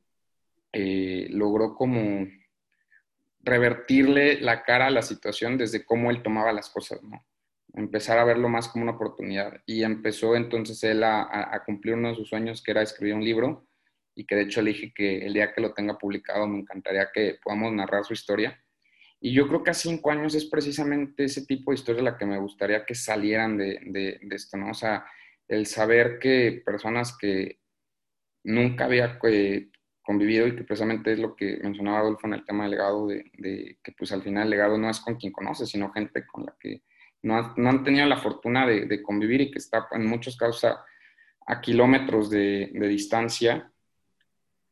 eh, 0.73 1.29
logró 1.31 1.77
como 1.77 2.27
revertirle 3.41 4.41
la 4.41 4.65
cara 4.65 4.89
a 4.89 4.91
la 4.91 5.03
situación 5.03 5.59
desde 5.59 5.85
cómo 5.85 6.11
él 6.11 6.25
tomaba 6.25 6.53
las 6.53 6.69
cosas, 6.69 7.01
¿no? 7.05 7.25
Empezar 7.77 8.19
a 8.19 8.25
verlo 8.25 8.49
más 8.49 8.69
como 8.69 8.83
una 8.83 8.93
oportunidad. 8.93 9.61
Y 9.67 9.85
empezó 9.85 10.35
entonces 10.35 10.83
él 10.83 11.05
a, 11.05 11.62
cumplir 11.65 11.95
uno 11.95 12.09
de 12.09 12.17
sus 12.17 12.29
sueños, 12.29 12.62
que 12.62 12.71
era 12.73 12.83
escribir 12.83 13.15
un 13.15 13.25
libro, 13.25 13.69
y 14.15 14.25
que 14.25 14.35
de 14.35 14.43
hecho 14.43 14.62
le 14.62 14.95
que 14.95 15.27
el 15.27 15.35
día 15.35 15.53
que 15.53 15.61
lo 15.61 15.75
tenga 15.75 15.99
publicado 15.99 16.47
me 16.49 16.59
encantaría 16.59 17.11
que 17.12 17.39
podamos 17.43 17.73
narrar 17.73 18.05
su 18.05 18.15
historia. 18.15 18.59
Y 19.21 19.33
yo 19.33 19.47
creo 19.47 19.62
que 19.62 19.71
a 19.71 19.75
cinco 19.75 20.11
años 20.11 20.35
es 20.35 20.47
precisamente 20.47 21.25
ese 21.25 21.45
tipo 21.45 21.71
de 21.71 21.77
historia 21.77 22.03
la 22.03 22.17
que 22.17 22.27
me 22.27 22.39
gustaría 22.39 22.85
que 22.85 22.95
salieran 22.95 23.59
de, 23.59 23.81
de, 23.85 24.19
esto, 24.31 24.57
¿no? 24.57 24.71
O 24.71 24.75
sea, 24.75 25.05
el 25.49 25.67
saber 25.67 26.19
que 26.19 26.62
personas 26.65 27.17
que 27.17 27.61
nunca 28.45 28.87
había 28.87 29.19
eh, 29.25 29.69
convivido 30.03 30.47
y 30.47 30.57
que 30.57 30.65
precisamente 30.65 31.12
es 31.12 31.19
lo 31.19 31.35
que 31.37 31.59
mencionaba 31.62 31.99
Adolfo 31.99 32.27
en 32.27 32.35
el 32.35 32.45
tema 32.45 32.65
del 32.65 32.73
legado, 32.73 33.07
de, 33.07 33.31
de, 33.35 33.79
que 33.83 33.93
pues 33.93 34.12
al 34.12 34.23
final 34.23 34.45
el 34.45 34.51
legado 34.51 34.79
no 34.79 34.89
es 34.89 35.01
con 35.01 35.17
quien 35.17 35.33
conoces, 35.33 35.69
sino 35.69 35.93
gente 35.93 36.27
con 36.27 36.47
la 36.47 36.57
que 36.59 36.83
no, 37.27 37.69
han 37.69 37.83
tenido 37.83 38.07
la 38.07 38.19
fortuna 38.19 38.67
de, 38.67 39.03
convivir 39.03 39.41
y 39.41 39.51
que 39.51 39.59
está 39.59 39.89
en 39.93 40.07
muchos 40.07 40.37
casos 40.37 40.65
a, 40.65 41.61
kilómetros 41.61 42.31
de, 42.31 42.71
distancia, 42.89 43.71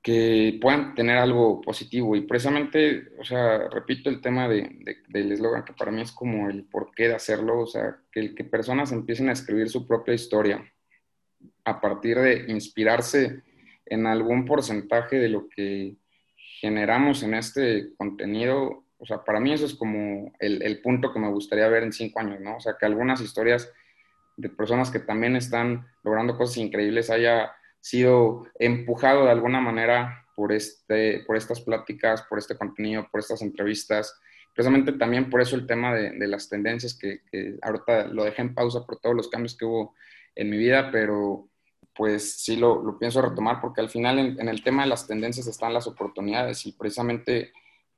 que 0.00 0.58
puedan 0.60 0.94
tener 0.94 1.16
algo 1.16 1.60
positivo. 1.60 2.14
Y 2.14 2.22
precisamente, 2.22 3.08
o 3.18 3.24
sea, 3.24 3.68
repito 3.68 4.08
el 4.08 4.20
tema 4.20 4.48
de, 4.48 5.02
del 5.08 5.32
eslogan, 5.32 5.64
que 5.64 5.72
para 5.72 5.90
mí 5.90 6.02
es 6.02 6.12
como 6.12 6.48
el 6.48 6.64
porqué 6.64 7.08
de 7.08 7.14
hacerlo, 7.14 7.60
o 7.60 7.66
sea, 7.66 7.96
que, 8.12 8.34
que 8.34 8.44
personas 8.44 8.92
empiecen 8.92 9.28
a 9.28 9.32
escribir 9.32 9.68
su 9.68 9.86
propia 9.86 10.14
historia 10.14 10.64
a 11.64 11.80
partir 11.80 12.18
de 12.18 12.44
inspirarse 12.48 13.42
en 13.86 14.06
algún 14.06 14.44
porcentaje 14.44 15.16
de 15.16 15.28
lo 15.28 15.48
que 15.48 15.96
generamos 16.60 17.22
en 17.22 17.34
este 17.34 17.94
contenido 17.96 18.83
o 19.04 19.06
sea, 19.06 19.22
para 19.22 19.38
mí 19.38 19.52
eso 19.52 19.66
es 19.66 19.74
como 19.74 20.32
el, 20.38 20.80
punto 20.80 21.12
que 21.12 21.18
me 21.18 21.28
gustaría 21.28 21.68
ver 21.68 21.82
en 21.82 21.92
cinco 21.92 22.20
años, 22.20 22.40
¿no? 22.40 22.56
O 22.56 22.60
sea, 22.60 22.76
que 22.80 22.86
algunas 22.86 23.20
historias 23.20 23.70
de 24.38 24.48
personas 24.48 24.90
que 24.90 24.98
también 24.98 25.36
están 25.36 25.86
logrando 26.02 26.38
cosas 26.38 26.56
increíbles 26.56 27.10
haya 27.10 27.52
sido 27.80 28.46
empujado 28.58 29.26
de 29.26 29.30
alguna 29.30 29.60
manera 29.60 30.24
por, 30.34 30.52
este, 30.52 31.22
por 31.26 31.36
estas 31.36 31.60
pláticas, 31.60 32.22
por 32.22 32.38
este 32.38 32.56
contenido, 32.56 33.06
por 33.10 33.20
estas 33.20 33.42
entrevistas. 33.42 34.18
Precisamente 34.54 34.92
también 34.92 35.28
por 35.28 35.42
eso 35.42 35.54
el 35.54 35.66
tema 35.66 35.94
de, 35.94 36.26
las 36.26 36.48
tendencias, 36.48 36.94
que, 36.94 37.20
ahorita 37.60 38.06
lo 38.06 38.24
dejé 38.24 38.40
en 38.40 38.54
pausa 38.54 38.86
por 38.86 39.00
todos 39.00 39.14
los 39.14 39.28
cambios 39.28 39.54
que 39.54 39.66
hubo 39.66 39.94
en 40.34 40.48
mi 40.48 40.56
vida, 40.56 40.88
pero 40.90 41.46
pues 41.94 42.40
sí 42.40 42.56
lo, 42.56 42.98
pienso 42.98 43.20
retomar 43.20 43.60
porque 43.60 43.82
al 43.82 43.90
final 43.90 44.18
en, 44.18 44.48
el 44.48 44.64
tema 44.64 44.84
de 44.84 44.88
las 44.88 45.06
tendencias 45.06 45.46
están 45.46 45.74
las 45.74 45.86
oportunidades 45.86 46.64
y 46.64 46.72
precisamente 46.72 47.52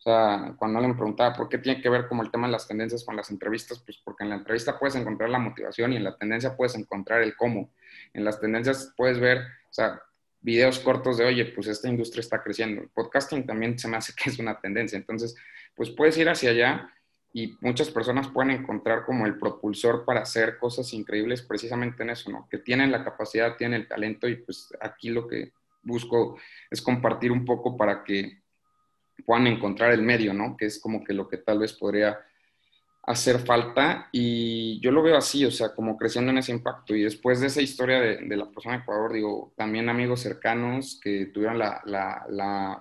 o 0.06 0.08
sea, 0.08 0.54
cuando 0.56 0.78
alguien 0.78 0.92
me 0.92 0.96
preguntaba 0.96 1.34
por 1.34 1.48
qué 1.48 1.58
tiene 1.58 1.82
que 1.82 1.88
ver 1.88 2.06
como 2.06 2.22
el 2.22 2.30
tema 2.30 2.46
de 2.46 2.52
las 2.52 2.68
tendencias 2.68 3.02
con 3.02 3.16
las 3.16 3.28
entrevistas, 3.32 3.80
pues 3.80 3.98
porque 4.04 4.22
en 4.22 4.30
la 4.30 4.36
entrevista 4.36 4.78
puedes 4.78 4.94
encontrar 4.94 5.30
la 5.30 5.40
motivación 5.40 5.92
y 5.92 5.96
en 5.96 6.04
la 6.04 6.16
tendencia 6.16 6.56
puedes 6.56 6.76
encontrar 6.76 7.22
el 7.22 7.34
cómo. 7.34 7.72
En 8.14 8.24
las 8.24 8.40
tendencias 8.40 8.94
puedes 8.96 9.18
ver, 9.18 9.38
o 9.38 9.72
sea, 9.72 10.00
videos 10.40 10.78
cortos 10.78 11.18
de, 11.18 11.24
oye, 11.24 11.46
pues 11.46 11.66
esta 11.66 11.88
industria 11.88 12.20
está 12.20 12.40
creciendo. 12.40 12.82
El 12.82 12.88
podcasting 12.90 13.44
también 13.44 13.76
se 13.80 13.88
me 13.88 13.96
hace 13.96 14.12
que 14.16 14.30
es 14.30 14.38
una 14.38 14.60
tendencia. 14.60 14.96
Entonces, 14.96 15.34
pues 15.74 15.90
puedes 15.90 16.16
ir 16.18 16.28
hacia 16.28 16.50
allá 16.50 16.88
y 17.32 17.56
muchas 17.60 17.90
personas 17.90 18.28
pueden 18.28 18.52
encontrar 18.52 19.04
como 19.04 19.26
el 19.26 19.40
propulsor 19.40 20.04
para 20.04 20.20
hacer 20.20 20.58
cosas 20.58 20.92
increíbles 20.92 21.42
precisamente 21.42 22.04
en 22.04 22.10
eso, 22.10 22.30
¿no? 22.30 22.46
Que 22.48 22.58
tienen 22.58 22.92
la 22.92 23.02
capacidad, 23.02 23.56
tienen 23.56 23.80
el 23.80 23.88
talento 23.88 24.28
y 24.28 24.36
pues 24.36 24.72
aquí 24.80 25.08
lo 25.08 25.26
que 25.26 25.52
busco 25.82 26.38
es 26.70 26.80
compartir 26.80 27.32
un 27.32 27.44
poco 27.44 27.76
para 27.76 28.04
que 28.04 28.45
puedan 29.22 29.46
encontrar 29.46 29.92
el 29.92 30.02
medio, 30.02 30.32
¿no? 30.32 30.56
Que 30.56 30.66
es 30.66 30.80
como 30.80 31.04
que 31.04 31.12
lo 31.12 31.28
que 31.28 31.38
tal 31.38 31.58
vez 31.58 31.72
podría 31.72 32.18
hacer 33.02 33.38
falta 33.38 34.08
y 34.10 34.80
yo 34.80 34.90
lo 34.90 35.02
veo 35.02 35.16
así, 35.16 35.44
o 35.44 35.50
sea, 35.50 35.74
como 35.74 35.96
creciendo 35.96 36.32
en 36.32 36.38
ese 36.38 36.52
impacto. 36.52 36.94
Y 36.94 37.02
después 37.02 37.40
de 37.40 37.46
esa 37.46 37.62
historia 37.62 38.00
de, 38.00 38.36
la 38.36 38.50
persona 38.50 38.76
de 38.76 38.82
Ecuador, 38.82 39.12
digo, 39.12 39.52
también 39.56 39.88
amigos 39.88 40.20
cercanos 40.20 41.00
que 41.02 41.26
tuvieron 41.26 41.58
la, 41.58 42.80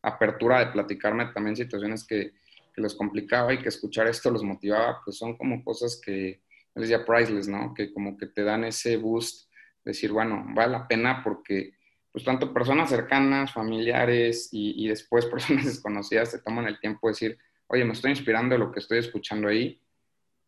apertura 0.00 0.60
de 0.60 0.72
platicarme 0.72 1.26
también 1.26 1.56
situaciones 1.56 2.06
que, 2.06 2.32
que, 2.74 2.80
les 2.80 2.94
complicaba 2.94 3.52
y 3.52 3.58
que 3.58 3.68
escuchar 3.68 4.06
esto 4.06 4.30
los 4.30 4.44
motivaba, 4.44 5.02
pues 5.04 5.18
son 5.18 5.36
como 5.36 5.62
cosas 5.62 6.00
que, 6.02 6.40
les 6.78 6.88
decía 6.88 7.04
priceless, 7.04 7.48
¿no? 7.48 7.74
Que 7.74 7.92
como 7.92 8.16
que 8.16 8.26
te 8.26 8.44
dan 8.44 8.64
ese 8.64 8.96
boost, 8.96 9.50
decir, 9.84 10.12
bueno, 10.12 10.44
vale 10.54 10.72
la 10.72 10.86
pena 10.86 11.22
porque 11.22 11.74
pues 12.12 12.24
tanto 12.24 12.52
personas 12.52 12.88
cercanas, 12.90 13.52
familiares 13.52 14.48
y, 14.52 14.86
después 14.88 15.26
personas 15.30 15.64
desconocidas 15.64 16.30
se 16.30 16.40
toman 16.40 16.66
el 16.66 16.80
tiempo 16.80 17.08
de 17.08 17.12
decir, 17.12 17.38
oye, 17.68 17.84
me 17.84 17.92
estoy 17.92 18.10
inspirando 18.10 18.54
de 18.54 18.58
lo 18.58 18.72
que 18.72 18.80
estoy 18.80 18.98
escuchando 18.98 19.48
ahí, 19.48 19.80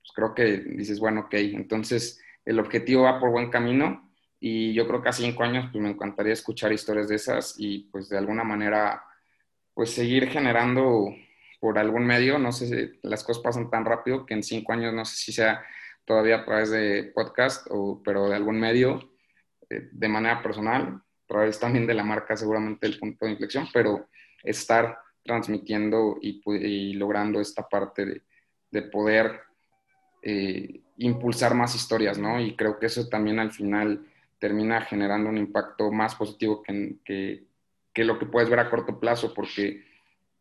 pues 0.01 0.13
creo 0.15 0.35
que 0.35 0.59
dices, 0.77 0.99
bueno, 0.99 1.23
ok, 1.23 1.35
entonces 1.35 2.21
el 2.45 2.59
objetivo 2.59 3.03
va 3.03 3.21
por 3.21 3.31
buen 3.31 3.51
camino 3.51 4.11
Y 4.41 4.73
yo 4.73 4.87
creo 4.87 5.03
que 5.03 5.11
a 5.11 5.13
cinco 5.13 5.43
años 5.43 5.69
pues 5.71 5.83
me 5.83 5.91
encantaría 5.91 6.33
escuchar 6.33 6.73
historias 6.73 7.09
de 7.09 7.17
esas 7.17 7.57
y 7.59 7.91
pues 7.93 8.09
de 8.09 8.17
alguna 8.17 8.43
manera 8.43 9.05
pues 9.75 9.91
seguir 9.91 10.29
generando 10.29 11.15
por 11.61 11.79
algún 11.79 12.07
medio, 12.07 12.39
no 12.39 12.53
sé 12.53 12.67
si 12.67 12.99
las 13.03 13.23
cosas 13.23 13.43
pasan 13.43 13.71
tan 13.71 13.85
rápido 13.85 14.25
que 14.25 14.33
en 14.33 14.43
cinco 14.43 14.73
años 14.73 14.95
no 14.95 15.05
sé 15.05 15.17
si 15.17 15.33
sea 15.33 15.63
todavía 16.07 16.37
a 16.37 16.45
través 16.45 16.71
de 16.71 17.13
podcast 17.15 17.67
o 17.71 18.03
pero 18.03 18.29
de 18.31 18.37
algún 18.37 18.59
medio 18.59 19.13
eh, 19.69 19.91
de 19.93 20.09
manera 20.09 20.43
personal, 20.43 21.03
a 21.31 21.35
través 21.35 21.61
también 21.61 21.87
de 21.87 21.95
la 21.95 22.03
marca 22.03 22.37
seguramente 22.37 22.89
el 22.89 22.99
punto 22.99 23.25
de 23.25 23.33
inflexión, 23.33 23.69
pero 23.73 24.09
estar 24.43 24.99
transmitiendo 25.25 26.19
y, 26.21 26.95
logrando 26.95 27.41
esta 27.41 27.69
parte 27.69 28.23
de, 28.71 28.83
poder 28.83 29.41
eh, 30.23 30.81
impulsar 30.97 31.55
más 31.55 31.77
historias, 31.77 32.19
¿no? 32.19 32.41
Y 32.41 32.57
creo 32.57 32.81
que 32.81 32.87
eso 32.87 33.09
también 33.09 33.39
al 33.39 33.53
final 33.53 34.05
termina 34.41 34.81
generando 34.81 35.29
un 35.29 35.39
impacto 35.39 35.93
más 35.93 36.17
positivo 36.17 36.65
que, 36.65 36.97
que, 37.05 37.45
que 37.95 38.05
lo 38.05 38.19
que 38.19 38.27
puedes 38.27 38.51
ver 38.51 38.59
a 38.59 38.69
corto 38.69 38.99
plazo, 38.99 39.33
porque 39.33 39.85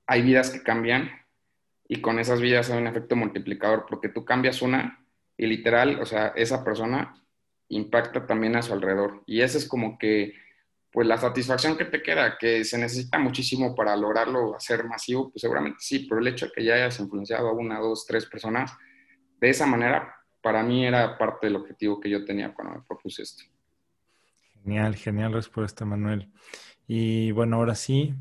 hay 0.08 0.24
vidas 0.24 0.50
que 0.50 0.64
cambian 0.64 1.12
y 1.88 2.02
con 2.02 2.18
esas 2.18 2.42
vidas 2.42 2.72
hay 2.72 2.80
un 2.80 2.88
efecto 2.88 3.16
multiplicador, 3.16 3.86
porque 3.88 4.10
tú 4.10 4.26
cambias 4.26 4.64
una 4.64 5.06
y 5.38 5.46
literal, 5.46 6.00
o 6.02 6.06
sea, 6.08 6.34
esa 6.36 6.64
persona 6.64 7.16
impacta 7.68 8.26
también 8.26 8.56
a 8.56 8.64
su 8.64 8.74
alrededor. 8.74 9.22
Y 9.28 9.42
esa 9.42 9.60
es 9.60 9.68
como 9.68 10.00
que 10.00 10.34
pues 11.00 11.08
la 11.08 11.18
satisfacción 11.18 11.78
que 11.78 11.86
te 11.86 12.04
queda, 12.04 12.38
que 12.38 12.66
se 12.66 12.78
necesita 12.78 13.18
muchísimo 13.18 13.74
para 13.74 13.96
lograrlo 13.96 14.54
hacer 14.54 14.84
masivo, 14.84 15.32
pues 15.32 15.40
seguramente 15.40 15.78
sí, 15.80 16.00
pero 16.00 16.20
el 16.20 16.28
hecho 16.28 16.48
de 16.48 16.52
que 16.52 16.62
ya 16.62 16.74
hayas 16.74 17.00
influenciado 17.00 17.48
a 17.48 17.54
una, 17.54 17.80
dos, 17.80 18.06
tres 18.06 18.26
personas, 18.26 18.74
de 19.40 19.50
esa 19.50 19.66
manera, 19.66 20.14
para 20.42 20.62
mí 20.62 20.86
era 20.86 21.18
parte 21.18 21.48
del 21.48 21.56
objetivo 21.56 22.02
que 22.02 22.10
yo 22.10 22.26
tenía 22.26 22.54
cuando 22.54 22.76
me 22.76 22.82
propuse 22.82 23.22
esto. 23.22 23.46
Genial, 24.62 24.98
genial 24.98 25.32
respuesta, 25.32 25.86
Manuel. 25.86 26.34
Y 26.86 27.32
bueno, 27.32 27.56
ahora 27.56 27.76
sí, 27.76 28.14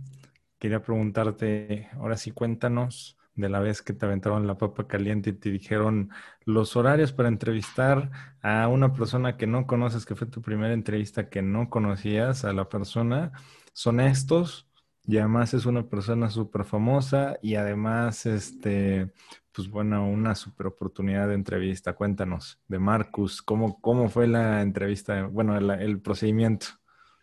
quería 0.60 0.80
preguntarte, 0.80 1.88
ahora 1.94 2.16
sí 2.16 2.30
cuéntanos 2.30 3.17
de 3.38 3.48
la 3.48 3.60
vez 3.60 3.82
que 3.82 3.92
te 3.92 4.04
aventaron 4.04 4.46
la 4.46 4.58
papa 4.58 4.88
caliente 4.88 5.30
y 5.30 5.32
te 5.34 5.50
dijeron 5.50 6.10
los 6.44 6.76
horarios 6.76 7.12
para 7.12 7.28
entrevistar 7.28 8.10
a 8.42 8.68
una 8.68 8.92
persona 8.92 9.36
que 9.36 9.46
no 9.46 9.66
conoces, 9.66 10.04
que 10.04 10.16
fue 10.16 10.26
tu 10.26 10.42
primera 10.42 10.74
entrevista 10.74 11.28
que 11.30 11.40
no 11.40 11.70
conocías 11.70 12.44
a 12.44 12.52
la 12.52 12.68
persona, 12.68 13.32
son 13.72 14.00
estos 14.00 14.68
y 15.04 15.18
además 15.18 15.54
es 15.54 15.66
una 15.66 15.88
persona 15.88 16.30
súper 16.30 16.64
famosa 16.64 17.38
y 17.40 17.54
además, 17.54 18.26
este, 18.26 19.12
pues 19.52 19.68
bueno, 19.70 20.06
una 20.08 20.34
súper 20.34 20.66
oportunidad 20.66 21.28
de 21.28 21.34
entrevista. 21.34 21.94
Cuéntanos 21.94 22.60
de 22.68 22.78
Marcus, 22.78 23.40
¿cómo, 23.40 23.80
cómo 23.80 24.08
fue 24.08 24.26
la 24.26 24.62
entrevista, 24.62 25.26
bueno, 25.26 25.56
el 25.56 26.00
procedimiento? 26.00 26.77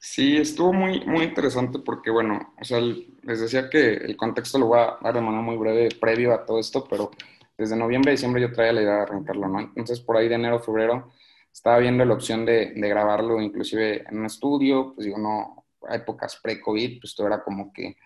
Sí, 0.08 0.38
estuvo 0.38 0.72
muy, 0.72 1.04
muy 1.06 1.26
interesante 1.26 1.80
porque, 1.80 2.12
bueno, 2.12 2.54
o 2.62 2.64
sea, 2.64 2.80
les 2.80 3.40
decía 3.42 3.72
que 3.72 3.96
el 3.96 4.16
contexto 4.16 4.60
lo 4.60 4.68
voy 4.68 4.80
a 4.80 4.98
dar 5.02 5.16
de 5.16 5.20
manera 5.20 5.42
muy 5.42 5.58
breve 5.58 5.90
previo 6.00 6.32
a 6.32 6.46
todo 6.46 6.60
esto, 6.60 6.86
pero 6.88 7.10
desde 7.58 7.76
noviembre, 7.76 8.12
diciembre 8.12 8.40
yo 8.40 8.52
traía 8.52 8.72
la 8.72 8.82
idea 8.84 8.96
de 8.98 9.02
arrancarlo, 9.02 9.48
¿no? 9.48 9.60
Entonces, 9.60 10.00
por 10.00 10.16
ahí 10.16 10.30
de 10.30 10.36
enero, 10.36 10.60
febrero, 10.60 11.12
estaba 11.52 11.80
viendo 11.80 12.06
la 12.06 12.14
opción 12.14 12.46
de, 12.46 12.74
de 12.76 12.88
grabarlo 12.88 13.42
inclusive 13.42 14.06
en 14.08 14.20
un 14.20 14.26
estudio, 14.28 14.94
pues 14.94 15.06
digo, 15.06 15.18
no, 15.18 15.66
a 15.88 15.96
épocas 15.96 16.40
pre-COVID, 16.42 17.00
pues 17.02 17.16
todo 17.16 17.26
era 17.26 17.44
como 17.44 17.74
que 17.74 17.98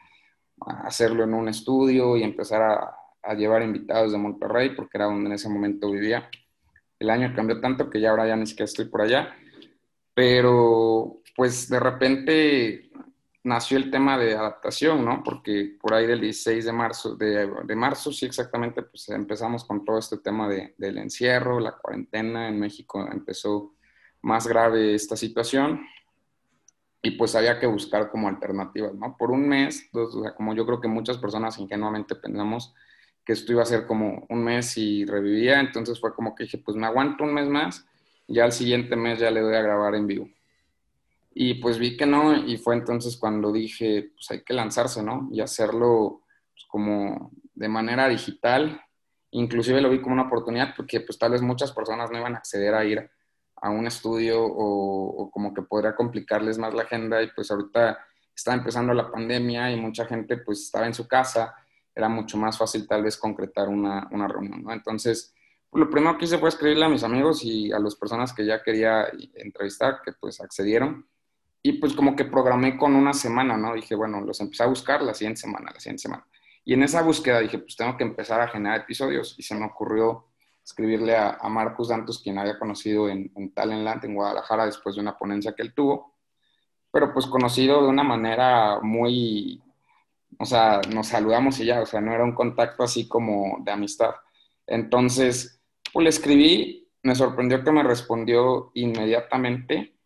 hacerlo 0.86 1.26
en 1.26 1.34
un 1.34 1.50
estudio 1.50 2.16
y 2.16 2.24
empezar 2.24 2.62
a, 2.62 2.96
a 3.22 3.34
llevar 3.34 3.62
invitados 3.62 4.14
de 4.14 4.18
Monterrey, 4.18 4.70
porque 4.70 4.98
era 4.98 5.06
donde 5.06 5.28
en 5.28 5.34
ese 5.34 5.50
momento 5.50 5.92
vivía. 5.92 6.30
El 6.98 7.10
año 7.10 7.34
cambió 7.36 7.60
tanto 7.60 7.90
que 7.90 8.00
ya 8.00 8.12
ahora 8.12 8.26
ya 8.26 8.38
ni 8.38 8.48
siquiera 8.48 8.66
estoy 8.66 8.86
por 8.86 9.02
allá, 9.02 9.36
pero 10.14 11.19
pues 11.40 11.70
de 11.70 11.80
repente 11.80 12.92
nació 13.46 13.78
el 13.78 13.90
tema 13.90 14.18
de 14.18 14.36
adaptación, 14.36 15.06
¿no? 15.06 15.24
Porque 15.24 15.78
por 15.80 15.94
ahí 15.94 16.06
del 16.06 16.20
16 16.20 16.66
de 16.66 16.74
marzo, 16.74 17.16
de, 17.16 17.76
marzo, 17.78 18.12
sí 18.12 18.26
exactamente, 18.26 18.82
pues 18.82 19.08
empezamos 19.08 19.64
con 19.64 19.86
todo 19.86 20.00
este 20.00 20.18
tema 20.18 20.50
de, 20.50 20.76
del 20.78 20.98
encierro, 20.98 21.62
la 21.62 21.78
cuarentena, 21.78 22.50
en 22.50 22.60
México 22.60 23.08
empezó 23.10 23.74
más 24.22 24.48
grave 24.48 24.94
esta 24.94 25.16
situación 25.16 25.80
y 27.02 27.12
pues 27.12 27.34
había 27.36 27.58
que 27.58 27.68
buscar 27.68 28.12
como 28.12 28.28
alternativas, 28.28 28.94
¿no? 28.96 29.16
Por 29.18 29.32
un 29.32 29.48
mes, 29.48 29.90
como 30.36 30.54
yo 30.54 30.66
creo 30.66 30.82
que 30.82 30.90
muchas 30.90 31.20
personas 31.20 31.58
ingenuamente 31.58 32.16
pensamos 32.16 32.76
que 33.24 33.32
esto 33.32 33.54
iba 33.54 33.62
a 33.62 33.66
ser 33.66 33.88
como 33.88 34.26
un 34.28 34.44
mes 34.44 34.76
y 34.76 35.06
revivía, 35.06 35.62
entonces 35.62 36.02
fue 36.02 36.14
como 36.14 36.36
que 36.36 36.44
dije, 36.44 36.58
pues 36.58 36.76
me 36.76 36.86
aguanto 36.86 37.24
un 37.24 37.34
mes 37.34 37.48
más, 37.48 37.88
y 38.28 38.40
al 38.40 38.52
siguiente 38.52 38.98
mes 38.98 39.20
ya 39.20 39.32
le 39.32 39.40
doy 39.40 39.56
a 39.56 39.62
grabar 39.62 39.96
en 39.96 40.06
vivo. 40.06 40.30
Y 41.42 41.54
pues 41.54 41.80
vi 41.80 41.96
que 41.96 42.06
no, 42.06 42.36
y 42.36 42.58
fue 42.58 42.76
entonces 42.76 43.16
cuando 43.16 43.54
dije, 43.54 44.12
pues 44.14 44.30
hay 44.30 44.44
que 44.44 44.54
lanzarse, 44.54 45.02
¿no? 45.02 45.30
Y 45.32 45.40
hacerlo 45.40 46.24
pues, 46.52 46.66
como 46.68 47.32
de 47.54 47.70
manera 47.70 48.10
digital. 48.10 48.82
Inclusive 49.32 49.80
lo 49.80 49.90
vi 49.90 50.02
como 50.02 50.16
una 50.16 50.24
oportunidad 50.24 50.74
porque 50.76 51.00
pues 51.00 51.18
tal 51.18 51.32
vez 51.32 51.42
muchas 51.42 51.72
personas 51.72 52.12
no 52.12 52.18
iban 52.18 52.36
a 52.36 52.40
acceder 52.40 52.76
a 52.76 52.84
ir 52.84 53.10
a 53.56 53.70
un 53.70 53.88
estudio 53.88 54.44
o, 54.44 55.32
como 55.32 55.54
que 55.54 55.62
podría 55.62 55.96
complicarles 55.96 56.58
más 56.58 56.74
la 56.74 56.84
agenda 56.84 57.24
y 57.24 57.32
pues 57.32 57.50
ahorita 57.50 57.98
está 58.36 58.54
empezando 58.54 58.94
la 58.94 59.10
pandemia 59.10 59.72
y 59.72 59.80
mucha 59.80 60.06
gente 60.06 60.40
pues 60.40 60.64
estaba 60.64 60.88
en 60.88 60.94
su 60.94 61.08
casa, 61.08 61.56
era 61.96 62.10
mucho 62.10 62.38
más 62.38 62.58
fácil 62.58 62.86
tal 62.86 63.04
vez 63.04 63.16
concretar 63.16 63.70
una, 63.70 64.10
una 64.12 64.28
reunión, 64.28 64.62
¿no? 64.62 64.74
Entonces, 64.74 65.34
pues, 65.70 65.86
lo 65.86 65.90
primero 65.90 66.18
que 66.18 66.26
hice 66.26 66.38
fue 66.38 66.50
escribirle 66.50 66.84
a 66.84 66.90
mis 66.90 67.04
amigos 67.06 67.46
y 67.46 67.72
a 67.72 67.80
las 67.80 67.96
personas 67.96 68.34
que 68.34 68.46
ya 68.46 68.62
quería 68.62 69.08
entrevistar, 69.36 70.02
que 70.04 70.12
pues 70.20 70.42
accedieron 70.42 71.09
y 71.62 71.74
pues 71.74 71.94
como 71.94 72.16
que 72.16 72.26
programé 72.26 72.78
con 72.78 72.96
una 72.96 73.14
semana, 73.14 73.58
¿no? 73.58 73.74
Dije, 73.74 73.96
bueno, 73.96 74.22
los 74.22 74.40
empecé 74.40 74.64
a 74.64 74.68
buscar 74.68 75.02
la 75.02 75.14
siguiente 75.14 75.42
semana, 75.42 75.72
la 75.74 75.80
siguiente 75.80 76.04
semana. 76.04 76.26
Y 76.64 76.74
en 76.74 76.84
esa 76.84 77.02
búsqueda 77.02 77.40
dije, 77.40 77.60
pues 77.60 77.76
tengo 77.76 77.98
que 77.98 78.04
empezar 78.04 78.40
a 78.42 78.48
generar 78.48 78.82
episodios. 78.82 79.36
Y 79.38 79.44
se 79.44 79.56
me 79.56 79.66
ocurrió 79.66 80.28
escribirle 80.64 81.18
a, 81.18 81.38
Marcus 81.50 81.90
Dantos, 81.90 82.22
quien 82.22 82.38
había 82.38 82.58
conocido 82.58 83.10
en, 83.10 83.32
en 83.36 83.54
Talentland, 83.54 84.06
en 84.06 84.16
Guadalajara, 84.16 84.66
después 84.66 84.96
de 84.96 85.02
una 85.02 85.18
ponencia 85.18 85.54
que 85.54 85.64
él 85.64 85.74
tuvo. 85.74 86.16
Pero 86.92 87.14
pues 87.14 87.26
conocido 87.26 87.84
de 87.84 87.90
una 87.90 88.04
manera 88.04 88.80
muy, 88.82 89.62
o 90.38 90.46
sea, 90.46 90.80
nos 90.94 91.08
saludamos 91.08 91.60
y 91.60 91.66
ya, 91.66 91.82
o 91.82 91.86
sea, 91.86 92.02
no 92.02 92.14
era 92.14 92.24
un 92.24 92.34
contacto 92.34 92.84
así 92.84 93.08
como 93.08 93.58
de 93.62 93.72
amistad. 93.72 94.16
Entonces, 94.66 95.62
pues 95.92 96.04
le 96.04 96.10
escribí, 96.10 96.88
me 97.04 97.16
sorprendió 97.16 97.64
que 97.64 97.72
me 97.72 97.84
respondió 97.84 98.72
inmediatamente 98.76 99.99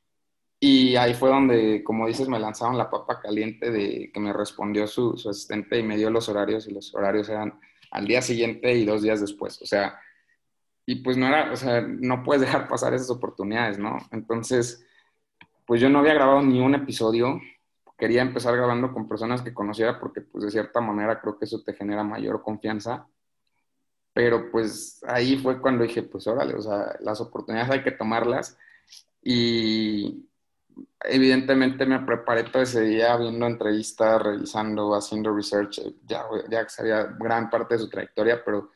y 0.65 0.95
ahí 0.95 1.13
fue 1.13 1.27
donde, 1.27 1.83
como 1.83 2.07
dices, 2.07 2.29
me 2.29 2.39
lanzaron 2.39 2.77
la 2.77 2.89
papa 2.89 3.19
caliente 3.19 3.69
de 3.69 4.09
que 4.13 4.19
me 4.21 4.31
respondió 4.31 4.87
su, 4.87 5.11
asistente 5.29 5.77
y 5.77 5.83
me 5.83 5.97
dio 5.97 6.09
los 6.09 6.29
horarios 6.29 6.69
y 6.69 6.73
los 6.73 6.95
horarios 6.95 7.27
eran 7.27 7.59
al 7.91 8.07
día 8.07 8.21
siguiente 8.21 8.73
y 8.73 8.85
dos 8.85 9.01
días 9.01 9.19
después. 9.19 9.61
O 9.61 9.65
sea, 9.65 9.99
y 10.85 11.03
pues 11.03 11.17
no 11.17 11.27
era, 11.27 11.51
o 11.51 11.57
sea, 11.57 11.81
no 11.81 12.23
puedes 12.23 12.43
dejar 12.43 12.69
pasar 12.69 12.93
esas 12.93 13.09
oportunidades, 13.09 13.77
¿no? 13.77 13.97
Entonces, 14.11 14.87
pues 15.67 15.81
yo 15.81 15.89
no 15.89 15.99
había 15.99 16.13
grabado 16.13 16.41
ni 16.41 16.61
un 16.61 16.75
episodio. 16.75 17.41
Quería 17.97 18.21
empezar 18.21 18.55
grabando 18.55 18.93
con 18.93 19.09
personas 19.09 19.41
que 19.41 19.53
conociera 19.53 19.99
porque 19.99 20.21
pues 20.21 20.45
de 20.45 20.51
cierta 20.51 20.79
manera 20.79 21.19
creo 21.19 21.37
que 21.37 21.43
eso 21.43 21.61
te 21.61 21.73
genera 21.73 22.05
mayor 22.05 22.41
confianza. 22.41 23.05
Pero 24.13 24.49
pues 24.49 25.03
ahí 25.09 25.35
fue 25.35 25.59
cuando 25.59 25.83
dije, 25.83 26.03
pues 26.03 26.25
órale, 26.25 26.55
o 26.55 26.61
sea, 26.61 26.95
las 27.01 27.19
oportunidades 27.19 27.69
hay 27.69 27.83
que 27.83 27.91
tomarlas. 27.91 28.57
Y, 29.21 30.29
evidentemente 31.03 31.85
me 31.85 31.99
preparé 31.99 32.43
todo 32.43 32.63
ese 32.63 32.81
día 32.81 33.15
viendo 33.17 33.45
entrevistas, 33.45 34.21
revisando, 34.21 34.95
haciendo 34.95 35.35
research, 35.35 35.81
ya, 36.05 36.23
ya 36.49 36.67
sabía 36.69 37.03
gran 37.19 37.49
parte 37.49 37.75
de 37.75 37.79
su 37.79 37.89
trayectoria, 37.89 38.43
pero 38.43 38.71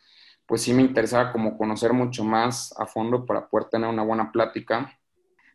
pues 0.45 0.61
sí 0.61 0.73
me 0.73 0.81
interesaba 0.81 1.31
como 1.31 1.57
conocer 1.57 1.93
mucho 1.93 2.23
más 2.23 2.73
a 2.79 2.85
fondo 2.85 3.25
para 3.25 3.47
poder 3.47 3.69
tener 3.69 3.89
una 3.89 4.03
buena 4.03 4.31
plática. 4.31 4.97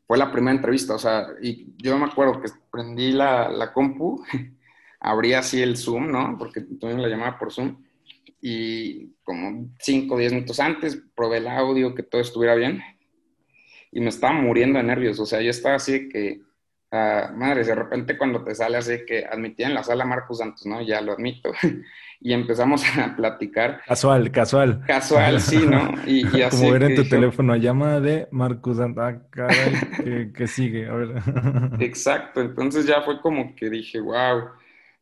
Fue 0.06 0.18
la 0.18 0.30
primera 0.30 0.54
entrevista, 0.54 0.94
o 0.94 0.98
sea, 0.98 1.28
y 1.40 1.74
yo 1.78 1.98
me 1.98 2.06
acuerdo 2.06 2.40
que 2.40 2.50
prendí 2.70 3.12
la, 3.12 3.48
la 3.48 3.72
compu, 3.72 4.22
abrí 5.00 5.32
así 5.32 5.62
el 5.62 5.76
Zoom, 5.76 6.10
¿no? 6.10 6.36
Porque 6.38 6.60
tuvimos 6.60 7.02
la 7.02 7.08
llamada 7.08 7.38
por 7.38 7.52
Zoom, 7.52 7.82
y 8.40 9.14
como 9.22 9.70
5 9.78 10.14
o 10.14 10.18
10 10.18 10.32
minutos 10.32 10.60
antes 10.60 11.00
probé 11.14 11.38
el 11.38 11.48
audio, 11.48 11.94
que 11.94 12.02
todo 12.02 12.20
estuviera 12.20 12.54
bien, 12.54 12.82
y 13.92 14.00
me 14.00 14.08
estaba 14.08 14.32
muriendo 14.32 14.78
de 14.78 14.84
nervios, 14.84 15.20
o 15.20 15.26
sea, 15.26 15.40
yo 15.40 15.50
estaba 15.50 15.76
así 15.76 16.08
que 16.08 16.40
Uh, 16.92 17.32
madre, 17.34 17.64
de 17.64 17.74
repente 17.74 18.18
cuando 18.18 18.44
te 18.44 18.54
sale 18.54 18.76
así 18.76 19.06
que 19.06 19.24
admití 19.24 19.62
en 19.62 19.72
la 19.72 19.82
sala 19.82 20.04
Marcos 20.04 20.36
Santos, 20.36 20.66
¿no? 20.66 20.82
Ya 20.82 21.00
lo 21.00 21.12
admito. 21.12 21.50
y 22.20 22.34
empezamos 22.34 22.84
a 22.98 23.16
platicar. 23.16 23.80
Casual, 23.86 24.30
casual. 24.30 24.82
Casual, 24.86 25.40
sí, 25.40 25.64
¿no? 25.66 25.90
Y, 26.06 26.22
así. 26.42 26.58
Como 26.58 26.72
ver 26.72 26.82
en 26.82 26.96
tu 26.96 27.08
teléfono, 27.08 27.56
llamada 27.56 27.98
de 27.98 28.28
Marcos 28.30 28.76
Santos. 28.76 29.02
Ah, 29.02 29.22
caray, 29.30 30.32
que, 30.34 30.46
sigue. 30.46 30.86
A 30.86 30.92
ver. 30.92 31.22
Exacto, 31.80 32.42
entonces 32.42 32.84
ya 32.84 33.00
fue 33.00 33.22
como 33.22 33.56
que 33.56 33.70
dije, 33.70 33.98
wow. 33.98 34.50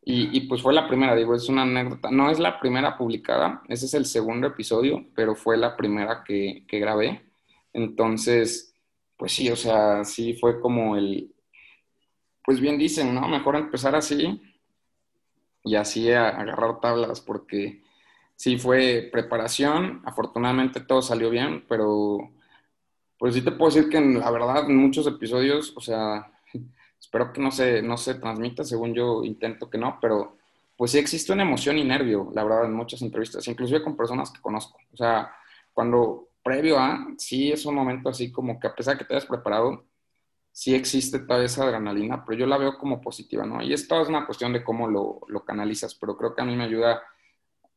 Y, 0.05 0.29
y, 0.37 0.47
pues 0.47 0.61
fue 0.61 0.73
la 0.73 0.87
primera, 0.87 1.13
digo, 1.13 1.35
es 1.35 1.49
una 1.49 1.63
anécdota. 1.63 2.09
No 2.09 2.31
es 2.31 2.39
la 2.39 2.57
primera 2.57 2.97
publicada, 2.97 3.63
ese 3.67 3.85
es 3.85 3.93
el 3.95 4.05
segundo 4.05 4.47
episodio, 4.47 5.07
pero 5.13 5.35
fue 5.35 5.57
la 5.57 5.75
primera 5.75 6.23
que, 6.25 6.63
que 6.69 6.79
grabé. 6.79 7.21
Entonces 7.73 8.70
pues 9.21 9.33
sí, 9.33 9.51
o 9.51 9.55
sea, 9.55 10.03
sí 10.03 10.33
fue 10.33 10.59
como 10.59 10.95
el, 10.95 11.31
pues 12.43 12.59
bien 12.59 12.79
dicen, 12.79 13.13
¿no? 13.13 13.27
Mejor 13.27 13.55
empezar 13.55 13.95
así 13.95 14.41
y 15.63 15.75
así 15.75 16.11
a, 16.11 16.29
agarrar 16.29 16.79
tablas, 16.79 17.21
porque 17.21 17.83
sí 18.35 18.57
fue 18.57 19.09
preparación, 19.11 20.01
afortunadamente 20.05 20.79
todo 20.79 21.03
salió 21.03 21.29
bien, 21.29 21.63
pero 21.69 22.31
pues 23.19 23.35
sí 23.35 23.43
te 23.43 23.51
puedo 23.51 23.71
decir 23.71 23.91
que 23.91 24.01
la 24.01 24.31
verdad 24.31 24.67
en 24.67 24.77
muchos 24.77 25.05
episodios, 25.05 25.71
o 25.77 25.81
sea, 25.81 26.33
espero 26.99 27.31
que 27.31 27.41
no 27.41 27.51
se, 27.51 27.83
no 27.83 27.97
se 27.97 28.15
transmita, 28.15 28.63
según 28.63 28.95
yo 28.95 29.23
intento 29.23 29.69
que 29.69 29.77
no, 29.77 29.99
pero 30.01 30.37
pues 30.75 30.93
sí 30.93 30.97
existe 30.97 31.31
una 31.31 31.43
emoción 31.43 31.77
y 31.77 31.83
nervio, 31.83 32.31
la 32.33 32.43
verdad, 32.43 32.65
en 32.65 32.73
muchas 32.73 33.03
entrevistas, 33.03 33.47
inclusive 33.47 33.83
con 33.83 33.95
personas 33.95 34.31
que 34.31 34.41
conozco. 34.41 34.79
O 34.91 34.97
sea, 34.97 35.31
cuando 35.73 36.30
previo 36.43 36.79
a, 36.79 37.07
sí 37.17 37.51
es 37.51 37.65
un 37.65 37.75
momento 37.75 38.09
así 38.09 38.31
como 38.31 38.59
que 38.59 38.67
a 38.67 38.75
pesar 38.75 38.97
que 38.97 39.05
te 39.05 39.13
hayas 39.13 39.25
preparado, 39.25 39.85
sí 40.51 40.75
existe 40.75 41.19
toda 41.19 41.43
esa 41.43 41.63
adrenalina, 41.63 42.23
pero 42.25 42.39
yo 42.39 42.45
la 42.45 42.57
veo 42.57 42.77
como 42.77 43.01
positiva, 43.01 43.45
¿no? 43.45 43.61
Y 43.61 43.73
esto 43.73 44.01
es 44.01 44.09
una 44.09 44.25
cuestión 44.25 44.53
de 44.53 44.63
cómo 44.63 44.87
lo, 44.87 45.21
lo 45.27 45.45
canalizas, 45.45 45.95
pero 45.95 46.17
creo 46.17 46.35
que 46.35 46.41
a 46.41 46.45
mí 46.45 46.55
me 46.55 46.65
ayuda 46.65 47.01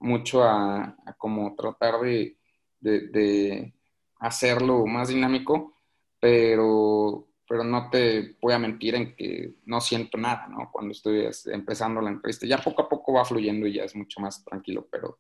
mucho 0.01 0.43
a, 0.43 0.97
como 1.19 1.55
tratar 1.57 2.01
de, 2.01 2.37
de, 2.81 3.09
de, 3.09 3.75
hacerlo 4.21 4.87
más 4.87 5.09
dinámico, 5.09 5.77
pero, 6.21 7.29
pero 7.49 7.65
no 7.65 7.91
te 7.91 8.37
voy 8.41 8.55
a 8.55 8.59
mentir 8.59 8.95
en 8.95 9.15
que 9.15 9.55
no 9.67 9.81
siento 9.81 10.17
nada, 10.19 10.47
¿no? 10.49 10.71
Cuando 10.73 10.93
estoy 10.93 11.29
empezando 11.47 12.01
la 12.01 12.11
entrevista. 12.11 12.47
Ya 12.47 12.59
poco 12.59 12.83
a 12.83 12.89
poco 12.89 13.13
va 13.13 13.25
fluyendo 13.25 13.67
y 13.67 13.75
ya 13.75 13.85
es 13.85 13.95
mucho 13.95 14.21
más 14.21 14.43
tranquilo, 14.45 14.89
pero 14.91 15.19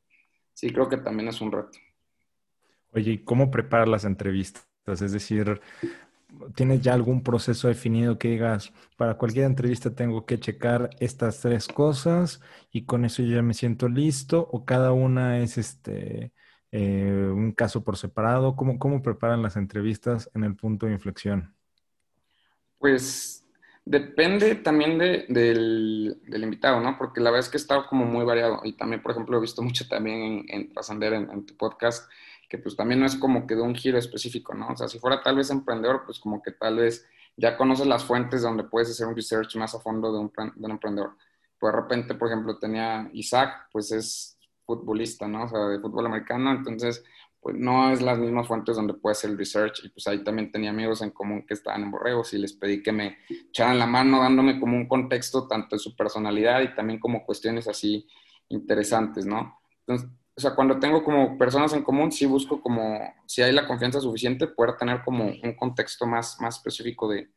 sí 0.53 0.71
creo 0.71 0.89
que 0.89 0.99
también 0.99 1.29
es 1.29 1.41
un 1.41 1.53
reto. 1.53 1.79
Oye, 2.95 3.13
¿y 3.13 3.19
cómo 3.19 3.51
preparas 3.51 3.89
las 3.89 4.05
entrevistas? 4.05 4.65
Es 4.87 5.13
decir, 5.13 5.61
¿tienes 6.55 6.81
ya 6.81 6.95
algún 6.95 7.23
proceso 7.23 7.67
definido 7.67 8.19
que 8.19 8.29
digas, 8.29 8.73
para 8.97 9.19
cualquier 9.19 9.47
entrevista 9.47 9.95
tengo 9.95 10.27
que 10.27 10.39
checar 10.39 10.91
estas 11.01 11.41
tres 11.41 11.67
cosas 11.67 12.41
y 12.71 12.85
con 12.85 13.05
eso 13.05 13.23
ya 13.23 13.43
me 13.43 13.55
siento 13.55 13.89
listo? 13.89 14.49
¿O 14.53 14.65
cada 14.65 14.93
una 14.93 15.41
es 15.41 15.59
este 15.59 16.33
eh, 16.71 17.31
un 17.33 17.53
caso 17.53 17.83
por 17.83 17.97
separado? 17.97 18.55
¿Cómo, 18.55 18.79
¿Cómo 18.79 19.03
preparan 19.03 19.43
las 19.43 19.57
entrevistas 19.57 20.31
en 20.35 20.45
el 20.45 20.55
punto 20.55 20.87
de 20.87 20.93
inflexión? 20.93 21.53
Pues 22.79 23.45
depende 23.85 24.55
también 24.57 24.99
de, 24.99 25.27
del, 25.29 26.17
invitado, 26.45 26.81
¿no? 26.81 26.97
Porque 26.97 27.21
la 27.21 27.31
verdad 27.31 27.47
es 27.47 27.51
que 27.51 27.57
he 27.57 27.61
estado 27.61 27.87
como 27.89 28.05
muy 28.05 28.25
variado 28.25 28.61
y 28.63 28.75
también, 28.75 29.03
por 29.03 29.13
ejemplo, 29.13 29.37
he 29.37 29.41
visto 29.41 29.63
mucho 29.63 29.89
también 29.89 30.23
en, 30.23 30.45
en 30.49 30.73
Trascender, 30.73 31.13
en, 31.15 31.31
en 31.31 31.45
tu 31.45 31.57
podcast, 31.57 32.09
que 32.55 32.59
pues 32.59 32.77
también 32.77 33.01
no 33.01 33.07
es 33.07 33.17
como 33.17 33.49
que 33.49 33.57
de 33.57 33.63
un 33.63 33.75
giro 33.75 33.99
específico, 33.99 34.55
¿no? 34.55 34.69
O 34.69 34.77
sea, 34.77 34.87
si 34.87 35.01
fuera 35.01 35.21
tal 35.21 35.35
vez 35.35 35.51
emprendedor, 35.51 36.03
pues 36.07 36.21
como 36.21 36.41
que 36.41 36.53
tal 36.53 36.77
vez 36.77 37.05
ya 37.37 37.57
conoces 37.57 37.85
las 37.85 38.05
fuentes 38.05 38.43
donde 38.43 38.63
puedes 38.63 38.89
hacer 38.91 39.09
un 39.09 39.17
research 39.17 39.57
más 39.57 39.75
a 39.75 39.81
fondo 39.81 40.13
de 40.13 40.21
un, 40.21 40.33
de 40.55 40.65
un 40.65 40.71
emprendedor. 40.71 41.17
Pues 41.59 41.73
de 41.73 41.81
repente, 41.81 42.15
por 42.15 42.29
ejemplo, 42.29 42.57
tenía 42.57 43.11
Isaac, 43.13 43.67
pues 43.73 43.91
es 43.91 44.39
futbolista, 44.65 45.27
¿no? 45.27 45.47
O 45.47 45.49
sea, 45.49 45.67
de 45.67 45.81
fútbol 45.81 46.07
americano, 46.07 46.53
entonces, 46.53 47.03
pues 47.41 47.57
no 47.57 47.91
es 47.91 48.01
las 48.01 48.21
mismas 48.21 48.47
fuentes 48.47 48.77
donde 48.77 48.95
puedes 48.95 49.19
hacer 49.19 49.31
el 49.31 49.39
research. 49.39 49.85
Y 49.85 49.89
pues 49.89 50.07
ahí 50.07 50.23
también 50.23 50.53
tenía 50.53 50.71
amigos 50.71 51.03
en 51.03 51.11
común 51.11 51.45
que 51.45 51.55
estaban 51.55 51.83
en 51.83 51.91
Borregos 51.91 52.35
y 52.35 52.39
les 52.39 52.53
pedí 52.53 52.85
que 52.85 52.93
me 52.93 53.19
echaran 53.49 53.81
la 53.81 53.87
mano 53.87 54.21
dándome 54.21 54.61
como 54.61 54.77
un 54.77 54.87
contexto 54.87 55.49
tanto 55.49 55.75
de 55.75 55.81
su 55.81 55.97
personalidad 55.97 56.61
y 56.61 56.73
también 56.77 57.01
como 57.01 57.27
cuestiones 57.27 57.67
así 57.67 58.07
interesantes, 58.49 59.27
¿no? 59.27 59.59
Entonces, 59.81 60.09
o 60.37 60.41
sea, 60.41 60.55
cuando 60.55 60.81
tengo 60.81 61.05
como 61.05 61.39
personas 61.39 61.73
en 61.75 61.85
común, 61.85 62.11
sí 62.11 62.27
busco 62.27 62.61
como, 62.61 63.15
si 63.27 63.43
hay 63.43 63.53
la 63.53 63.69
confianza 63.69 64.01
suficiente, 64.01 64.49
poder 64.49 64.77
tener 64.77 65.03
como 65.05 65.27
un 65.27 65.55
contexto 65.55 66.07
más, 66.07 66.41
más 66.41 66.57
específico 66.57 67.09
de, 67.09 67.29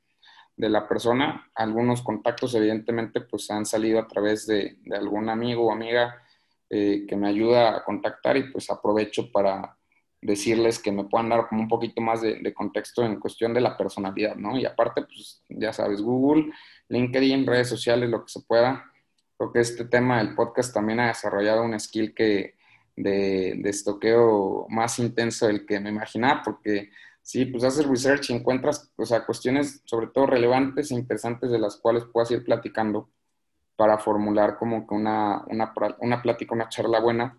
de 0.56 0.70
la 0.70 0.88
persona. 0.88 1.52
Algunos 1.54 2.02
contactos, 2.02 2.56
evidentemente, 2.56 3.22
pues 3.22 3.52
han 3.52 3.68
salido 3.68 4.00
a 4.00 4.08
través 4.08 4.48
de, 4.48 4.78
de 4.84 4.98
algún 4.98 5.30
amigo 5.30 5.68
o 5.68 5.72
amiga 5.72 6.24
eh, 6.70 7.06
que 7.08 7.16
me 7.16 7.28
ayuda 7.28 7.78
a 7.78 7.84
contactar 7.84 8.36
y 8.36 8.52
pues 8.52 8.70
aprovecho 8.72 9.32
para 9.32 9.78
decirles 10.20 10.80
que 10.80 10.92
me 10.92 11.04
puedan 11.04 11.30
dar 11.30 11.48
como 11.48 11.62
un 11.62 11.68
poquito 11.68 12.02
más 12.02 12.22
de, 12.22 12.40
de 12.40 12.54
contexto 12.54 13.06
en 13.06 13.20
cuestión 13.20 13.54
de 13.54 13.62
la 13.62 13.78
personalidad, 13.78 14.36
¿no? 14.36 14.58
Y 14.58 14.66
aparte, 14.66 15.04
pues 15.04 15.44
ya 15.50 15.72
sabes, 15.72 16.02
Google, 16.02 16.52
LinkedIn, 16.90 17.46
redes 17.46 17.70
sociales, 17.70 18.10
lo 18.10 18.26
que 18.26 18.32
se 18.32 18.42
pueda. 18.42 18.92
Creo 19.38 19.54
que 19.54 19.60
este 19.60 19.86
tema 19.86 20.18
del 20.18 20.34
podcast 20.34 20.74
también 20.74 21.00
ha 21.00 21.10
desarrollado 21.10 21.62
un 21.62 21.80
skill 21.80 22.16
que, 22.16 22.57
de, 22.98 23.56
de 23.58 23.70
estoqueo 23.70 24.66
más 24.70 25.00
intenso 25.00 25.48
del 25.48 25.66
que 25.66 25.80
me 25.80 25.90
imaginaba, 25.90 26.42
porque 26.44 26.90
sí, 27.22 27.46
pues 27.46 27.64
haces 27.64 27.88
research 27.88 28.30
y 28.30 28.34
encuentras, 28.34 28.92
o 28.98 29.06
sea, 29.06 29.26
cuestiones 29.26 29.82
sobre 29.86 30.08
todo 30.08 30.26
relevantes 30.26 30.92
e 30.92 30.96
interesantes 30.96 31.52
de 31.52 31.60
las 31.60 31.78
cuales 31.78 32.04
puedas 32.12 32.32
ir 32.32 32.44
platicando 32.44 33.10
para 33.76 34.00
formular 34.00 34.58
como 34.58 34.88
que 34.88 34.96
una, 34.96 35.44
una, 35.48 35.74
una 36.00 36.22
plática, 36.22 36.56
una 36.56 36.68
charla 36.68 37.00
buena, 37.00 37.38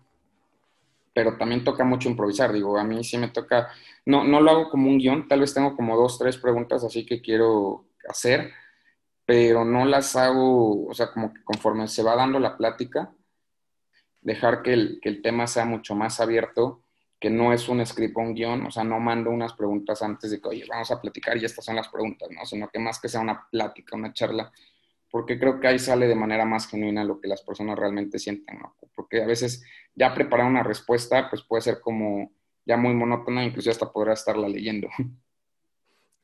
pero 1.13 1.37
también 1.37 1.65
toca 1.65 1.83
mucho 1.83 2.07
improvisar, 2.07 2.53
digo, 2.53 2.77
a 2.77 2.83
mí 2.85 3.03
sí 3.03 3.17
me 3.17 3.27
toca, 3.27 3.67
no, 4.05 4.23
no 4.23 4.39
lo 4.39 4.51
hago 4.51 4.69
como 4.69 4.89
un 4.89 4.97
guion, 4.97 5.27
tal 5.27 5.41
vez 5.41 5.53
tengo 5.53 5.75
como 5.75 5.97
dos, 5.97 6.17
tres 6.17 6.37
preguntas 6.37 6.83
así 6.85 7.05
que 7.05 7.21
quiero 7.21 7.85
hacer, 8.07 8.51
pero 9.25 9.65
no 9.65 9.83
las 9.85 10.15
hago, 10.15 10.87
o 10.87 10.93
sea, 10.93 11.11
como 11.11 11.33
que 11.33 11.43
conforme 11.43 11.87
se 11.89 12.03
va 12.03 12.15
dando 12.15 12.39
la 12.39 12.55
plática, 12.55 13.11
dejar 14.21 14.61
que 14.61 14.73
el, 14.73 14.99
que 15.01 15.09
el 15.09 15.21
tema 15.21 15.47
sea 15.47 15.65
mucho 15.65 15.95
más 15.95 16.19
abierto, 16.19 16.83
que 17.19 17.29
no 17.29 17.51
es 17.51 17.67
un 17.67 17.85
script 17.85 18.15
o 18.17 18.21
un 18.21 18.33
guion, 18.33 18.65
o 18.65 18.71
sea, 18.71 18.83
no 18.83 18.99
mando 18.99 19.29
unas 19.29 19.53
preguntas 19.53 20.01
antes 20.01 20.31
de 20.31 20.39
que, 20.39 20.47
oye, 20.47 20.65
vamos 20.69 20.89
a 20.91 21.01
platicar 21.01 21.37
y 21.37 21.45
estas 21.45 21.65
son 21.65 21.75
las 21.75 21.89
preguntas, 21.89 22.29
¿no? 22.31 22.45
Sino 22.45 22.69
que 22.69 22.79
más 22.79 22.99
que 22.99 23.09
sea 23.09 23.19
una 23.19 23.47
plática, 23.51 23.97
una 23.97 24.13
charla, 24.13 24.51
porque 25.11 25.37
creo 25.37 25.59
que 25.59 25.67
ahí 25.67 25.79
sale 25.79 26.07
de 26.07 26.15
manera 26.15 26.45
más 26.45 26.67
genuina 26.67 27.03
lo 27.03 27.19
que 27.19 27.27
las 27.27 27.41
personas 27.41 27.77
realmente 27.77 28.19
sienten, 28.19 28.59
¿no? 28.59 28.75
Porque 28.95 29.21
a 29.21 29.25
veces 29.25 29.65
ya 29.95 30.13
preparar 30.13 30.45
una 30.45 30.63
respuesta, 30.63 31.29
pues 31.29 31.43
puede 31.43 31.61
ser 31.61 31.81
como 31.81 32.31
ya 32.65 32.77
muy 32.77 32.93
monótona, 32.93 33.43
incluso 33.43 33.71
hasta 33.71 33.91
podrá 33.91 34.13
estarla 34.13 34.47
leyendo. 34.47 34.87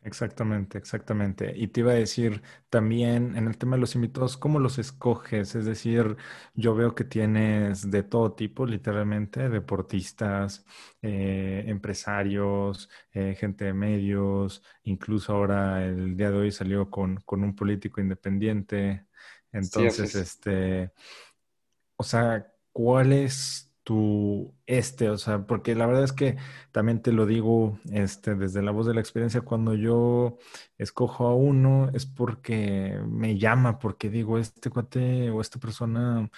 Exactamente, 0.06 0.78
exactamente. 0.78 1.52
Y 1.58 1.70
te 1.70 1.80
iba 1.80 1.92
a 1.92 1.96
decir 1.96 2.44
también 2.70 3.36
en 3.36 3.48
el 3.48 3.58
tema 3.58 3.76
de 3.76 3.82
los 3.82 3.96
invitados, 3.96 4.38
¿cómo 4.38 4.60
los 4.60 4.78
escoges? 4.78 5.56
Es 5.56 5.66
decir, 5.66 6.16
yo 6.54 6.76
veo 6.76 6.94
que 6.94 7.04
tienes 7.06 7.90
de 7.90 8.04
todo 8.04 8.34
tipo, 8.34 8.68
literalmente, 8.68 9.50
deportistas, 9.50 10.64
eh, 11.02 11.64
empresarios, 11.66 12.88
eh, 13.14 13.36
gente 13.40 13.66
de 13.66 13.74
medios, 13.74 14.62
incluso 14.84 15.34
ahora 15.34 15.84
el 15.84 16.16
día 16.16 16.30
de 16.30 16.38
hoy 16.38 16.52
salió 16.52 16.92
con, 16.92 17.16
con 17.26 17.44
un 17.44 17.56
político 17.56 18.00
independiente. 18.00 19.08
Entonces, 19.52 20.12
sí, 20.12 20.20
este, 20.20 20.92
o 21.98 22.04
sea, 22.04 22.54
¿cuál 22.72 23.12
es 23.14 23.75
tu 23.86 24.54
este, 24.66 25.10
o 25.12 25.18
sea, 25.18 25.46
porque 25.48 25.76
la 25.76 25.86
verdad 25.86 26.04
es 26.04 26.14
que 26.14 26.38
también 26.72 27.02
te 27.02 27.12
lo 27.14 27.26
digo 27.28 27.80
este, 27.92 28.36
desde 28.36 28.64
la 28.64 28.72
voz 28.72 28.88
de 28.88 28.96
la 28.96 29.02
experiencia, 29.02 29.42
cuando 29.42 29.76
yo 29.76 30.40
escojo 30.78 31.28
a 31.28 31.36
uno 31.36 31.90
es 31.94 32.06
porque 32.08 33.00
me 33.08 33.38
llama, 33.38 33.80
porque 33.80 34.10
digo, 34.10 34.40
este 34.40 34.72
cuate 34.72 35.30
o 35.30 35.42
esta 35.42 35.60
persona 35.60 36.30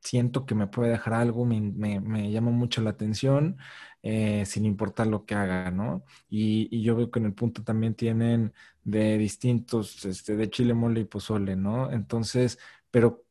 siento 0.00 0.46
que 0.46 0.54
me 0.54 0.66
puede 0.66 0.90
dejar 0.90 1.14
algo, 1.14 1.44
me, 1.46 1.60
me, 1.60 2.00
me 2.00 2.30
llama 2.30 2.50
mucho 2.50 2.82
la 2.82 2.90
atención, 2.90 3.58
eh, 4.02 4.44
sin 4.46 4.66
importar 4.66 5.06
lo 5.06 5.24
que 5.24 5.34
haga, 5.34 5.70
¿no? 5.70 6.04
Y, 6.28 6.68
y, 6.76 6.82
yo 6.82 6.96
veo 6.96 7.10
que 7.10 7.20
en 7.20 7.26
el 7.26 7.34
punto 7.34 7.62
también 7.64 7.94
tienen 7.94 8.52
de 8.84 9.16
distintos, 9.18 10.04
este, 10.04 10.36
de 10.36 10.50
chile, 10.50 10.74
mole 10.74 11.00
y 11.00 11.04
pozole, 11.04 11.56
¿no? 11.56 11.90
Entonces, 11.92 12.58
pero 12.90 13.21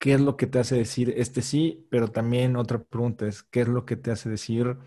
¿qué 0.00 0.14
es 0.14 0.22
lo 0.22 0.36
que 0.38 0.48
te 0.48 0.60
hace 0.60 0.76
decir 0.76 1.14
este 1.18 1.42
sí? 1.42 1.86
Pero 1.90 2.08
también 2.10 2.56
otra 2.56 2.82
pregunta 2.82 3.28
es, 3.28 3.44
¿qué 3.44 3.62
es 3.62 3.68
lo 3.68 3.86
que 3.86 3.96
te 3.96 4.12
hace 4.12 4.30
decir 4.30 4.78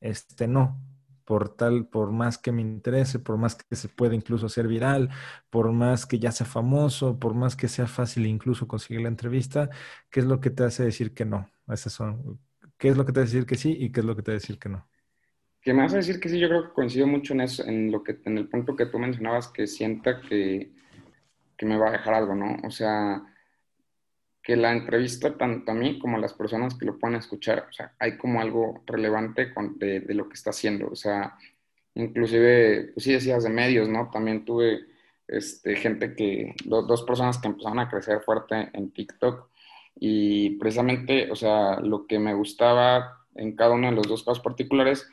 este 0.00 0.48
no? 0.48 0.82
Por 1.24 1.56
tal, 1.56 1.86
por 1.88 2.12
más 2.12 2.38
que 2.38 2.52
me 2.52 2.62
interese, 2.62 3.20
por 3.20 3.38
más 3.38 3.56
que 3.56 3.76
se 3.76 3.88
pueda 3.88 4.14
incluso 4.14 4.48
ser 4.48 4.68
viral, 4.68 5.10
por 5.50 5.72
más 5.72 6.06
que 6.06 6.18
ya 6.18 6.32
sea 6.32 6.46
famoso, 6.46 7.18
por 7.20 7.34
más 7.34 7.56
que 7.56 7.68
sea 7.68 7.86
fácil 7.86 8.26
incluso 8.26 8.68
conseguir 8.68 9.02
la 9.02 9.08
entrevista, 9.10 9.70
¿qué 10.10 10.20
es 10.20 10.26
lo 10.26 10.40
que 10.40 10.50
te 10.50 10.64
hace 10.64 10.84
decir 10.84 11.14
que 11.14 11.24
no? 11.26 11.50
Esas 11.68 11.92
son, 11.94 12.40
¿qué 12.78 12.88
es 12.88 12.96
lo 12.98 13.06
que 13.06 13.12
te 13.12 13.20
hace 13.20 13.34
decir 13.34 13.46
que 13.46 13.56
sí 13.56 13.76
y 13.78 13.92
qué 13.92 14.00
es 14.00 14.06
lo 14.06 14.16
que 14.16 14.22
te 14.22 14.32
hace 14.32 14.40
decir 14.40 14.58
que 14.58 14.70
no? 14.70 14.88
Que 15.62 15.74
me 15.74 15.82
hace 15.84 15.96
decir 15.98 16.18
que 16.20 16.28
sí, 16.30 16.40
yo 16.40 16.48
creo 16.48 16.64
que 16.68 16.72
coincido 16.72 17.06
mucho 17.06 17.34
en 17.34 17.42
eso, 17.42 17.64
en 17.64 17.92
lo 17.92 18.02
que, 18.02 18.18
en 18.24 18.38
el 18.38 18.48
punto 18.48 18.74
que 18.74 18.86
tú 18.86 18.98
mencionabas, 18.98 19.48
que 19.48 19.66
sienta 19.66 20.20
que, 20.20 20.72
que 21.56 21.66
me 21.66 21.76
va 21.76 21.88
a 21.88 21.92
dejar 21.92 22.14
algo, 22.14 22.34
¿no? 22.34 22.56
O 22.64 22.70
sea, 22.70 23.22
que 24.48 24.56
la 24.56 24.72
entrevista, 24.72 25.36
tanto 25.36 25.72
a 25.72 25.74
mí 25.74 25.98
como 25.98 26.16
a 26.16 26.20
las 26.20 26.32
personas 26.32 26.74
que 26.74 26.86
lo 26.86 26.98
puedan 26.98 27.18
escuchar, 27.18 27.66
o 27.68 27.72
sea, 27.74 27.92
hay 27.98 28.16
como 28.16 28.40
algo 28.40 28.82
relevante 28.86 29.52
de, 29.76 30.14
lo 30.14 30.26
que 30.26 30.32
está 30.36 30.48
haciendo. 30.48 30.88
O 30.88 30.96
sea, 30.96 31.36
inclusive, 31.94 32.92
pues 32.94 33.04
sí 33.04 33.12
decías 33.12 33.44
de 33.44 33.50
medios, 33.50 33.90
¿no? 33.90 34.08
También 34.10 34.46
tuve 34.46 34.86
este, 35.26 35.76
gente 35.76 36.14
que, 36.14 36.54
do, 36.64 36.80
dos 36.80 37.02
personas 37.02 37.36
que 37.36 37.48
empezaron 37.48 37.78
a 37.78 37.90
crecer 37.90 38.22
fuerte 38.22 38.70
en 38.72 38.90
TikTok 38.90 39.50
y 40.00 40.56
precisamente, 40.56 41.30
o 41.30 41.36
sea, 41.36 41.78
lo 41.80 42.06
que 42.06 42.18
me 42.18 42.32
gustaba 42.32 43.26
en 43.34 43.54
cada 43.54 43.74
uno 43.74 43.90
de 43.90 43.96
los 43.96 44.08
dos 44.08 44.22
casos 44.24 44.40
particulares 44.40 45.06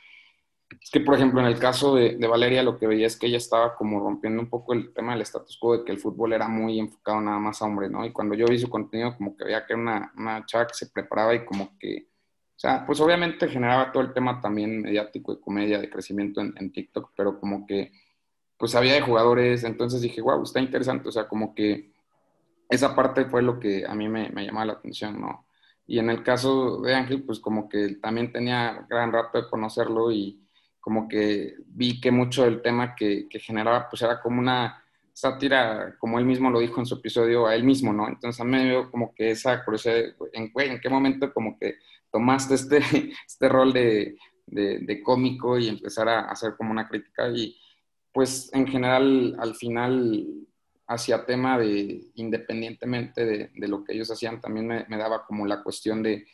Es 0.69 0.89
que, 0.89 0.99
por 0.99 1.15
ejemplo, 1.15 1.39
en 1.39 1.47
el 1.47 1.59
caso 1.59 1.95
de, 1.95 2.15
Valeria, 2.27 2.63
lo 2.63 2.77
que 2.77 2.87
veía 2.87 3.07
es 3.07 3.17
que 3.17 3.27
ella 3.27 3.37
estaba 3.37 3.75
como 3.75 3.99
rompiendo 3.99 4.41
un 4.41 4.49
poco 4.49 4.73
el 4.73 4.93
tema 4.93 5.13
del 5.13 5.21
status 5.21 5.57
quo 5.57 5.77
de 5.77 5.85
que 5.85 5.91
el 5.91 5.99
fútbol 5.99 6.33
era 6.33 6.47
muy 6.47 6.79
enfocado 6.79 7.21
nada 7.21 7.39
más 7.39 7.61
a 7.61 7.65
hombre, 7.65 7.89
¿no? 7.89 8.05
Y 8.05 8.11
cuando 8.11 8.35
yo 8.35 8.45
vi 8.47 8.57
su 8.57 8.69
contenido, 8.69 9.15
como 9.15 9.35
que 9.35 9.45
veía 9.45 9.65
que 9.65 9.73
era 9.73 9.81
una, 9.81 10.11
una 10.17 10.45
chava 10.45 10.67
que 10.67 10.73
se 10.73 10.87
preparaba 10.87 11.35
y 11.35 11.45
como 11.45 11.77
que, 11.77 12.07
o 12.55 12.59
sea, 12.59 12.85
pues 12.85 12.99
obviamente 12.99 13.47
generaba 13.47 13.91
todo 13.91 14.03
el 14.03 14.13
tema 14.13 14.41
también 14.41 14.81
mediático 14.81 15.35
de 15.35 15.41
comedia, 15.41 15.79
de 15.79 15.89
crecimiento 15.89 16.41
en, 16.41 16.53
en 16.57 16.71
TikTok, 16.71 17.11
pero 17.15 17.39
como 17.39 17.65
que, 17.65 17.91
pues 18.57 18.73
había 18.75 18.93
de 18.93 19.01
jugadores, 19.01 19.63
entonces 19.63 20.01
dije, 20.01 20.21
wow, 20.21 20.41
está 20.43 20.59
interesante, 20.59 21.09
o 21.09 21.11
sea, 21.11 21.27
como 21.27 21.53
que 21.53 21.93
esa 22.69 22.95
parte 22.95 23.25
fue 23.25 23.41
lo 23.41 23.59
que 23.59 23.85
a 23.85 23.93
mí 23.93 24.09
me, 24.09 24.29
me 24.29 24.45
llamaba 24.45 24.65
la 24.65 24.73
atención, 24.73 25.21
¿no? 25.21 25.45
Y 25.87 25.99
en 25.99 26.09
el 26.09 26.23
caso 26.23 26.81
de 26.81 26.95
Ángel, 26.95 27.23
pues 27.23 27.39
como 27.39 27.69
que 27.69 27.95
también 27.95 28.31
tenía 28.31 28.85
gran 28.89 29.11
rato 29.11 29.41
de 29.41 29.49
conocerlo 29.49 30.11
y 30.11 30.44
como 30.85 31.07
que 31.07 31.55
vi 31.65 31.99
que 31.99 32.11
mucho 32.11 32.43
del 32.43 32.61
tema 32.61 32.93
que, 32.93 33.27
que, 33.27 33.39
generaba 33.39 33.89
pues 33.89 34.03
era 34.03 34.21
como 34.21 34.39
una 34.39 34.83
sátira, 35.13 35.95
como 35.97 36.19
él 36.19 36.25
mismo 36.25 36.51
lo 36.51 36.59
dijo 36.59 36.79
en 36.79 36.85
su 36.85 36.93
episodio, 36.93 37.47
a 37.47 37.55
él 37.55 37.63
mismo, 37.63 37.91
¿no? 37.91 38.07
Entonces 38.07 38.39
a 38.39 38.43
mí 38.43 38.51
me 38.51 38.65
dio 38.65 38.91
como 38.91 39.11
que 39.15 39.31
esa 39.31 39.65
curiosidad, 39.65 40.13
¿en, 40.31 40.51
¿en 40.53 40.79
qué 40.79 40.87
momento 40.87 41.33
como 41.33 41.57
que 41.57 41.79
tomaste 42.11 42.53
este, 42.53 42.77
este 43.27 43.49
rol 43.49 43.73
de, 43.73 44.15
de, 44.45 44.77
de 44.77 45.01
cómico 45.01 45.57
y 45.57 45.69
empezar 45.69 46.07
a 46.07 46.19
hacer 46.29 46.53
como 46.55 46.69
una 46.69 46.87
crítica? 46.87 47.29
Y 47.29 47.57
pues 48.13 48.53
en 48.53 48.67
general 48.67 49.35
al 49.39 49.55
final 49.55 50.27
hacia 50.87 51.25
tema 51.25 51.57
de, 51.57 52.11
independientemente 52.13 53.25
de, 53.25 53.49
de, 53.55 53.67
lo 53.67 53.83
que 53.83 53.93
ellos 53.93 54.11
hacían, 54.11 54.39
también 54.39 54.67
me, 54.67 54.85
me 54.87 54.97
daba 54.97 55.25
como 55.25 55.47
la 55.47 55.63
cuestión 55.63 56.03
de 56.03 56.27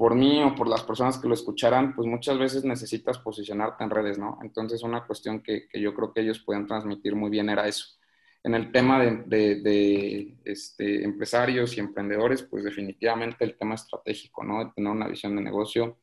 por 0.00 0.14
mí 0.14 0.42
o 0.42 0.54
por 0.54 0.66
las 0.66 0.82
personas 0.82 1.18
que 1.18 1.28
lo 1.28 1.34
escucharan, 1.34 1.94
pues 1.94 2.08
muchas 2.08 2.38
veces 2.38 2.64
necesitas 2.64 3.18
posicionarte 3.18 3.84
en 3.84 3.90
redes, 3.90 4.18
¿no? 4.18 4.38
Entonces 4.40 4.82
una 4.82 5.04
cuestión 5.04 5.42
que, 5.42 5.68
que 5.68 5.78
yo 5.78 5.92
creo 5.92 6.10
que 6.14 6.22
ellos 6.22 6.38
pueden 6.38 6.66
transmitir 6.66 7.14
muy 7.14 7.28
bien 7.28 7.50
era 7.50 7.68
eso. 7.68 7.84
En 8.42 8.54
el 8.54 8.72
tema 8.72 8.98
de, 8.98 9.56
de, 9.56 10.38
este, 10.46 11.04
empresarios 11.04 11.76
y 11.76 11.80
emprendedores, 11.80 12.42
pues 12.44 12.64
definitivamente 12.64 13.44
el 13.44 13.58
tema 13.58 13.74
estratégico, 13.74 14.42
¿no? 14.42 14.64
De 14.64 14.70
tener 14.74 14.90
una 14.90 15.06
visión 15.06 15.36
de 15.36 15.42
negocio. 15.42 15.98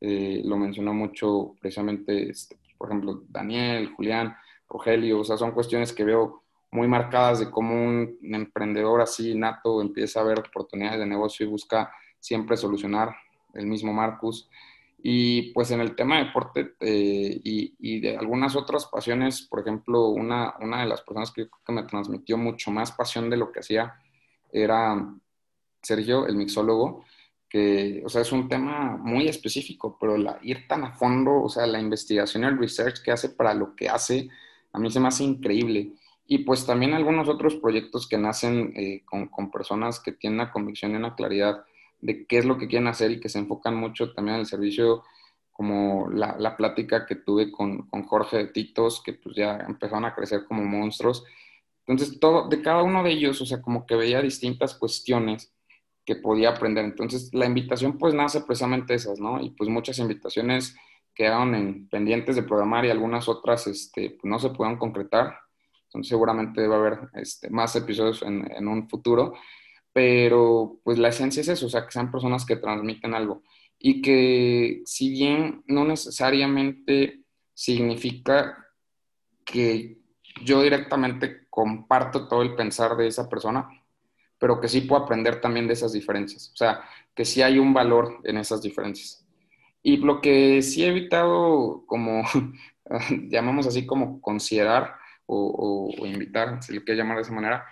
Eh, 0.00 0.42
lo 0.44 0.56
mencionó 0.56 0.94
mucho 0.94 1.56
precisamente, 1.60 2.30
este, 2.30 2.56
por 2.78 2.90
ejemplo, 2.90 3.24
Daniel, 3.28 3.92
Julián, 3.96 4.32
Rogelio, 4.68 5.18
o 5.18 5.24
sea, 5.24 5.36
son 5.36 5.50
cuestiones 5.50 5.92
que 5.92 6.04
veo 6.04 6.44
muy 6.70 6.86
marcadas 6.86 7.40
de 7.40 7.50
cómo 7.50 7.74
un 7.74 8.16
emprendedor 8.22 9.00
así 9.00 9.34
nato 9.34 9.82
empieza 9.82 10.20
a 10.20 10.22
ver 10.24 10.38
oportunidades 10.38 11.00
de 11.00 11.06
negocio 11.06 11.44
y 11.44 11.50
busca 11.50 11.92
siempre 12.20 12.56
solucionar 12.56 13.12
el 13.54 13.66
mismo 13.66 13.92
Marcus. 13.92 14.48
Y 15.02 15.52
pues 15.52 15.70
en 15.70 15.80
el 15.80 15.94
tema 15.94 16.18
de 16.18 16.24
deporte 16.26 16.74
eh, 16.80 17.40
y, 17.42 18.00
de 18.00 18.18
algunas 18.18 18.54
otras 18.54 18.86
pasiones, 18.86 19.42
por 19.42 19.60
ejemplo, 19.60 20.08
una, 20.08 20.54
una 20.60 20.80
de 20.80 20.86
las 20.86 21.00
personas 21.00 21.30
que, 21.30 21.48
que 21.64 21.72
me 21.72 21.84
transmitió 21.84 22.36
mucho 22.36 22.70
más 22.70 22.92
pasión 22.92 23.30
de 23.30 23.38
lo 23.38 23.50
que 23.50 23.60
hacía 23.60 23.94
era 24.52 25.14
Sergio, 25.82 26.26
el 26.26 26.36
mixólogo, 26.36 27.04
que, 27.48 28.02
o 28.04 28.08
sea, 28.08 28.22
es 28.22 28.32
un 28.32 28.48
tema 28.48 28.96
muy 28.96 29.28
específico, 29.28 29.96
pero 30.00 30.16
la, 30.16 30.38
ir 30.42 30.68
tan 30.68 30.84
a 30.84 30.92
fondo, 30.92 31.42
o 31.42 31.48
sea, 31.48 31.66
la 31.66 31.80
investigación 31.80 32.44
y 32.44 32.46
el 32.46 32.58
research 32.58 33.02
que 33.02 33.10
hace 33.10 33.30
para 33.30 33.54
lo 33.54 33.74
que 33.74 33.88
hace, 33.88 34.28
a 34.72 34.78
mí 34.78 34.90
se 34.90 35.00
me 35.00 35.08
hace 35.08 35.24
increíble. 35.24 35.94
Y 36.26 36.38
pues 36.38 36.64
también 36.64 36.94
algunos 36.94 37.28
otros 37.28 37.56
proyectos 37.56 38.06
que 38.06 38.18
nacen 38.18 38.72
eh, 38.76 39.02
con, 39.04 39.26
con, 39.26 39.50
personas 39.50 39.98
que 39.98 40.12
tienen 40.12 40.40
una 40.40 40.52
convicción 40.52 40.92
y 40.92 40.96
una 40.96 41.16
claridad 41.16 41.64
de 42.00 42.26
qué 42.26 42.38
es 42.38 42.44
lo 42.44 42.58
que 42.58 42.68
quieren 42.68 42.88
hacer 42.88 43.10
y 43.10 43.20
que 43.20 43.28
se 43.28 43.38
enfocan 43.38 43.76
mucho 43.76 44.12
también 44.12 44.36
en 44.36 44.40
el 44.40 44.46
servicio, 44.46 45.02
como 45.52 46.08
la, 46.08 46.36
la 46.38 46.56
plática 46.56 47.04
que 47.06 47.16
tuve 47.16 47.52
con, 47.52 47.88
con, 47.88 48.04
Jorge 48.04 48.38
de 48.38 48.46
Titos, 48.46 49.02
que 49.02 49.12
pues 49.12 49.36
ya 49.36 49.58
empezaron 49.68 50.06
a 50.06 50.14
crecer 50.14 50.44
como 50.46 50.64
monstruos. 50.64 51.24
Entonces, 51.86 52.18
todo, 52.18 52.48
de 52.48 52.62
cada 52.62 52.82
uno 52.82 53.02
de 53.02 53.10
ellos, 53.10 53.40
o 53.42 53.46
sea, 53.46 53.60
como 53.60 53.84
que 53.84 53.96
veía 53.96 54.22
distintas 54.22 54.74
cuestiones 54.74 55.52
que 56.06 56.16
podía 56.16 56.50
aprender. 56.50 56.84
Entonces, 56.84 57.30
la 57.34 57.46
invitación 57.46 57.98
pues 57.98 58.14
nace 58.14 58.40
precisamente 58.40 58.94
esas, 58.94 59.20
¿no? 59.20 59.40
Y 59.42 59.50
pues 59.50 59.68
muchas 59.68 59.98
invitaciones 59.98 60.76
quedaron 61.14 61.54
en 61.54 61.88
pendientes 61.88 62.36
de 62.36 62.42
programar 62.42 62.86
y 62.86 62.90
algunas 62.90 63.28
otras 63.28 63.66
este, 63.66 64.16
no 64.22 64.38
se 64.38 64.50
pudieron 64.50 64.78
concretar. 64.78 65.36
Entonces, 65.86 66.08
seguramente 66.08 66.66
va 66.66 66.76
a 66.76 66.78
haber 66.78 66.98
este, 67.14 67.50
más 67.50 67.76
episodios 67.76 68.22
en, 68.22 68.50
en 68.50 68.66
un 68.66 68.88
futuro 68.88 69.34
pero 69.92 70.80
pues 70.84 70.98
la 70.98 71.08
esencia 71.08 71.40
es 71.40 71.48
eso, 71.48 71.66
o 71.66 71.68
sea, 71.68 71.84
que 71.84 71.92
sean 71.92 72.10
personas 72.10 72.44
que 72.44 72.56
transmiten 72.56 73.14
algo 73.14 73.42
y 73.78 74.02
que 74.02 74.82
si 74.84 75.10
bien 75.10 75.64
no 75.66 75.84
necesariamente 75.84 77.22
significa 77.54 78.66
que 79.44 79.98
yo 80.42 80.62
directamente 80.62 81.46
comparto 81.48 82.28
todo 82.28 82.42
el 82.42 82.54
pensar 82.54 82.96
de 82.96 83.06
esa 83.06 83.28
persona, 83.28 83.68
pero 84.38 84.60
que 84.60 84.68
sí 84.68 84.82
puedo 84.82 85.02
aprender 85.02 85.40
también 85.40 85.66
de 85.66 85.72
esas 85.72 85.92
diferencias, 85.92 86.50
o 86.52 86.56
sea, 86.56 86.82
que 87.14 87.24
sí 87.24 87.42
hay 87.42 87.58
un 87.58 87.74
valor 87.74 88.20
en 88.24 88.38
esas 88.38 88.62
diferencias. 88.62 89.26
Y 89.82 89.96
lo 89.96 90.20
que 90.20 90.60
sí 90.62 90.84
he 90.84 90.88
evitado, 90.88 91.84
como 91.86 92.22
llamamos 93.28 93.66
así, 93.66 93.86
como 93.86 94.20
considerar 94.20 94.94
o, 95.26 95.94
o 95.98 96.06
invitar, 96.06 96.62
si 96.62 96.74
lo 96.74 96.84
quiere 96.84 96.98
llamar 96.98 97.16
de 97.16 97.22
esa 97.22 97.32
manera, 97.32 97.66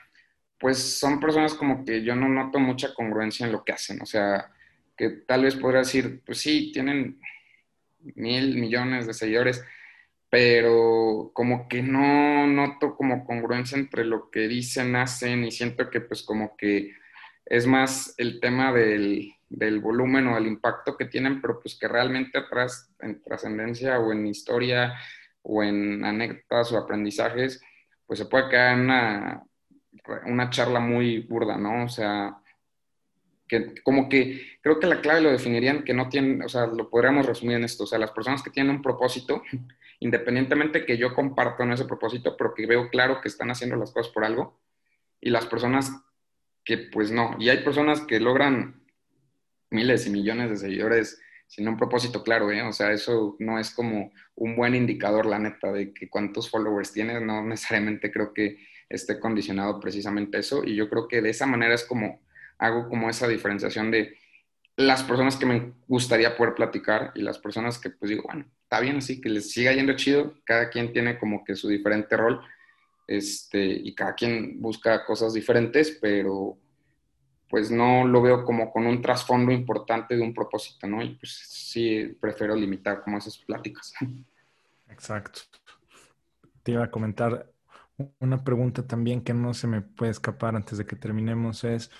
pues 0.59 0.98
son 0.98 1.20
personas 1.20 1.54
como 1.54 1.84
que 1.84 2.02
yo 2.02 2.14
no 2.14 2.28
noto 2.28 2.59
mucha 2.59 2.94
congruencia 2.94 3.46
en 3.46 3.52
lo 3.52 3.64
que 3.64 3.72
hacen. 3.72 4.00
O 4.02 4.06
sea, 4.06 4.50
que 4.96 5.11
tal 5.11 5.44
vez 5.44 5.56
podría 5.56 5.80
decir, 5.80 6.22
pues 6.26 6.38
sí, 6.38 6.72
tienen 6.72 7.20
mil 8.16 8.56
millones 8.56 9.06
de 9.06 9.14
seguidores, 9.14 9.64
pero 10.30 11.30
como 11.34 11.68
que 11.68 11.82
no 11.82 12.46
noto 12.46 12.96
como 12.96 13.24
congruencia 13.24 13.78
entre 13.78 14.04
lo 14.04 14.30
que 14.30 14.48
dicen, 14.48 14.96
hacen 14.96 15.44
y 15.44 15.50
siento 15.52 15.88
que 15.90 16.00
pues 16.00 16.22
como 16.22 16.56
que 16.56 16.92
es 17.46 17.66
más 17.66 18.14
el 18.18 18.40
tema 18.40 18.72
del, 18.72 19.32
del 19.48 19.80
volumen 19.80 20.26
o 20.26 20.36
el 20.36 20.46
impacto 20.46 20.96
que 20.96 21.06
tienen, 21.06 21.40
pero 21.40 21.61
pues 21.61 21.78
que 21.78 21.88
realmente 21.88 22.38
atrás 22.38 22.92
en 23.00 23.22
trascendencia 23.22 23.98
o 23.98 24.12
en 24.12 24.26
historia 24.26 24.94
o 25.42 25.62
en 25.62 26.04
anécdotas 26.04 26.72
o 26.72 26.78
aprendizajes, 26.78 27.61
pues 28.06 28.18
se 28.18 28.26
puede 28.26 28.50
quedar 28.50 28.74
en 28.74 28.80
una, 28.80 29.42
una 30.26 30.51
charla 30.51 30.80
muy 30.80 31.20
burda, 31.20 31.57
¿no? 31.57 31.84
O 31.84 31.88
sea, 31.88 32.38
que 33.49 33.74
como 33.82 34.09
que 34.09 34.59
creo 34.61 34.78
que 34.78 34.86
la 34.86 35.01
clave 35.01 35.22
lo 35.22 35.30
definirían 35.30 35.84
que 35.84 35.94
no 35.94 36.09
tienen, 36.09 36.42
o 36.42 36.49
sea, 36.49 36.66
lo 36.66 36.90
podríamos 36.90 37.26
resumir 37.26 37.57
en 37.57 37.64
esto, 37.64 37.84
o 37.84 37.86
sea, 37.86 37.99
las 37.99 38.12
personas 38.12 38.42
que 38.42 38.51
tienen 38.51 38.76
un 38.76 38.82
propósito, 38.82 39.42
independientemente 40.01 40.84
que 40.84 40.99
yo 40.99 41.14
comparto 41.14 41.62
en 41.62 41.72
ese 41.72 41.86
propósito, 41.86 42.36
pero 42.36 42.55
que 42.55 42.66
veo 42.66 42.88
claro 42.90 43.20
que 43.20 43.28
están 43.28 43.51
haciendo 43.51 43.76
las 43.76 43.90
cosas 43.90 44.12
por 44.12 44.24
algo, 44.24 44.61
y 45.20 45.30
las 45.30 45.46
personas 45.46 45.90
que 46.64 46.78
pues 46.78 47.11
no, 47.11 47.34
y 47.38 47.49
hay 47.49 47.64
personas 47.64 48.03
que 48.03 48.20
logran 48.20 48.84
miles 49.70 50.07
y 50.07 50.11
millones 50.11 50.51
de 50.51 50.57
seguidores 50.57 51.20
sin 51.46 51.66
un 51.66 51.78
propósito 51.78 52.22
claro, 52.22 52.53
¿eh? 52.53 52.62
O 52.62 52.72
sea, 52.72 52.92
eso 52.92 53.34
no 53.38 53.59
es 53.59 53.70
como 53.70 54.12
un 54.34 54.55
buen 54.55 54.74
indicador, 54.74 55.24
la 55.24 55.38
neta, 55.38 55.72
de 55.72 55.94
que 55.94 56.11
cuántos 56.11 56.51
followers 56.51 56.92
tienes, 56.92 57.22
no 57.22 57.42
necesariamente 57.42 58.12
creo 58.12 58.34
que 58.34 58.59
esté 58.89 59.20
condicionado 59.20 59.80
precisamente 59.80 60.39
eso. 60.39 60.64
Y 60.64 60.74
yo 60.74 60.89
creo 60.89 61.09
que 61.09 61.20
de 61.22 61.30
esa 61.30 61.47
manera 61.47 61.74
es 61.74 61.84
como 61.84 62.20
hago 62.59 62.89
como 62.89 63.09
esa 63.09 63.28
diferenciación 63.28 63.91
de 63.91 64.16
las 64.76 65.03
personas 65.03 65.36
que 65.36 65.47
me 65.47 65.72
gustaría 65.86 66.36
poder 66.36 66.55
platicar 66.55 67.12
y 67.14 67.22
las 67.22 67.39
personas 67.39 67.78
que 67.78 67.91
pues 67.91 68.11
digo, 68.11 68.24
bueno, 68.24 68.47
está 68.62 68.80
bien 68.80 68.97
así, 68.97 69.20
que 69.20 69.28
les 69.28 69.51
siga 69.51 69.72
yendo 69.72 69.97
chido, 69.97 70.34
cada 70.45 70.70
quien 70.70 70.93
tiene 70.93 71.18
como 71.18 71.45
que 71.45 71.57
su 71.57 71.68
diferente 71.68 72.16
rol 72.16 72.41
este, 73.07 73.64
y 73.64 73.95
cada 73.95 74.14
quien 74.14 74.61
busca 74.61 75.05
cosas 75.05 75.32
diferentes, 75.32 75.99
pero 76.01 76.59
pues 77.49 77.70
no 77.70 78.07
lo 78.07 78.20
veo 78.20 78.45
como 78.45 78.70
con 78.70 78.86
un 78.86 79.01
trasfondo 79.01 79.51
importante 79.51 80.14
de 80.14 80.22
un 80.22 80.34
propósito, 80.34 80.86
¿no? 80.86 81.03
Y 81.03 81.14
pues 81.14 81.32
sí 81.32 82.16
prefiero 82.20 82.55
limitar 82.55 83.03
como 83.03 83.18
esas 83.18 83.39
pláticas. 83.39 83.95
Exacto. 84.91 85.41
Te 86.62 86.72
iba 86.72 86.84
a 86.84 86.91
comentar, 86.91 87.51
una 88.20 88.44
pregunta 88.44 88.86
también 88.86 89.22
que 89.22 89.34
no 89.34 89.55
se 89.55 89.66
me 89.66 89.82
puede 89.82 90.12
escapar 90.12 90.55
antes 90.57 90.78
de 90.78 90.86
que 90.86 90.96
terminemos 90.96 91.64
es, 91.64 91.90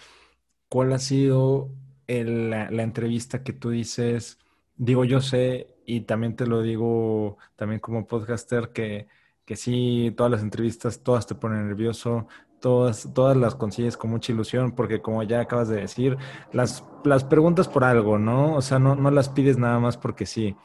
¿cuál 0.69 0.93
ha 0.93 0.99
sido 0.99 1.71
la, 2.07 2.69
entrevista 2.83 3.43
que 3.43 3.53
tú 3.53 3.71
dices? 3.71 4.39
Digo, 4.77 5.05
yo 5.05 5.21
sé, 5.21 5.77
y 5.87 6.03
también 6.03 6.37
te 6.37 6.47
lo 6.47 6.63
digo 6.63 7.39
también 7.57 7.81
como 7.81 8.07
podcaster, 8.07 8.71
que, 8.73 9.09
que 9.45 9.57
sí, 9.57 10.15
todas 10.17 10.31
las 10.33 10.43
entrevistas, 10.43 11.03
todas 11.03 11.27
te 11.27 11.35
ponen 11.35 11.67
nervioso, 11.69 12.29
todas, 12.61 13.13
todas 13.15 13.37
las 13.37 13.55
consigues 13.57 13.97
con 13.97 14.11
mucha 14.11 14.33
ilusión, 14.33 14.73
porque 14.75 15.03
como 15.03 15.23
ya 15.25 15.41
acabas 15.41 15.69
de 15.69 15.81
decir, 15.81 16.17
las, 16.53 16.85
las 17.05 17.25
preguntas 17.25 17.69
por 17.69 17.85
algo, 17.85 18.19
¿no? 18.19 18.55
O 18.55 18.63
sea, 18.63 18.79
no, 18.79 18.95
no 18.95 19.11
las 19.11 19.29
pides 19.31 19.59
nada 19.59 19.81
más 19.81 19.97
porque 19.97 20.27
sí. 20.27 20.57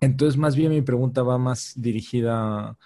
Entonces, 0.00 0.36
más 0.36 0.56
bien 0.56 0.70
mi 0.72 0.82
pregunta 0.82 1.22
va 1.22 1.38
más 1.38 1.74
dirigida 1.76 2.76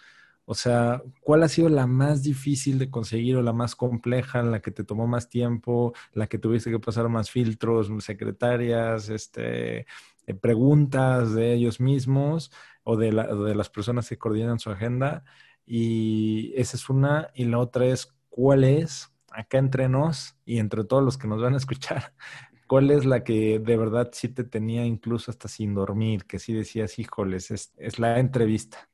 o 0.46 0.54
sea, 0.54 1.02
¿cuál 1.22 1.42
ha 1.42 1.48
sido 1.48 1.68
la 1.68 1.86
más 1.88 2.22
difícil 2.22 2.78
de 2.78 2.88
conseguir 2.88 3.36
o 3.36 3.42
la 3.42 3.52
más 3.52 3.74
compleja, 3.74 4.42
la 4.42 4.60
que 4.62 4.70
te 4.70 4.84
tomó 4.84 5.06
más 5.08 5.28
tiempo, 5.28 5.92
la 6.12 6.28
que 6.28 6.38
tuviste 6.38 6.70
que 6.70 6.78
pasar 6.78 7.08
más 7.08 7.30
filtros, 7.30 7.90
secretarias, 8.04 9.08
este, 9.08 9.80
eh, 10.26 10.34
preguntas 10.40 11.34
de 11.34 11.52
ellos 11.54 11.80
mismos 11.80 12.52
o 12.84 12.96
de, 12.96 13.10
de 13.10 13.54
las 13.56 13.70
personas 13.70 14.08
que 14.08 14.18
coordinan 14.18 14.60
su 14.60 14.70
agenda. 14.70 15.24
Y 15.66 16.52
esa 16.56 16.76
es 16.76 16.88
una. 16.88 17.30
Y 17.34 17.44
la 17.46 17.58
otra 17.58 17.86
es, 17.86 18.14
¿cuál 18.28 18.62
es, 18.64 19.12
acá 19.30 19.58
entre 19.58 19.88
nos 19.88 20.36
y 20.44 20.58
entre 20.58 20.84
todos 20.84 21.02
los 21.02 21.18
que 21.18 21.28
nos 21.28 21.42
van 21.42 21.54
a 21.54 21.58
escuchar, 21.58 22.14
cuál 22.68 22.90
es 22.92 23.04
la 23.04 23.24
que 23.24 23.58
de 23.58 23.76
verdad 23.76 24.10
sí 24.12 24.28
te 24.28 24.44
tenía 24.44 24.84
incluso 24.86 25.30
hasta 25.30 25.48
sin 25.48 25.74
dormir, 25.74 26.24
que 26.26 26.38
sí 26.38 26.52
decías, 26.52 26.98
híjoles, 27.00 27.50
es, 27.50 27.72
es 27.78 27.98
la 27.98 28.18
entrevista? 28.20 28.88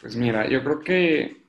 Pues 0.00 0.16
mira, 0.16 0.48
yo 0.48 0.62
creo 0.62 0.80
que 0.80 1.42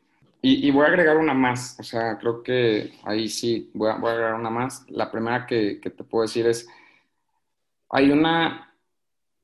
y, 0.46 0.70
voy 0.72 0.84
a 0.84 0.90
agregar 0.90 1.16
una 1.16 1.34
más, 1.34 1.80
o 1.80 1.84
sea, 1.84 2.18
creo 2.18 2.44
que 2.44 2.92
ahí 3.06 3.30
sí 3.30 3.72
voy 3.74 3.90
a, 3.90 3.94
agregar 3.94 4.34
una 4.34 4.50
más. 4.50 4.86
La 4.90 5.10
primera 5.10 5.48
que, 5.48 5.76
te 5.76 6.04
puedo 6.04 6.24
decir 6.24 6.46
es, 6.48 6.68
hay 7.90 8.12
una, 8.12 8.76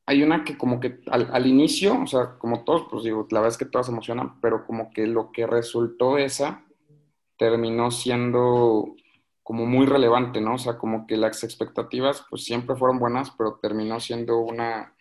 hay 0.05 0.23
una 0.23 0.43
que 0.43 0.57
como 0.57 0.81
que 0.81 0.99
al, 1.07 1.47
inicio, 1.47 2.01
o 2.01 2.05
sea, 2.05 2.37
como 2.37 2.65
todos, 2.65 2.87
pues 2.91 3.05
digo, 3.05 3.25
la 3.31 3.39
verdad 3.39 3.53
es 3.53 3.57
que 3.57 3.71
todas 3.71 3.87
emocionan, 3.87 4.41
pero 4.41 4.65
como 4.65 4.91
que 4.91 5.07
lo 5.07 5.31
que 5.31 5.47
resultó 5.47 6.17
esa 6.17 6.65
terminó 7.37 7.91
siendo 7.91 8.93
como 9.41 9.65
muy 9.65 9.85
relevante, 9.85 10.41
¿no? 10.41 10.55
O 10.55 10.59
sea, 10.59 10.77
como 10.77 11.07
que 11.07 11.15
las 11.15 11.45
expectativas 11.45 12.25
pues 12.29 12.43
siempre 12.43 12.75
fueron 12.75 12.99
buenas, 12.99 13.31
pero 13.37 13.57
terminó 13.61 14.01
siendo 14.01 14.39
una, 14.39 14.95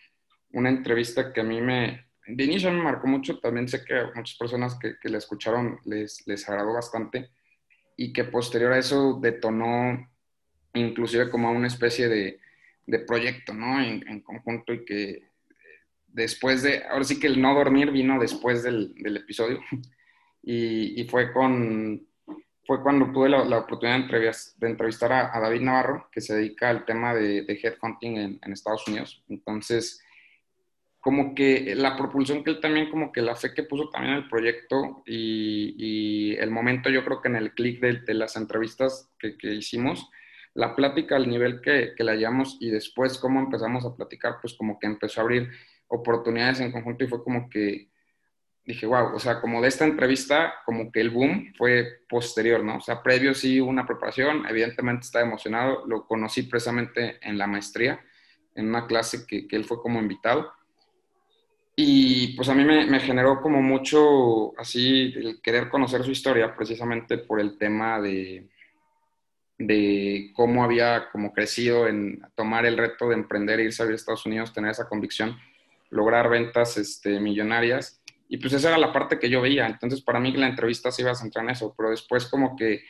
una 0.52 0.68
entrevista 0.68 1.32
que 1.32 1.40
a 1.40 1.44
mí 1.44 1.60
me, 1.60 2.07
de 2.28 2.44
inicio 2.44 2.70
me 2.70 2.82
marcó 2.82 3.06
mucho, 3.06 3.38
también 3.38 3.68
sé 3.68 3.84
que 3.84 3.98
a 3.98 4.12
muchas 4.14 4.36
personas 4.36 4.78
que, 4.78 4.98
que 5.00 5.08
la 5.08 5.18
escucharon 5.18 5.80
les, 5.84 6.26
les 6.26 6.46
agradó 6.48 6.74
bastante 6.74 7.30
y 7.96 8.12
que 8.12 8.24
posterior 8.24 8.72
a 8.72 8.78
eso 8.78 9.18
detonó 9.20 10.08
inclusive 10.74 11.30
como 11.30 11.50
una 11.50 11.66
especie 11.66 12.08
de, 12.08 12.38
de 12.86 12.98
proyecto, 13.00 13.54
¿no? 13.54 13.80
En, 13.80 14.20
conjunto 14.20 14.74
y 14.74 14.84
que 14.84 15.22
después 16.06 16.62
de, 16.62 16.84
ahora 16.84 17.04
sí 17.04 17.18
que 17.18 17.26
el 17.26 17.40
no 17.40 17.54
dormir 17.54 17.90
vino 17.90 18.20
después 18.20 18.62
del, 18.62 18.94
del 18.94 19.16
episodio 19.16 19.60
y, 20.42 21.00
y, 21.00 21.08
fue 21.08 21.32
con, 21.32 22.06
fue 22.66 22.82
cuando 22.82 23.10
tuve 23.10 23.30
la, 23.30 23.44
la 23.44 23.58
oportunidad 23.60 24.06
de, 24.06 24.68
entrevistar 24.68 25.12
a, 25.12 25.34
a, 25.34 25.40
David 25.40 25.62
Navarro, 25.62 26.08
que 26.12 26.20
se 26.20 26.36
dedica 26.36 26.68
al 26.68 26.84
tema 26.84 27.14
de, 27.14 27.42
de 27.42 27.60
headhunting 27.62 28.16
en, 28.18 28.38
en 28.42 28.52
Estados 28.52 28.86
Unidos. 28.86 29.24
Entonces, 29.28 30.02
como 31.00 31.34
que 31.34 31.74
la 31.76 31.96
propulsión 31.96 32.42
que 32.42 32.50
él 32.50 32.60
también, 32.60 32.90
como 32.90 33.12
que 33.12 33.22
la 33.22 33.36
fe 33.36 33.54
que 33.54 33.62
puso 33.62 33.88
también 33.88 34.14
el 34.14 34.28
proyecto 34.28 35.02
y, 35.06 36.34
el 36.36 36.50
momento, 36.50 36.90
yo 36.90 37.04
creo 37.04 37.20
que 37.20 37.28
en 37.28 37.36
el 37.36 37.54
clic 37.54 37.80
de, 37.80 38.14
las 38.14 38.36
entrevistas 38.36 39.10
que, 39.18 39.36
hicimos, 39.54 40.08
la 40.54 40.74
plática 40.74 41.16
al 41.16 41.28
nivel 41.28 41.60
que, 41.60 41.94
que 41.96 42.04
la 42.04 42.14
llevamos 42.14 42.56
y 42.60 42.70
después 42.70 43.18
cómo 43.18 43.40
empezamos 43.40 43.84
a 43.84 43.94
platicar, 43.94 44.36
pues 44.40 44.54
como 44.54 44.78
que 44.78 44.86
empezó 44.86 45.20
a 45.20 45.24
abrir 45.24 45.50
oportunidades 45.86 46.60
en 46.60 46.72
conjunto 46.72 47.04
y 47.04 47.08
fue 47.08 47.22
como 47.22 47.48
que 47.48 47.88
dije, 48.64 48.84
wow, 48.84 49.14
o 49.14 49.18
sea, 49.18 49.40
como 49.40 49.62
de 49.62 49.68
esta 49.68 49.86
entrevista, 49.86 50.56
como 50.66 50.92
que 50.92 51.00
el 51.00 51.08
boom 51.08 51.54
fue 51.56 52.02
posterior, 52.06 52.62
¿no? 52.62 52.76
O 52.76 52.80
sea, 52.80 53.02
previo 53.02 53.32
sí 53.32 53.60
una 53.60 53.86
preparación, 53.86 54.44
evidentemente 54.46 55.06
estaba 55.06 55.24
emocionado, 55.24 55.86
lo 55.86 56.06
conocí 56.06 56.42
precisamente 56.42 57.18
en 57.22 57.38
la 57.38 57.46
maestría, 57.46 58.04
en 58.54 58.68
una 58.68 58.86
clase 58.86 59.26
que, 59.26 59.48
que 59.48 59.56
él 59.56 59.64
fue 59.64 59.80
como 59.80 60.00
invitado 60.00 60.52
y 62.28 62.34
pues 62.34 62.50
a 62.50 62.54
mí 62.54 62.62
me, 62.62 63.00
generó 63.00 63.40
como 63.40 63.62
mucho 63.62 64.52
así 64.58 65.14
el 65.16 65.40
querer 65.40 65.70
conocer 65.70 66.04
su 66.04 66.10
historia 66.10 66.54
precisamente 66.54 67.16
por 67.16 67.40
el 67.40 67.56
tema 67.56 67.98
de, 68.02 68.50
de 69.56 70.30
cómo 70.34 70.62
había 70.62 71.08
como 71.10 71.32
crecido 71.32 71.88
en 71.88 72.20
tomar 72.34 72.66
el 72.66 72.76
reto 72.76 73.08
de 73.08 73.14
emprender, 73.14 73.60
irse 73.60 73.82
a 73.82 73.86
vivir 73.86 73.94
Estados 73.96 74.26
Unidos, 74.26 74.52
tener 74.52 74.70
esa 74.70 74.90
convicción, 74.90 75.38
lograr 75.88 76.28
ventas 76.28 76.76
este, 76.76 77.18
millonarias. 77.18 78.02
Y 78.28 78.36
pues 78.36 78.52
esa 78.52 78.68
era 78.68 78.78
la 78.78 78.92
parte 78.92 79.18
que 79.18 79.30
yo 79.30 79.40
veía. 79.40 79.66
Entonces 79.66 80.02
para 80.02 80.20
mí 80.20 80.32
la 80.32 80.48
entrevista 80.48 80.90
se 80.90 81.00
iba 81.00 81.12
a 81.12 81.14
centrar 81.14 81.46
en 81.46 81.52
eso, 81.52 81.72
pero 81.78 81.88
después 81.88 82.26
como 82.26 82.56
que 82.56 82.84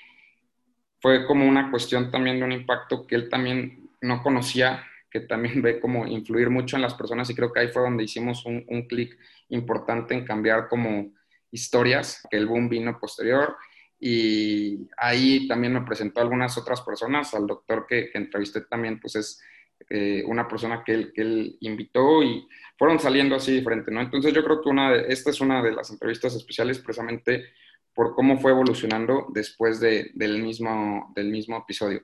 fue 1.01 1.27
como 1.27 1.47
una 1.47 1.71
cuestión 1.71 2.11
también 2.11 2.41
de 2.41 2.45
un 2.45 2.53
impacto 2.53 3.07
que 3.07 3.15
él 3.15 3.29
también 3.29 3.89
no 4.01 4.21
conocía 4.21 4.85
que 5.11 5.21
también 5.21 5.63
ve 5.63 5.81
como 5.81 6.07
influir 6.07 6.51
mucho 6.51 6.77
en 6.77 6.83
las 6.83 6.95
personas 6.95 7.29
y 7.31 7.35
creo 7.35 7.53
que 7.53 7.61
ahí 7.61 7.69
fue 7.69 7.83
donde 7.83 8.05
hicimos 8.05 8.45
un, 8.47 8.65
un 8.69 8.87
clic 8.87 9.19
importante 9.49 10.15
en 10.15 10.25
cambiar 10.25 10.69
como 10.69 11.13
historias, 11.51 12.27
que 12.31 12.37
el 12.37 12.47
boom 12.47 12.69
vino 12.69 12.99
posterior 12.99 13.57
y 14.01 14.89
ahí 14.97 15.49
también 15.49 15.73
me 15.73 15.83
presentó 15.83 16.21
algunas 16.21 16.57
otras 16.57 16.83
personas, 16.83 17.35
al 17.35 17.47
doctor 17.47 17.87
que, 17.89 18.11
que 18.11 18.19
entrevisté 18.19 18.61
también, 18.63 19.01
pues 19.01 19.17
es 19.17 19.43
eh, 19.91 20.23
una 20.27 20.47
persona 20.47 20.83
que 20.85 20.93
él, 20.93 21.13
que 21.13 21.23
él, 21.23 21.57
invitó 21.61 22.23
y 22.23 22.47
fueron 22.77 23.01
saliendo 23.01 23.35
así 23.35 23.53
diferente, 23.53 23.91
¿no? 23.91 24.01
Entonces 24.01 24.33
yo 24.33 24.45
creo 24.45 24.61
que 24.61 24.69
una 24.69 24.93
de, 24.93 25.07
esta 25.09 25.31
es 25.31 25.41
una 25.41 25.63
de 25.63 25.73
las 25.73 25.91
entrevistas 25.91 26.35
especiales 26.35 26.79
precisamente 26.79 27.45
por 27.95 28.15
cómo 28.15 28.39
fue 28.39 28.53
evolucionando 28.53 29.27
después 29.33 29.81
de, 29.81 30.11
del, 30.15 30.43
mismo, 30.43 31.13
del 31.17 31.31
mismo 31.31 31.57
episodio. 31.57 32.03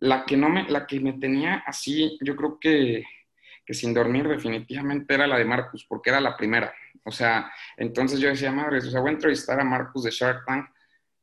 La 0.00 0.24
que, 0.24 0.36
no 0.36 0.48
me, 0.48 0.68
la 0.68 0.86
que 0.86 0.98
me 1.00 1.14
tenía 1.14 1.62
así, 1.66 2.18
yo 2.22 2.34
creo 2.34 2.58
que, 2.58 3.04
que 3.64 3.74
sin 3.74 3.94
dormir 3.94 4.26
definitivamente 4.26 5.14
era 5.14 5.26
la 5.26 5.38
de 5.38 5.44
Marcus, 5.44 5.84
porque 5.88 6.10
era 6.10 6.20
la 6.20 6.36
primera. 6.36 6.74
O 7.04 7.12
sea, 7.12 7.52
entonces 7.76 8.18
yo 8.18 8.28
decía, 8.28 8.52
madre, 8.52 8.78
o 8.78 8.80
sea, 8.80 9.00
voy 9.00 9.10
a 9.10 9.14
entrevistar 9.14 9.60
a 9.60 9.64
Marcus 9.64 10.04
de 10.04 10.10
Shark 10.10 10.44
Tank 10.46 10.70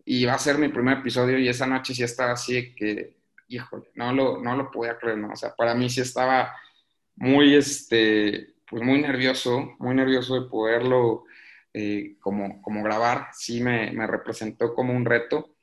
y 0.06 0.26
va 0.26 0.34
a 0.34 0.40
ser 0.40 0.58
mi 0.58 0.70
primer 0.70 1.00
episodio 1.00 1.38
y 1.38 1.50
esa 1.50 1.68
noche 1.68 1.94
sí 1.94 2.04
estaba 2.04 2.32
así 2.32 2.74
que, 2.74 3.18
híjole, 3.48 3.90
no 3.96 4.14
lo, 4.14 4.42
no 4.42 4.56
lo 4.56 4.72
podía 4.72 4.98
creer, 4.98 5.18
¿no? 5.18 5.34
O 5.34 5.36
sea, 5.36 5.54
para 5.56 5.76
mí 5.76 5.90
sí 5.90 6.02
estaba 6.02 6.56
muy, 7.16 7.56
este, 7.56 8.56
pues 8.70 8.84
muy 8.84 9.02
nervioso, 9.02 9.76
muy 9.80 9.96
nervioso 9.96 10.40
de 10.40 10.50
poderlo 10.50 11.26
eh, 11.74 12.16
como, 12.20 12.62
como 12.62 12.84
grabar, 12.84 13.28
sí 13.34 13.62
me, 13.62 13.92
me 13.92 14.08
representó 14.08 14.74
como 14.74 14.94
un 14.94 15.06
reto 15.06 15.57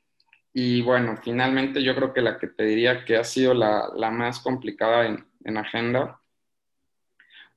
y 0.57 0.81
bueno, 0.83 1.17
finalmente 1.21 1.83
yo 1.83 1.93
creo 1.95 2.13
que 2.13 2.21
la 2.21 2.39
que 2.39 2.47
te 2.47 2.63
diría 2.63 3.03
que 3.03 3.17
ha 3.17 3.25
sido 3.25 3.53
la, 3.53 3.89
la 3.93 4.09
más 4.09 4.39
complicada 4.39 5.05
en, 5.05 5.27
en 5.43 5.57
agenda. 5.57 6.21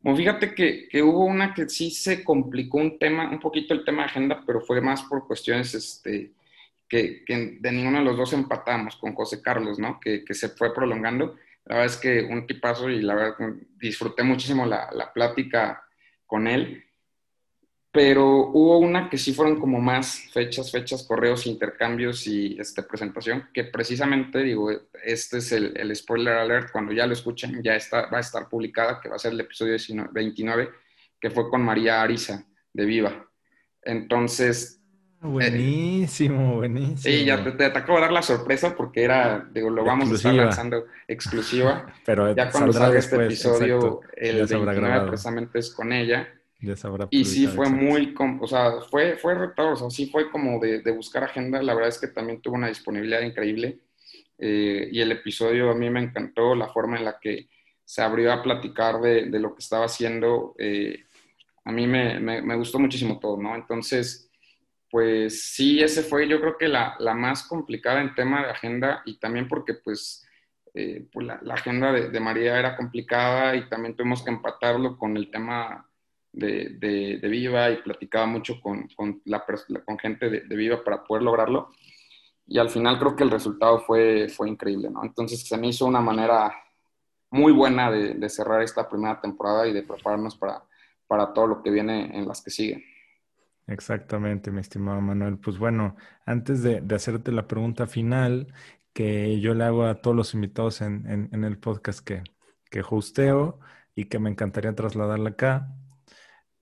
Bueno, 0.01 0.19
fíjate 0.19 0.53
que, 0.53 0.89
que, 0.89 1.01
hubo 1.01 1.25
una 1.25 1.55
que 1.55 1.69
sí 1.69 1.93
se 1.93 2.25
complicó 2.25 2.79
un 2.79 2.99
tema, 2.99 3.31
un 3.31 3.39
poquito 3.39 3.73
el 3.73 3.85
tema 3.85 4.03
de 4.03 4.09
agenda, 4.09 4.43
pero 4.45 4.61
fue 4.61 4.81
más 4.81 5.05
por 5.05 5.29
cuestiones 5.29 5.73
este, 5.75 6.33
que, 6.89 7.25
que 7.25 7.59
de 7.61 7.71
ninguno 7.71 7.99
de 7.99 8.05
los 8.05 8.17
dos 8.17 8.33
empatamos 8.33 8.97
con 8.97 9.15
José 9.15 9.41
Carlos, 9.43 9.79
¿no? 9.79 10.01
Que, 10.01 10.25
que, 10.25 10.35
se 10.35 10.49
fue 10.49 10.75
prolongando. 10.75 11.37
La 11.67 11.77
verdad 11.77 11.95
es 11.95 11.97
que 11.99 12.23
un 12.23 12.49
tipazo 12.49 12.91
y 12.91 13.01
la 13.01 13.15
verdad 13.15 13.37
disfruté 13.77 14.25
muchísimo 14.25 14.67
la, 14.67 14.91
la 14.93 15.13
plática 15.13 15.85
con 16.27 16.49
él 16.49 16.88
pero 17.99 18.53
hubo 18.53 18.79
una 18.79 19.11
que 19.11 19.19
sí 19.19 19.35
fueron 19.35 19.59
como 19.59 19.81
más 19.81 20.21
fechas, 20.33 20.71
fechas, 20.71 21.03
correos, 21.03 21.49
intercambios 21.49 22.29
y 22.29 22.57
este, 22.57 22.85
presentación, 22.85 23.49
que 23.53 23.65
precisamente, 23.65 24.39
digo, 24.39 24.71
este 25.05 25.39
es 25.39 25.51
el, 25.51 25.77
el, 25.77 25.97
spoiler 25.97 26.35
alert, 26.35 26.71
cuando 26.71 26.93
ya 26.93 27.09
lo 27.09 27.13
escuchen, 27.13 27.61
ya 27.61 27.75
está, 27.75 28.09
va 28.09 28.19
a 28.19 28.21
estar 28.21 28.49
publicada, 28.49 29.01
que 29.01 29.09
va 29.09 29.17
a 29.17 29.19
ser 29.19 29.33
el 29.33 29.41
episodio 29.41 29.77
29, 30.13 30.71
que 31.21 31.31
fue 31.31 31.51
con 31.51 31.61
María 31.61 32.01
Arisa, 32.01 32.47
de 32.73 32.85
Viva. 32.85 33.29
Entonces... 33.83 34.81
Buenísimo, 35.21 36.55
buenísimo. 36.55 36.99
Sí, 36.99 37.25
ya 37.25 37.43
te, 37.43 37.51
te, 37.51 37.65
acabo 37.65 37.97
de 37.97 38.03
dar 38.03 38.13
la 38.13 38.23
sorpresa 38.23 38.77
porque 38.77 39.03
era, 39.03 39.45
digo, 39.53 39.71
lo 39.71 39.85
vamos 39.85 40.09
a 40.13 40.15
estar 40.15 40.35
lanzando 40.35 40.87
exclusiva. 41.09 41.93
Pero 42.07 42.33
ya 42.33 42.49
cuando 42.49 42.73
salga 42.73 43.01
este 43.01 43.25
episodio, 43.25 44.03
el 44.15 44.47
29 44.47 45.09
precisamente 45.09 45.59
es 45.59 45.75
con 45.75 45.93
ella 45.93 46.29
y 47.11 47.25
sí 47.25 47.47
fue 47.47 47.69
muy, 47.69 48.15
o 48.41 48.47
sea, 48.49 48.81
fue, 48.91 49.17
fue 49.17 49.35
retador, 49.35 49.75
o 49.75 49.77
sea, 49.77 49.91
sí 49.91 50.07
fue 50.11 50.29
como 50.29 50.59
de, 50.59 50.81
de, 50.81 50.91
buscar 50.91 51.23
agenda, 51.23 51.63
la 51.63 51.73
verdad 51.73 51.91
es 51.91 52.01
que 52.01 52.09
también 52.09 52.41
tuvo 52.41 52.57
una 52.57 52.67
disponibilidad 52.67 53.21
increíble 53.21 53.79
eh, 54.39 54.89
y 54.91 55.01
el 55.01 55.13
episodio 55.13 55.71
a 55.71 55.75
mí 55.75 55.89
me 55.89 56.03
encantó, 56.03 56.57
la 56.57 56.69
forma 56.69 56.99
en 56.99 57.05
la 57.05 57.19
que 57.21 57.49
se 57.85 58.03
abrió 58.03 58.33
a 58.33 58.43
platicar 58.43 59.01
de, 59.01 59.27
de 59.27 59.39
lo 59.39 59.55
que 59.55 59.61
estaba 59.61 59.85
haciendo, 59.85 60.57
eh, 60.59 61.05
a 61.65 61.71
mí 61.71 61.87
me, 61.87 62.19
me, 62.19 62.43
me, 62.43 62.57
gustó 62.57 62.81
muchísimo 62.81 63.21
todo, 63.21 63.37
¿no? 63.37 63.55
Entonces, 63.55 64.29
pues 64.91 65.55
sí, 65.55 65.81
ese 65.81 66.03
fue 66.03 66.27
yo 66.27 66.41
creo 66.41 66.57
que 66.59 66.67
la, 66.67 66.97
la 66.99 67.15
más 67.15 67.45
complicada 67.47 68.01
en 68.01 68.15
tema 68.17 68.45
de 68.45 68.51
agenda 68.51 69.03
y 69.07 69.19
también 69.19 69.49
porque 69.49 69.75
pues... 69.75 70.25
Eh, 70.75 71.09
pues 71.11 71.27
la, 71.27 71.41
la, 71.43 71.55
agenda 71.55 71.91
de, 71.91 72.11
de 72.11 72.21
María 72.21 72.59
era 72.59 72.77
complicada 72.77 73.57
y 73.57 73.69
también 73.71 73.97
tuvimos 73.97 74.23
que 74.23 74.31
empatarlo 74.31 74.99
con 74.99 75.17
el 75.17 75.31
tema 75.31 75.88
de, 76.39 77.19
de, 77.21 77.29
Viva 77.29 77.71
y 77.71 77.83
platicaba 77.83 78.27
mucho 78.27 78.61
con, 78.61 78.89
con, 78.97 79.21
la, 79.25 79.45
con 79.85 79.99
gente 79.99 80.31
de, 80.31 80.41
de, 80.41 80.57
Viva 80.57 80.83
para 80.83 81.05
poder 81.05 81.23
lograrlo. 81.23 81.71
Y 82.47 82.59
al 82.59 82.71
final 82.71 82.99
creo 82.99 83.15
que 83.15 83.25
el 83.25 83.31
resultado 83.31 83.81
fue, 83.81 84.29
fue 84.29 84.49
increíble, 84.49 84.91
¿no? 84.91 85.05
Entonces 85.05 85.47
se 85.47 85.57
me 85.59 85.69
hizo 85.69 85.85
una 85.87 86.01
manera 86.01 86.55
muy 87.31 87.53
buena 87.53 87.91
de, 87.91 88.29
cerrar 88.29 88.63
esta 88.63 88.89
primera 88.89 89.21
temporada 89.21 89.67
y 89.67 89.73
de 89.73 89.83
prepararnos 89.83 90.37
para, 90.37 90.63
para 91.07 91.33
todo 91.33 91.47
lo 91.47 91.63
que 91.63 91.71
viene 91.71 92.17
en 92.17 92.27
las 92.27 92.43
que 92.43 92.51
siguen. 92.51 92.83
Exactamente, 93.67 94.51
mi 94.51 94.61
estimado 94.61 95.01
Manuel. 95.01 95.39
Pues 95.39 95.59
bueno, 95.59 95.97
antes 96.25 96.63
de, 96.63 96.83
hacerte 96.95 97.33
la 97.33 97.47
pregunta 97.47 97.87
final 97.87 98.53
que 98.95 99.41
yo 99.41 99.53
le 99.55 99.65
hago 99.65 99.85
a 99.85 100.01
todos 100.01 100.17
los 100.17 100.33
invitados 100.33 100.81
en, 100.81 101.07
en, 101.07 101.29
en 101.33 101.45
el 101.45 101.59
podcast 101.59 102.01
que, 102.01 102.23
que 102.71 102.83
hosteo 102.89 103.61
y 103.95 104.07
que 104.07 104.19
me 104.19 104.31
encantaría 104.31 104.75
trasladarla 104.75 105.31
acá. 105.31 105.75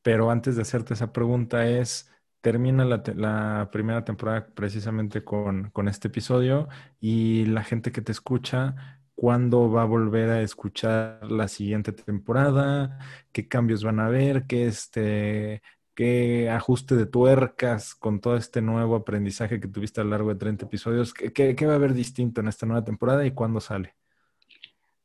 Pero 0.07 0.31
antes 0.31 0.55
de 0.55 0.63
hacerte 0.63 0.95
esa 0.95 1.13
pregunta 1.13 1.67
es, 1.67 2.09
termina 2.41 2.85
la, 2.85 3.69
primera 3.73 4.05
temporada 4.05 4.47
precisamente 4.55 5.25
con, 5.25 5.71
con, 5.71 5.89
este 5.89 6.07
episodio 6.07 6.69
y 7.01 7.45
la 7.47 7.65
gente 7.65 7.91
que 7.91 8.03
te 8.03 8.13
escucha, 8.13 9.01
¿cuándo 9.17 9.69
va 9.69 9.83
a 9.83 9.87
volver 9.87 10.31
a 10.31 10.43
escuchar 10.43 11.29
la 11.29 11.49
siguiente 11.49 11.91
temporada? 11.91 13.01
¿Qué 13.33 13.49
cambios 13.49 13.83
van 13.83 13.99
a 13.99 14.07
haber? 14.07 14.47
¿Qué, 14.47 14.69
este, 14.69 15.61
qué 15.93 16.51
ajuste 16.51 16.95
de 16.95 17.07
tuercas 17.07 17.97
con 17.97 18.21
todo 18.21 18.37
este 18.37 18.63
nuevo 18.63 18.95
aprendizaje 18.95 19.59
que 19.59 19.67
tuviste 19.67 20.01
a 20.01 20.05
lo 20.05 20.11
largo 20.11 20.29
de 20.29 20.39
30 20.39 20.67
episodios? 20.67 21.13
¿Qué, 21.13 21.57
qué 21.57 21.67
va 21.67 21.73
a 21.73 21.77
haber 21.77 21.95
distinto 21.95 22.41
en 22.41 22.47
esta 22.47 22.65
nueva 22.65 22.85
temporada 22.85 23.27
y 23.27 23.33
cuándo 23.33 23.59
sale? 23.59 23.97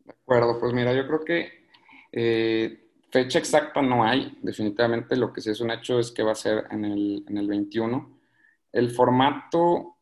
De 0.06 0.12
acuerdo, 0.12 0.60
pues 0.60 0.74
mira, 0.74 0.94
yo 0.94 1.08
creo 1.08 1.26
que 1.26 1.66
eh, 2.12 2.91
fecha 3.12 3.40
exacta 3.40 3.82
no 3.82 4.04
hay, 4.04 4.38
definitivamente 4.42 5.16
lo 5.16 5.32
que 5.34 5.42
sí 5.42 5.50
es 5.50 5.62
un 5.62 5.72
hecho 5.72 6.00
es 6.00 6.12
que 6.12 6.24
va 6.24 6.32
a 6.32 6.36
ser 6.36 6.66
en 6.72 6.86
el, 6.86 7.26
en 7.28 7.38
el 7.38 7.48
21. 7.48 8.20
El 8.72 8.92
formato 8.92 9.98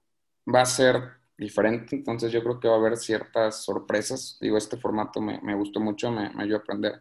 va 0.53 0.62
a 0.62 0.66
ser 0.66 1.01
diferente, 1.38 1.95
entonces 1.95 2.32
yo 2.32 2.43
creo 2.43 2.60
que 2.60 2.68
va 2.68 2.76
a 2.76 2.78
haber 2.78 2.97
ciertas 2.97 3.64
sorpresas. 3.64 4.38
Digo, 4.41 4.57
este 4.57 4.78
formato 4.78 5.22
me, 5.22 5.39
me 5.41 5.55
gustó 5.55 5.80
mucho, 5.80 6.12
me, 6.12 6.30
me 6.32 6.43
ayudó 6.43 6.57
a 6.57 6.60
aprender 6.60 6.99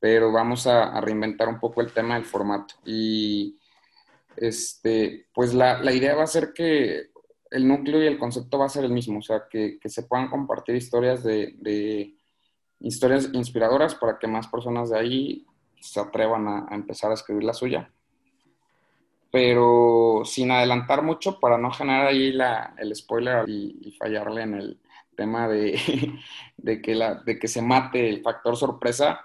pero 0.00 0.32
vamos 0.32 0.66
a, 0.66 0.98
reinventar 1.00 1.48
un 1.48 1.60
poco 1.60 1.82
el 1.82 1.92
tema 1.92 2.14
del 2.14 2.24
formato. 2.24 2.74
Y 2.84 3.58
este, 4.36 5.28
pues 5.34 5.52
la, 5.54 5.80
la, 5.80 5.92
idea 5.92 6.16
va 6.16 6.24
a 6.24 6.26
ser 6.26 6.52
que 6.54 7.10
el 7.50 7.68
núcleo 7.68 8.02
y 8.02 8.06
el 8.06 8.18
concepto 8.18 8.58
va 8.58 8.66
a 8.66 8.70
ser 8.70 8.84
el 8.84 8.92
mismo, 8.92 9.18
o 9.18 9.22
sea, 9.22 9.44
que, 9.50 9.78
que 9.78 9.88
se 9.90 10.04
puedan 10.04 10.28
compartir 10.28 10.74
historias 10.74 11.22
de, 11.22 11.54
de, 11.58 12.16
historias 12.80 13.30
inspiradoras 13.32 13.94
para 13.94 14.18
que 14.18 14.26
más 14.26 14.48
personas 14.48 14.90
de 14.90 14.98
ahí 14.98 15.46
se 15.80 16.00
atrevan 16.00 16.48
a, 16.48 16.66
empezar 16.72 17.10
a 17.10 17.14
escribir 17.14 17.44
la 17.44 17.54
suya. 17.54 17.90
Pero 19.32 20.22
sin 20.24 20.50
adelantar 20.50 21.02
mucho 21.02 21.38
para 21.38 21.56
no 21.56 21.70
generar 21.70 22.08
ahí 22.08 22.32
la, 22.32 22.74
el 22.78 22.94
spoiler 22.94 23.48
y, 23.48 23.78
y 23.80 23.92
fallarle 23.92 24.42
en 24.42 24.54
el 24.54 24.80
tema 25.16 25.48
de, 25.48 25.78
de, 26.56 26.82
que 26.82 26.94
la, 26.94 27.14
de 27.16 27.38
que 27.38 27.46
se 27.46 27.62
mate 27.62 28.08
el 28.08 28.22
factor 28.22 28.56
sorpresa, 28.56 29.20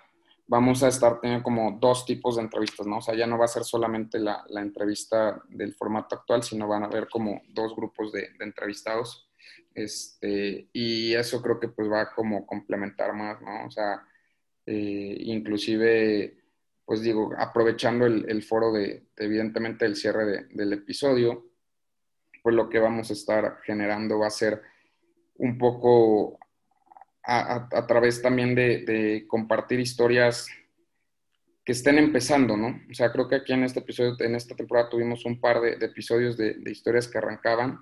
vamos 0.47 0.83
a 0.83 0.89
estar 0.89 1.19
teniendo 1.19 1.43
como 1.43 1.77
dos 1.79 2.05
tipos 2.05 2.35
de 2.35 2.43
entrevistas, 2.43 2.85
¿no? 2.85 2.97
O 2.97 3.01
sea, 3.01 3.15
ya 3.15 3.25
no 3.25 3.37
va 3.37 3.45
a 3.45 3.49
ser 3.49 3.63
solamente 3.63 4.19
la, 4.19 4.43
la 4.49 4.61
entrevista 4.61 5.41
del 5.49 5.73
formato 5.73 6.15
actual, 6.15 6.43
sino 6.43 6.67
van 6.67 6.83
a 6.83 6.87
haber 6.87 7.07
como 7.09 7.41
dos 7.49 7.75
grupos 7.75 8.11
de, 8.11 8.29
de, 8.37 8.45
entrevistados. 8.45 9.24
Este, 9.75 10.69
y 10.73 11.13
eso 11.13 11.41
creo 11.41 11.59
que 11.59 11.67
pues 11.67 11.91
va 11.91 12.01
a 12.01 12.13
como 12.15 12.47
complementar 12.47 13.13
más, 13.13 13.39
¿no? 13.41 13.67
O 13.67 13.69
sea, 13.69 14.01
eh, 14.65 15.17
inclusive, 15.19 16.37
pues 16.85 17.01
digo, 17.01 17.31
aprovechando 17.37 18.07
el, 18.07 18.25
el 18.27 18.41
foro 18.41 18.71
de, 18.71 19.09
evidentemente, 19.17 19.85
el 19.85 19.95
cierre 19.95 20.25
de, 20.25 20.43
del 20.45 20.73
episodio, 20.73 21.51
pues 22.41 22.55
lo 22.55 22.69
que 22.69 22.79
vamos 22.79 23.09
a 23.09 23.13
estar 23.13 23.59
generando 23.63 24.19
va 24.19 24.27
a 24.27 24.31
ser 24.31 24.61
un 25.37 25.57
poco 25.57 26.39
a, 27.27 27.87
través 27.87 28.21
también 28.21 28.55
de, 28.55 29.25
compartir 29.27 29.79
historias 29.79 30.47
que 31.63 31.71
estén 31.71 31.97
empezando, 31.97 32.55
¿no? 32.55 32.79
O 32.89 32.93
sea, 32.93 33.11
creo 33.11 33.27
que 33.27 33.35
aquí 33.35 33.53
en 33.53 33.63
este 33.63 33.79
episodio, 33.79 34.15
en 34.19 34.35
esta 34.35 34.55
temporada 34.55 34.89
tuvimos 34.89 35.25
un 35.25 35.41
par 35.41 35.59
de, 35.61 35.73
episodios 35.83 36.37
de, 36.37 36.55
historias 36.67 37.07
que 37.07 37.17
arrancaban, 37.17 37.79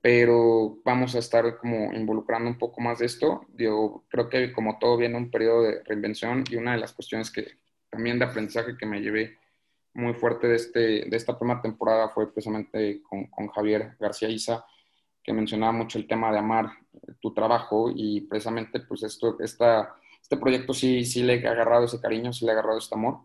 pero 0.00 0.78
vamos 0.84 1.14
a 1.14 1.18
estar 1.18 1.58
como 1.58 1.92
involucrando 1.92 2.48
un 2.50 2.58
poco 2.58 2.80
más 2.80 3.00
de 3.00 3.06
esto. 3.06 3.42
Yo 3.54 4.04
creo 4.08 4.28
que 4.28 4.52
como 4.52 4.78
todo 4.78 4.96
viene 4.96 5.16
un 5.16 5.30
periodo 5.30 5.62
de 5.62 5.82
reinvención 5.84 6.44
y 6.50 6.56
una 6.56 6.72
de 6.72 6.78
las 6.78 6.92
cuestiones 6.92 7.30
que 7.30 7.58
también 7.90 8.18
de 8.18 8.26
aprendizaje 8.26 8.76
que 8.76 8.86
me 8.86 9.00
llevé 9.00 9.38
muy 9.94 10.14
fuerte 10.14 10.46
de, 10.46 10.56
este, 10.56 10.78
de 10.78 11.16
esta 11.16 11.36
primera 11.36 11.60
temporada 11.60 12.08
fue 12.10 12.32
precisamente 12.32 13.02
con, 13.02 13.26
con 13.26 13.48
Javier 13.48 13.96
García 13.98 14.28
Isa, 14.28 14.64
que 15.22 15.32
mencionaba 15.32 15.72
mucho 15.72 15.98
el 15.98 16.06
tema 16.06 16.30
de 16.30 16.38
amar 16.38 16.70
tu 17.20 17.34
trabajo 17.34 17.90
y 17.94 18.22
precisamente 18.22 18.80
pues 18.80 19.02
esto, 19.02 19.36
esta, 19.40 19.96
este 20.22 20.36
proyecto 20.36 20.72
sí, 20.72 21.04
sí 21.04 21.22
le 21.22 21.34
he 21.34 21.48
agarrado 21.48 21.86
ese 21.86 22.00
cariño, 22.00 22.32
sí 22.32 22.44
le 22.44 22.52
he 22.52 22.54
agarrado 22.54 22.78
este 22.78 22.94
amor 22.94 23.20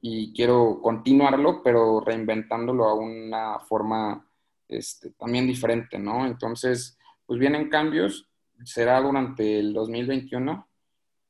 y 0.00 0.34
quiero 0.34 0.80
continuarlo, 0.82 1.62
pero 1.62 2.00
reinventándolo 2.00 2.84
a 2.84 2.94
una 2.94 3.58
forma 3.60 4.26
este, 4.68 5.10
también 5.10 5.46
diferente, 5.46 5.98
¿no? 5.98 6.26
Entonces, 6.26 6.98
pues 7.26 7.38
vienen 7.38 7.68
cambios, 7.68 8.28
será 8.64 9.00
durante 9.00 9.58
el 9.58 9.72
2021. 9.72 10.68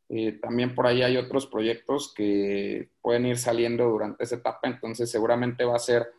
Eh, 0.09 0.33
también 0.41 0.75
por 0.75 0.87
ahí 0.87 1.03
hay 1.03 1.17
otros 1.17 1.47
proyectos 1.47 2.13
que 2.15 2.91
pueden 3.01 3.27
ir 3.27 3.39
saliendo 3.39 3.89
durante 3.89 4.25
esa 4.25 4.37
etapa, 4.37 4.69
entonces 4.69 5.11
seguramente 5.11 5.65
va 5.65 5.77
a 5.77 5.81
ser 5.81 6.13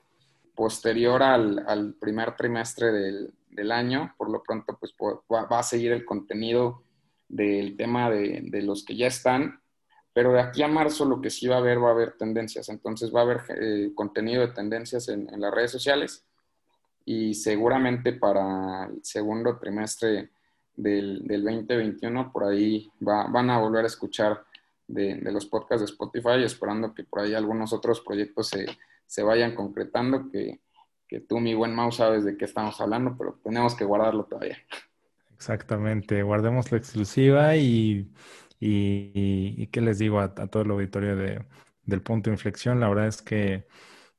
posterior 0.55 1.22
al, 1.22 1.63
al 1.68 1.93
primer 1.93 2.36
trimestre 2.36 2.91
del, 2.91 3.34
del 3.49 3.72
año. 3.72 4.13
Por 4.18 4.30
lo 4.30 4.41
pronto, 4.41 4.78
pues 4.80 4.93
va 5.32 5.59
a 5.59 5.63
seguir 5.63 5.91
el 5.91 6.05
contenido 6.05 6.84
del 7.28 7.76
tema 7.76 8.09
de, 8.09 8.41
de, 8.43 8.61
los 8.61 8.86
que 8.86 8.95
ya 8.95 9.07
están. 9.07 9.59
Pero 10.13 10.32
de 10.32 10.39
aquí 10.39 10.63
a 10.63 10.68
marzo 10.68 11.03
lo 11.03 11.20
que 11.20 11.30
sí 11.30 11.47
va 11.47 11.55
a 11.55 11.59
haber, 11.59 11.84
va 11.84 11.89
a 11.89 11.91
haber 11.91 12.13
tendencias. 12.13 12.70
Entonces 12.70 13.13
va 13.13 13.20
a 13.20 13.24
haber 13.24 13.41
eh, 13.49 13.91
contenido 13.93 14.41
de 14.41 14.53
tendencias 14.53 15.09
en, 15.09 15.28
en, 15.34 15.41
las 15.41 15.53
redes 15.53 15.72
sociales 15.72 16.26
y 17.06 17.36
seguramente 17.36 18.14
para 18.14 18.86
el 18.86 19.03
segundo 19.03 19.58
trimestre 19.60 20.32
del, 20.76 21.26
del 21.26 21.43
2021 21.43 22.32
por 22.34 22.45
ahí 22.45 22.89
va, 23.08 23.28
van 23.28 23.49
a 23.51 23.60
volver 23.60 23.84
a 23.84 23.88
escuchar 23.88 24.43
de, 24.88 25.16
de, 25.16 25.32
los 25.32 25.45
podcasts 25.45 25.82
de 25.82 25.91
Spotify, 25.91 26.43
esperando 26.43 26.93
que 26.93 27.03
por 27.03 27.22
ahí 27.22 27.34
algunos 27.34 27.74
otros 27.74 28.01
proyectos 28.01 28.49
se, 28.49 28.66
se 29.06 29.24
vayan 29.24 29.56
concretando, 29.56 30.30
que, 30.30 30.60
que 31.08 31.20
tú, 31.20 31.39
mi 31.39 31.53
buen 31.53 31.74
Mau, 31.74 31.91
sabes 31.91 32.26
de 32.26 32.38
qué 32.38 32.45
estamos 32.45 32.80
hablando, 32.82 33.16
pero 33.18 33.39
tenemos 33.43 33.76
que 33.76 33.86
guardarlo 33.86 34.26
todavía. 34.26 34.58
Exactamente, 35.34 36.24
guardemos 36.24 36.72
la 36.72 36.78
exclusiva 36.78 37.56
y, 37.56 38.12
y, 38.60 39.68
qué 39.68 39.82
les 39.82 39.99
digo 39.99 40.20
a, 40.20 40.34
todo 40.34 40.64
el 40.64 40.72
auditorio 40.72 41.16
de, 41.16 41.43
del 41.84 42.01
punto 42.01 42.30
de 42.30 42.36
inflexión. 42.36 42.80
La 42.80 42.89
verdad 42.89 43.08
es 43.08 43.22
que 43.22 43.68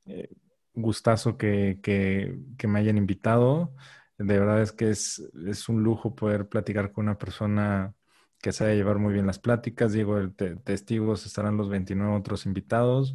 eh, 0.07 0.29
gustazo 0.77 1.37
que, 1.37 1.81
que, 1.83 2.69
me 2.69 2.79
hayan 2.79 2.99
invitado. 2.99 3.75
De 4.19 4.39
verdad 4.39 4.63
es 4.63 4.73
que 4.73 4.91
es, 4.91 5.23
es 5.47 5.69
un 5.69 5.83
lujo 5.83 6.15
poder 6.15 6.49
platicar 6.49 6.93
con 6.93 7.07
una 7.07 7.19
persona 7.19 7.95
que 8.41 8.53
sabe 8.53 8.77
llevar 8.77 8.99
muy 8.99 9.13
bien 9.13 9.27
las 9.27 9.39
pláticas. 9.39 9.93
Digo, 9.93 10.17
testigos 10.65 11.27
estarán 11.27 11.57
los 11.57 11.69
29 11.69 12.15
otros 12.15 12.47
invitados. 12.47 13.15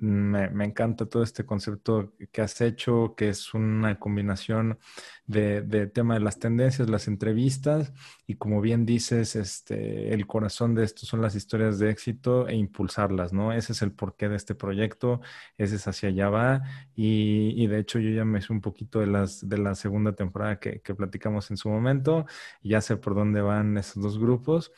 Me, 0.00 0.64
encanta 0.64 1.06
todo 1.06 1.24
este 1.24 1.44
concepto 1.44 2.14
que 2.30 2.40
has 2.40 2.60
hecho, 2.60 3.14
que 3.16 3.30
es 3.30 3.52
una 3.52 3.98
combinación 3.98 4.78
de, 5.26 5.88
tema 5.88 6.14
de 6.14 6.20
las 6.20 6.38
tendencias, 6.38 6.88
las 6.88 7.08
entrevistas 7.08 7.92
y 8.24 8.36
como 8.36 8.60
bien 8.60 8.86
dices, 8.86 9.34
este, 9.34 10.14
el 10.14 10.26
corazón 10.28 10.76
de 10.76 10.84
esto 10.84 11.04
son 11.04 11.20
las 11.20 11.34
historias 11.34 11.80
de 11.80 11.90
éxito 11.90 12.46
e 12.46 12.54
impulsarlas, 12.54 13.32
¿no? 13.32 13.52
Ese 13.52 13.72
es 13.72 13.82
el 13.82 13.90
porqué 13.92 14.28
de 14.28 14.36
este 14.36 14.54
proyecto, 14.54 15.20
ese 15.56 15.76
es 15.76 15.88
hacia 15.88 16.10
allá 16.10 16.28
va 16.30 16.62
y, 16.94 17.66
de 17.66 17.78
hecho 17.80 17.98
yo 17.98 18.10
ya 18.10 18.24
me 18.24 18.40
sé 18.40 18.52
un 18.52 18.60
poquito 18.60 19.00
de, 19.00 19.08
las, 19.08 19.48
de 19.48 19.58
la 19.58 19.74
segunda 19.74 20.14
temporada 20.14 20.60
que, 20.60 20.80
que 20.80 20.94
platicamos 20.94 21.50
en 21.50 21.56
su 21.56 21.70
momento, 21.70 22.24
ya 22.62 22.80
sé 22.80 22.96
por 22.96 23.16
dónde 23.16 23.40
van 23.40 23.76
esos 23.76 24.00
dos 24.02 24.18
grupos 24.18 24.70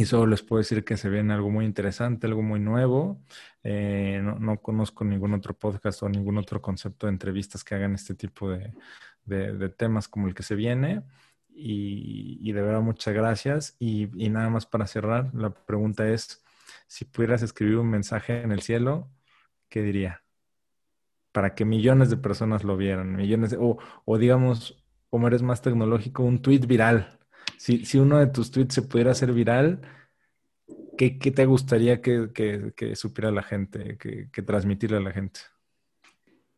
y 0.00 0.06
solo 0.06 0.26
les 0.26 0.42
puedo 0.42 0.60
decir 0.60 0.82
que 0.82 0.96
se 0.96 1.10
viene 1.10 1.34
algo 1.34 1.50
muy 1.50 1.66
interesante, 1.66 2.26
algo 2.26 2.40
muy 2.40 2.58
nuevo. 2.58 3.20
Eh, 3.62 4.22
no, 4.22 4.56
conozco 4.62 5.04
ningún 5.04 5.34
otro 5.34 5.52
podcast 5.52 6.02
o 6.02 6.08
ningún 6.08 6.38
otro 6.38 6.62
concepto 6.62 7.06
de 7.06 7.12
entrevistas 7.12 7.62
que 7.62 7.74
hagan 7.74 7.94
este 7.94 8.14
tipo 8.14 8.48
de, 8.48 9.68
temas 9.76 10.08
como 10.08 10.26
el 10.26 10.34
que 10.34 10.42
se 10.42 10.54
viene. 10.54 11.02
Y, 11.50 12.50
de 12.50 12.62
verdad, 12.62 12.80
muchas 12.80 13.12
gracias. 13.12 13.76
Y, 13.78 14.06
nada 14.30 14.48
más 14.48 14.64
para 14.64 14.86
cerrar, 14.86 15.34
la 15.34 15.50
pregunta 15.50 16.08
es, 16.08 16.42
si 16.86 17.04
pudieras 17.04 17.42
escribir 17.42 17.76
un 17.76 17.90
mensaje 17.90 18.40
en 18.40 18.52
el 18.52 18.62
cielo, 18.62 19.10
¿qué 19.68 19.82
diría? 19.82 20.22
Para 21.32 21.54
que 21.54 21.66
millones 21.66 22.08
de 22.08 22.16
personas 22.16 22.64
lo 22.64 22.78
vieran, 22.78 23.16
millones 23.16 23.54
o, 23.60 23.76
o 24.06 24.16
digamos, 24.16 24.82
como 25.10 25.28
eres 25.28 25.42
más 25.42 25.60
tecnológico, 25.60 26.22
un 26.22 26.40
tweet 26.40 26.60
viral 26.60 27.19
si, 27.60 27.84
si 27.84 27.98
uno 27.98 28.18
de 28.18 28.26
tus 28.26 28.50
tweets 28.50 28.72
se 28.72 28.80
pudiera 28.80 29.10
hacer 29.10 29.34
viral, 29.34 29.82
¿qué, 30.96 31.18
qué 31.18 31.30
te 31.30 31.44
gustaría 31.44 32.00
que, 32.00 32.30
que, 32.32 32.96
supiera 32.96 33.30
la 33.30 33.42
gente, 33.42 33.98
que, 33.98 34.30
que 34.32 34.40
transmitirle 34.40 34.96
a 34.96 35.00
la 35.00 35.12
gente? 35.12 35.40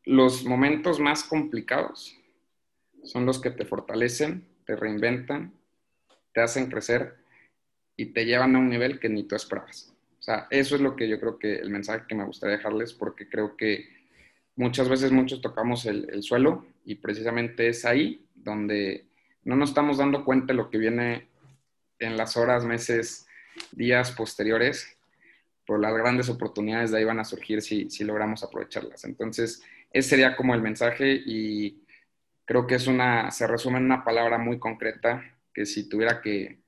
Los 0.04 0.44
momentos 0.44 1.00
más 1.00 1.24
complicados 1.24 2.16
son 3.02 3.26
los 3.26 3.40
que 3.40 3.50
te 3.50 3.64
fortalecen, 3.64 4.46
te 4.64 4.76
reinventan, 4.76 5.52
te 6.32 6.40
hacen 6.40 6.70
crecer 6.70 7.16
y 7.96 8.12
te 8.12 8.24
llevan 8.24 8.54
a 8.54 8.60
un 8.60 8.68
nivel 8.68 9.00
que 9.00 9.08
ni 9.08 9.24
tú 9.24 9.34
esperabas. 9.34 9.92
O 10.20 10.22
sea, 10.22 10.46
eso 10.50 10.76
es 10.76 10.80
lo 10.80 10.94
que 10.94 11.08
yo 11.08 11.18
creo 11.18 11.36
que 11.36 11.56
el 11.56 11.70
mensaje 11.70 12.04
que 12.08 12.14
me 12.14 12.24
gustaría 12.24 12.58
dejarles, 12.58 12.94
porque 12.94 13.28
creo 13.28 13.56
que 13.56 13.88
muchas 14.54 14.88
veces 14.88 15.10
muchos 15.10 15.40
tocamos 15.40 15.84
el, 15.84 16.08
el 16.10 16.22
suelo 16.22 16.64
y 16.84 16.94
precisamente 16.94 17.66
es 17.66 17.84
ahí 17.84 18.24
donde 18.36 19.10
no 19.44 19.56
nos 19.56 19.70
estamos 19.70 19.98
dando 19.98 20.24
cuenta 20.24 20.48
de 20.48 20.54
lo 20.54 20.70
que 20.70 20.78
viene 20.78 21.28
en 21.98 22.16
las 22.16 22.36
horas, 22.36 22.64
meses 22.64 23.26
días 23.72 24.12
posteriores, 24.12 24.96
pero 25.66 25.78
las 25.78 25.94
grandes 25.94 26.28
oportunidades 26.28 26.90
de 26.90 26.98
ahí 26.98 27.04
van 27.04 27.20
a 27.20 27.24
surgir 27.24 27.62
si, 27.62 27.90
si 27.90 28.04
logramos 28.04 28.42
aprovecharlas. 28.42 29.04
Entonces, 29.04 29.62
ese 29.92 30.10
sería 30.10 30.36
como 30.36 30.54
el 30.54 30.62
mensaje 30.62 31.22
y 31.24 31.84
creo 32.44 32.66
que 32.66 32.76
es 32.76 32.86
una, 32.86 33.30
se 33.30 33.46
resume 33.46 33.78
en 33.78 33.84
una 33.84 34.04
palabra 34.04 34.38
muy 34.38 34.58
concreta 34.58 35.22
que 35.52 35.66
si 35.66 35.88
tuviera 35.88 36.20
que, 36.20 36.60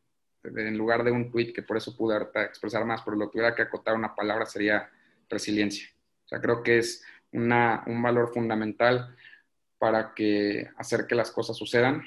en 0.43 0.79
lugar 0.79 1.05
de 1.05 1.11
un 1.11 1.31
tweet, 1.31 1.53
que 1.53 1.63
por 1.63 1.77
eso 1.77 1.97
pude 1.97 2.17
expresar 2.17 2.85
más, 2.85 3.03
pero 3.03 3.17
lo 3.17 3.31
tuviera 3.31 3.55
que 3.55 3.63
acotar 3.63 3.95
una 3.95 4.15
palabra 4.15 4.47
sería 4.47 4.91
resiliencia. 5.29 5.89
O 6.25 6.29
sea, 6.29 6.41
creo 6.41 6.63
que 6.63 6.79
es 6.79 7.05
una, 7.33 7.83
un 7.87 8.03
valor 8.03 8.33
fundamental 8.33 9.17
para 9.79 10.15
que 10.15 10.71
hacer 10.77 11.07
que 11.07 11.15
las 11.15 11.31
cosas 11.31 11.57
sucedan 11.57 12.03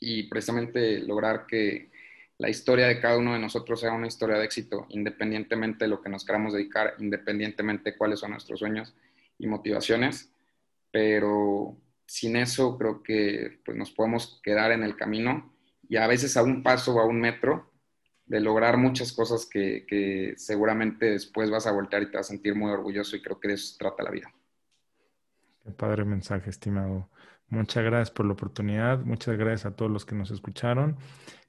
y 0.00 0.24
precisamente 0.24 0.98
lograr 1.00 1.46
que 1.46 1.90
la 2.38 2.48
historia 2.48 2.86
de 2.86 2.98
cada 2.98 3.18
uno 3.18 3.34
de 3.34 3.38
nosotros 3.38 3.80
sea 3.80 3.92
una 3.92 4.06
historia 4.06 4.38
de 4.38 4.46
éxito, 4.46 4.86
independientemente 4.88 5.84
de 5.84 5.90
lo 5.90 6.00
que 6.00 6.08
nos 6.08 6.24
queramos 6.24 6.54
dedicar, 6.54 6.94
independientemente 6.98 7.90
de 7.90 7.98
cuáles 7.98 8.18
son 8.18 8.30
nuestros 8.30 8.58
sueños 8.58 8.94
y 9.38 9.46
motivaciones, 9.46 10.32
pero 10.90 11.76
sin 12.06 12.36
eso 12.36 12.78
creo 12.78 13.02
que 13.02 13.60
pues, 13.64 13.76
nos 13.76 13.90
podemos 13.92 14.40
quedar 14.42 14.72
en 14.72 14.82
el 14.82 14.96
camino 14.96 15.54
y 15.86 15.96
a 15.96 16.06
veces 16.06 16.36
a 16.36 16.42
un 16.42 16.62
paso 16.62 16.94
o 16.94 17.00
a 17.00 17.06
un 17.06 17.20
metro 17.20 17.70
de 18.24 18.40
lograr 18.40 18.76
muchas 18.76 19.12
cosas 19.12 19.44
que, 19.44 20.34
seguramente 20.36 21.10
después 21.10 21.50
vas 21.50 21.66
a 21.66 21.72
voltear 21.72 22.02
y 22.02 22.10
te 22.10 22.16
vas 22.16 22.26
a 22.26 22.30
sentir 22.30 22.54
muy 22.54 22.70
orgulloso 22.70 23.16
y 23.16 23.22
creo 23.22 23.40
que 23.40 23.48
de 23.48 23.54
eso 23.54 23.72
se 23.72 23.78
trata 23.78 24.04
la 24.04 24.10
vida. 24.10 24.32
Qué 25.64 25.72
padre 25.72 26.04
mensaje, 26.04 26.48
estimado. 26.48 27.10
Muchas 27.50 27.84
gracias 27.84 28.10
por 28.12 28.26
la 28.26 28.32
oportunidad, 28.32 29.00
muchas 29.00 29.36
gracias 29.36 29.66
a 29.66 29.76
todos 29.76 29.90
los 29.90 30.04
que 30.06 30.14
nos 30.14 30.30
escucharon. 30.30 30.96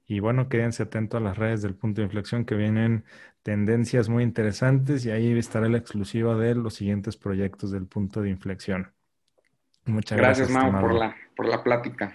Y 0.07 0.19
bueno, 0.19 0.49
quédense 0.49 0.83
atentos 0.83 1.21
a 1.21 1.23
las 1.23 1.37
redes 1.37 1.61
del 1.61 1.75
punto 1.75 2.01
de 2.01 2.05
inflexión 2.05 2.43
que 2.43 2.55
vienen 2.55 3.05
tendencias 3.43 4.09
muy 4.09 4.23
interesantes 4.23 5.05
y 5.05 5.11
ahí 5.11 5.31
estará 5.37 5.69
la 5.69 5.77
exclusiva 5.77 6.35
de 6.35 6.55
los 6.55 6.73
siguientes 6.73 7.17
proyectos 7.17 7.71
del 7.71 7.85
punto 7.85 8.21
de 8.21 8.29
inflexión. 8.29 8.91
Muchas 9.85 10.17
gracias. 10.17 10.49
Gracias, 10.49 10.71
Mau, 10.73 10.81
por 10.81 10.93
la, 10.93 11.15
por 11.35 11.47
la 11.47 11.63
plática. 11.63 12.13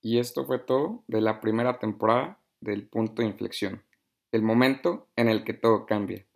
Y 0.00 0.18
esto 0.18 0.44
fue 0.44 0.58
todo 0.58 1.02
de 1.08 1.22
la 1.22 1.40
primera 1.40 1.78
temporada 1.78 2.38
del 2.60 2.86
punto 2.86 3.22
de 3.22 3.28
inflexión, 3.28 3.82
el 4.32 4.42
momento 4.42 5.08
en 5.16 5.28
el 5.28 5.44
que 5.44 5.54
todo 5.54 5.86
cambia. 5.86 6.26